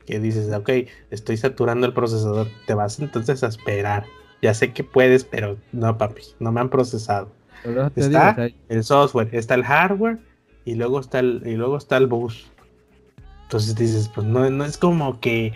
[0.05, 0.69] Que dices, ok,
[1.11, 2.47] estoy saturando el procesador.
[2.65, 4.05] Te vas entonces a esperar.
[4.41, 7.29] Ya sé que puedes, pero no, papi, no me han procesado.
[7.63, 10.19] Pero Está digo, o sea, el software, está el hardware
[10.63, 12.49] y luego está el, y luego está el bus.
[13.47, 15.53] Entonces dices, pues no, no es como que,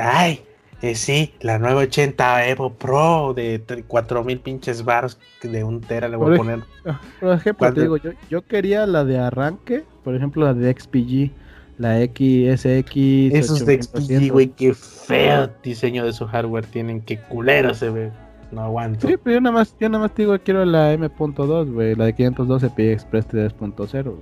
[0.00, 0.40] ay,
[0.80, 6.32] eh, sí, la 980 Evo Pro de 4000 pinches bars de un tera le voy
[6.32, 6.60] a poner.
[6.86, 10.74] Ah, por ejemplo, te digo, yo, yo quería la de arranque, por ejemplo, la de
[10.74, 11.30] XPG,
[11.76, 12.96] la XSX.
[13.34, 18.10] Esos de XPG, güey, qué feo diseño de su hardware tienen, qué culero se ve.
[18.52, 19.06] No aguanto.
[19.06, 22.14] Sí, pero yo nada más, yo nada más digo, quiero la M.2, güey, la de
[22.14, 24.14] 512 PI Express 3.0.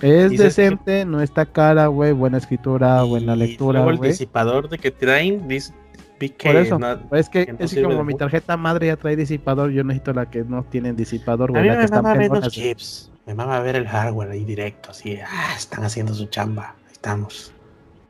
[0.00, 3.82] Es decente, no está cara, güey, buena escritura, buena lectura.
[3.82, 5.72] Luego el disipador de que traen, dice,
[6.18, 6.78] Por eso,
[7.12, 10.62] es que, es como mi tarjeta madre ya trae disipador, yo necesito la que no
[10.64, 11.68] tiene disipador, güey.
[11.68, 15.18] A mí me mama ver los chips, me mama ver el hardware ahí directo, así,
[15.20, 17.52] ah, están haciendo su chamba, ahí estamos.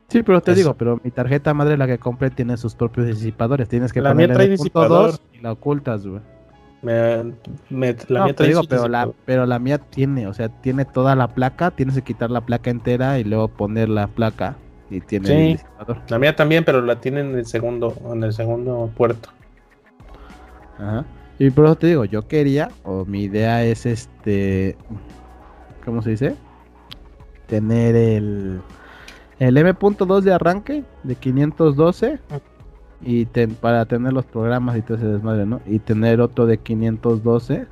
[0.09, 3.69] Sí, pero te digo, pero mi tarjeta madre la que compré tiene sus propios disipadores,
[3.69, 6.21] tienes que la mía trae disipador y la ocultas, güey.
[6.81, 7.33] Me,
[7.69, 11.27] me, la mía digo, pero la, pero la mía tiene, o sea, tiene toda la
[11.27, 14.55] placa, tienes que quitar la placa entera y luego poner la placa
[14.89, 15.97] y tiene sí, el disipador.
[16.07, 19.29] La mía también, pero la tiene en el segundo, en el segundo puerto.
[20.77, 21.05] Ajá.
[21.37, 24.75] Y por eso te digo, yo quería, o mi idea es este,
[25.85, 26.35] ¿cómo se dice?
[27.47, 28.61] Tener el,
[29.39, 32.19] el M.2 de arranque de 512
[33.01, 35.61] y para tener los programas y todo ese desmadre, ¿no?
[35.65, 37.67] Y tener otro de 512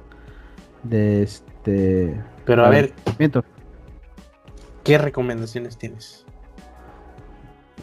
[0.84, 2.22] de este...
[2.46, 2.94] Pero a ver,
[4.84, 6.26] ¿qué recomendaciones tienes?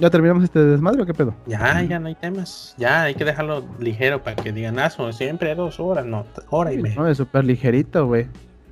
[0.01, 1.35] ¿Ya terminamos este desmadre o qué pedo?
[1.47, 2.75] Ya, ya no hay temas.
[2.79, 6.73] Ya hay que dejarlo ligero para que digan, ah, son siempre dos horas, no, hora
[6.73, 6.97] y media.
[6.97, 8.27] No, es súper ligerito, güey.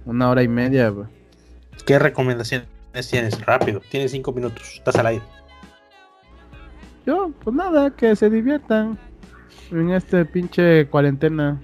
[0.05, 1.07] Una hora y media, güey.
[1.87, 2.67] ¿Qué recomendaciones
[3.09, 3.41] tienes?
[3.47, 5.23] Rápido, tienes cinco minutos, estás al aire.
[7.07, 8.99] Yo, pues nada, que se diviertan
[9.71, 11.61] en este pinche cuarentena.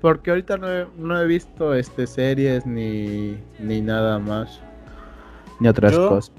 [0.00, 4.60] Porque ahorita no he, visto este series ni, ni nada más.
[5.58, 6.32] Ni otras cosas.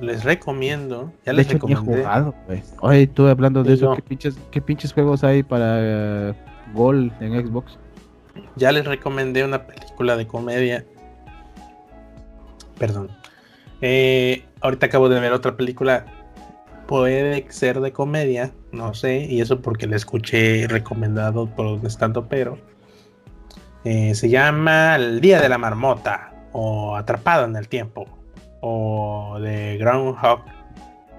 [0.00, 1.12] Les recomiendo.
[1.24, 2.02] Ya les hecho, recomendé.
[2.02, 2.34] jugado,
[2.80, 3.94] Oye, estuve hablando de eso.
[3.94, 6.34] ¿Qué pinches, ¿Qué pinches juegos hay para
[6.74, 7.78] Gol en Xbox?
[8.56, 10.84] Ya les recomendé una película de comedia.
[12.78, 13.10] Perdón.
[13.80, 16.06] Eh, ahorita acabo de ver otra película
[16.86, 22.58] puede ser de comedia, no sé, y eso porque le escuché recomendado por estando pero.
[23.84, 28.06] Eh, se llama El Día de la Marmota, o Atrapado en el Tiempo,
[28.60, 30.40] o The Groundhog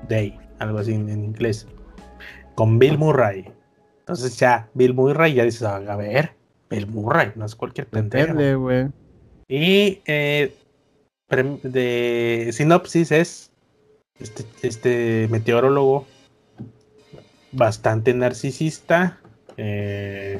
[0.07, 1.67] Day, algo así en, inglés,
[2.55, 3.51] con Bill Murray.
[3.99, 6.31] Entonces ya, Bill Murray ya dices, a ver,
[6.69, 8.33] Bill Murray, no es cualquier pendejo.
[9.47, 10.53] Y eh,
[11.63, 13.46] de sinopsis es
[14.19, 16.05] este, este meteorólogo
[17.51, 19.19] bastante narcisista,
[19.57, 20.39] eh,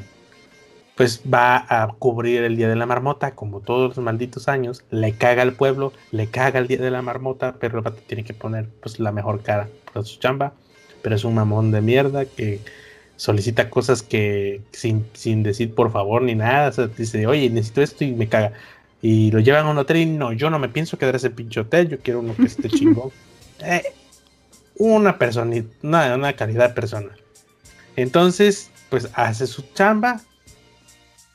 [0.96, 5.14] pues va a cubrir el Día de la Marmota, como todos los malditos años, le
[5.14, 9.00] caga al pueblo, le caga el Día de la Marmota, pero tiene que poner pues
[9.00, 10.54] la mejor cara para su chamba,
[11.04, 12.62] pero es un mamón de mierda que
[13.16, 18.14] solicita cosas que sin, sin decir por favor ni nada, dice, oye, necesito esto y
[18.14, 18.54] me caga.
[19.00, 21.60] Y lo llevan a un hotel y no, yo no me pienso quedar ese pinche
[21.60, 23.12] hotel, yo quiero uno que esté chingón.
[23.60, 23.84] Eh,
[24.76, 27.18] una persona, una, una calidad personal.
[27.96, 30.22] Entonces, pues hace su chamba,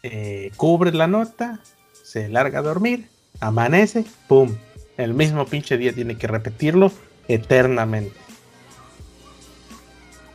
[0.03, 1.61] eh, cubre la nota,
[2.05, 3.09] se larga a dormir,
[3.41, 4.57] amanece, ¡pum!
[4.97, 6.93] El mismo pinche día tiene que repetirlo
[7.29, 8.17] eternamente.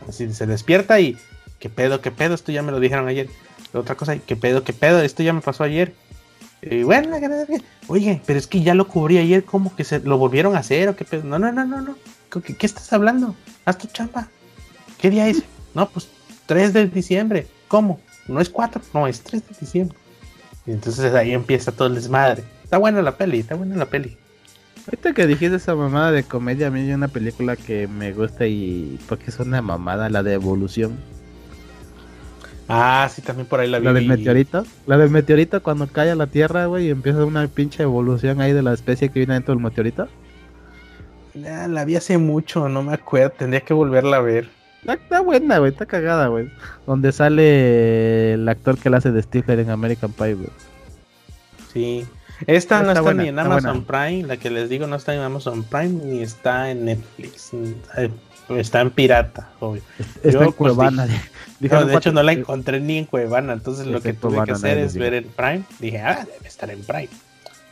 [0.08, 1.18] Así se despierta y,
[1.60, 2.34] ¿qué pedo, qué pedo?
[2.34, 3.30] Esto ya me lo dijeron ayer.
[3.74, 5.02] Otra cosa, ¿qué pedo, qué pedo?
[5.02, 5.94] Esto ya me pasó ayer.
[6.62, 7.16] Y bueno,
[7.88, 10.90] oye, pero es que ya lo cubrí ayer, ¿cómo que se lo volvieron a hacer
[10.90, 11.24] o qué pedo?
[11.24, 11.96] No, no, no, no, no.
[12.32, 13.36] ¿Qué, qué estás hablando?
[13.66, 14.28] Haz tu chamba.
[15.00, 15.44] ¿Qué día es?
[15.74, 16.10] No, pues
[16.48, 17.46] 3 de diciembre.
[17.68, 18.00] ¿Cómo?
[18.28, 19.96] No es 4, no, es 3 de diciembre.
[20.66, 22.44] Y entonces ahí empieza todo el desmadre.
[22.64, 24.18] Está buena la peli, está buena la peli.
[24.88, 28.48] Ahorita que dijiste esa mamada de comedia, a mí hay una película que me gusta
[28.48, 30.98] y porque es una mamada, la de Evolución.
[32.70, 33.86] Ah, sí, también por ahí la vi.
[33.86, 34.66] La del meteorito.
[34.86, 38.52] La del meteorito cuando cae a la Tierra, güey, y empieza una pinche evolución ahí
[38.54, 40.08] de la especie que viene dentro del meteorito.
[41.34, 44.50] La vi hace mucho, no me acuerdo, tendría que volverla a ver.
[44.86, 46.50] Está, buena, güey, está cagada, güey.
[46.86, 50.50] Donde sale el actor que la hace de Stifler en American Pie, güey.
[51.74, 52.06] Sí.
[52.46, 55.64] Esta no está ni en Amazon Prime, la que les digo no está en Amazon
[55.64, 57.52] Prime ni está en Netflix.
[58.50, 59.82] Eh, está en pirata, obvio.
[60.24, 61.08] Está en pues, Cuevana.
[61.60, 64.96] de hecho no la encontré ni en Cuevana, entonces lo que tuve que hacer es
[64.96, 65.64] ver en Prime.
[65.80, 67.10] Dije, ah, debe estar en Prime.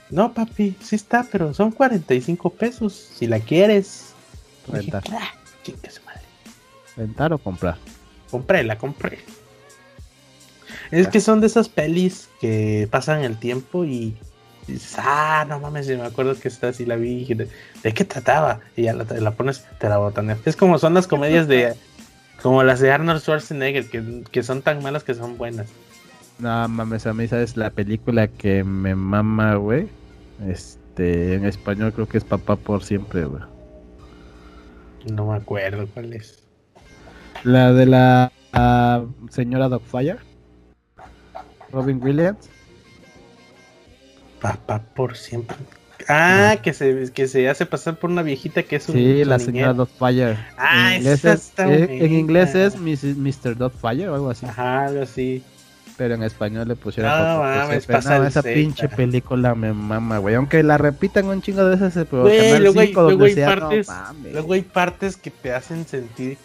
[0.10, 2.94] No, papi, sí está, pero son 45 pesos.
[2.94, 4.14] Si la quieres.
[4.68, 5.04] Rentar.
[5.12, 5.34] Ah,
[6.96, 7.78] ¿Rentar o comprar?
[8.30, 9.20] Compré, la compré.
[10.92, 14.16] Es que son de esas pelis que pasan el tiempo y
[14.68, 17.26] Y dices, ah, no mames, me acuerdo que esta sí la vi.
[17.26, 17.48] ¿De,
[17.84, 18.62] de qué trataba?
[18.76, 20.36] Y ya la, la, pones, te la botan.
[20.46, 21.76] Es como son las comedias de.
[22.42, 25.68] Como las de Arnold Schwarzenegger, que, que son tan malas que son buenas.
[26.38, 27.56] No mames, a mí, ¿sabes?
[27.56, 29.88] La película que me mama, güey.
[30.48, 33.42] Este, en español creo que es Papá por siempre, güey.
[35.12, 36.44] No me acuerdo cuál es.
[37.44, 40.18] La de la uh, señora Dogfire.
[41.72, 42.50] Robin Williams.
[44.42, 45.58] Papá por siempre.
[46.08, 48.96] Ah, que se, que se hace pasar por una viejita que es un.
[48.96, 50.38] Sí, la señora Dogfire.
[50.58, 53.58] Ah, en inglés, es, eh, en inglés es Mr.
[53.58, 54.46] Dogfire o algo así.
[54.46, 55.44] Ajá, algo así.
[55.98, 57.12] Pero en español le pusieron.
[57.12, 60.36] No, mames, pasa no, esa pinche película me mama, güey.
[60.36, 64.30] Aunque la repitan un chingo de veces, pero güey, luego, hay, luego, hay partes, no,
[64.32, 66.38] luego hay partes que te hacen sentir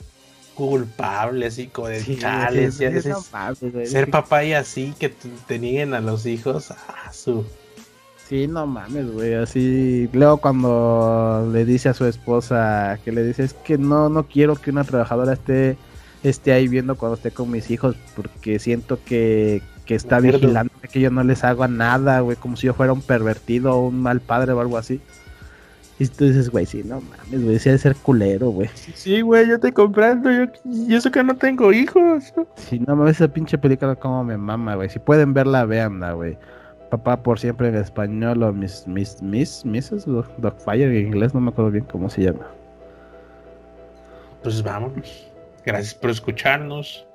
[0.54, 3.24] culpable, así como de sí, chales, sí, sí, no
[3.84, 7.44] ser papá y así que te nieguen a los hijos, ah, su.
[8.30, 10.08] Sí, no mames, güey, así.
[10.12, 14.54] Luego cuando le dice a su esposa que le dice es que no, no quiero
[14.54, 15.76] que una trabajadora esté
[16.22, 21.00] esté ahí viendo cuando esté con mis hijos, porque siento que, que está vigilando que
[21.00, 24.20] yo no les haga nada, güey, como si yo fuera un pervertido o un mal
[24.20, 25.00] padre o algo así.
[25.98, 28.70] Y tú dices, güey, sí, no mames, güey, sí de ser culero, güey.
[28.94, 32.32] Sí, güey, yo te comprando, yo, y eso que no tengo hijos.
[32.54, 34.88] Sí, no mames, esa pinche película como me mama, güey.
[34.88, 36.38] Si pueden verla, veanla, güey.
[36.90, 40.06] Papá por siempre en español o mis, mis, mis, Mrs.
[40.38, 42.46] Dogfire en inglés, no me acuerdo bien cómo se llama.
[44.42, 45.26] Pues vámonos.
[45.64, 47.06] Gracias por escucharnos.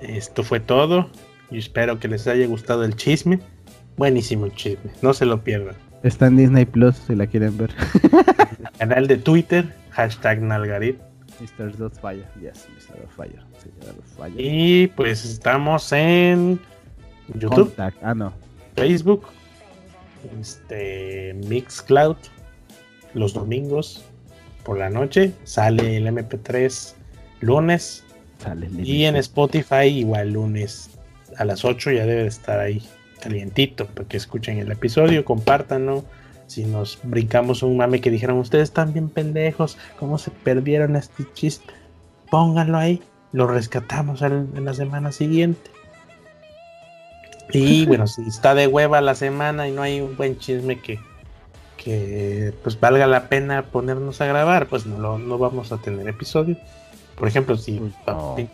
[0.00, 1.08] Esto fue todo.
[1.50, 3.40] Y espero que les haya gustado el chisme.
[3.96, 5.74] Buenísimo el chisme, no se lo pierdan.
[6.02, 7.70] Está en Disney Plus si la quieren ver.
[8.78, 10.98] Canal de Twitter, hashtag Nalgarit.
[11.40, 11.76] Mr.
[11.76, 13.00] Dotfire, yes, Mr.
[13.00, 14.34] Dotfire.
[14.36, 16.58] Y pues estamos en
[17.34, 17.72] YouTube.
[18.02, 18.32] Ah, no.
[18.74, 19.26] Facebook.
[20.40, 22.16] Este Mixcloud.
[23.14, 24.04] Los domingos
[24.64, 26.94] por la noche sale el MP3
[27.40, 28.04] lunes.
[28.82, 30.90] y en Spotify igual lunes
[31.36, 32.82] a las 8 ya debe estar ahí
[33.20, 36.04] calientito para que escuchen el episodio, compártanlo.
[36.46, 41.24] Si nos brincamos un mame que dijeron ustedes están bien pendejos, ¿cómo se perdieron este
[41.32, 41.72] chiste?
[42.30, 43.02] Pónganlo ahí,
[43.32, 45.70] lo rescatamos en la semana siguiente.
[47.52, 51.00] Y bueno, si está de hueva la semana y no hay un buen chisme que,
[51.76, 56.56] que pues valga la pena ponernos a grabar, pues no, no vamos a tener episodio.
[57.16, 57.80] Por ejemplo, si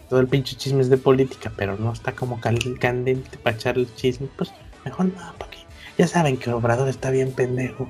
[0.08, 3.94] todo el pinche chisme es de política, pero no está como candente para echar el
[3.94, 4.52] chisme, pues
[4.84, 5.56] mejor no, para
[5.98, 7.88] ya saben que Obrador está bien pendejo.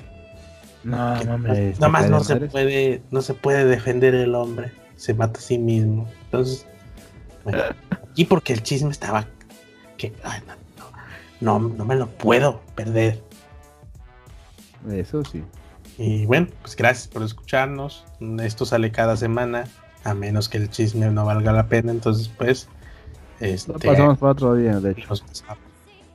[0.85, 5.15] No, no me Nada más no se puede, no se puede defender el hombre, se
[5.15, 6.09] mata a sí mismo.
[6.27, 6.67] Entonces,
[7.43, 7.63] bueno,
[8.11, 9.27] aquí porque el chisme estaba
[9.97, 10.55] que no,
[11.41, 13.23] no, no me lo puedo perder.
[14.91, 15.43] Eso sí.
[15.99, 18.05] Y bueno, pues gracias por escucharnos.
[18.43, 19.65] Esto sale cada semana
[20.05, 22.69] a menos que el chisme no valga la pena, entonces pues
[23.41, 25.15] este, pasamos para otro día, de hecho.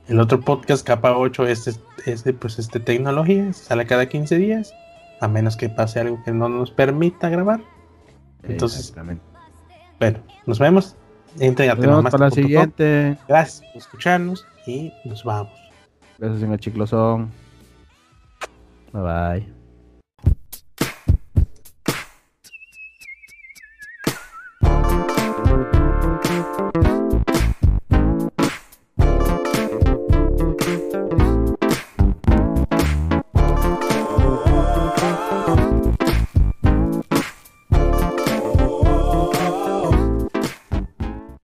[0.08, 1.72] El otro podcast capa 8 este,
[2.06, 4.72] este pues este tecnología sale cada 15 días,
[5.20, 7.60] a menos que pase algo que no nos permita grabar.
[8.42, 8.94] Entonces,
[10.00, 10.96] bueno, nos vemos.
[11.38, 13.16] Entren a nos para la siguiente.
[13.26, 15.52] Gracias por escucharnos y nos vamos.
[16.18, 17.30] Gracias, señor Chiclosón.
[18.92, 19.61] Bye bye.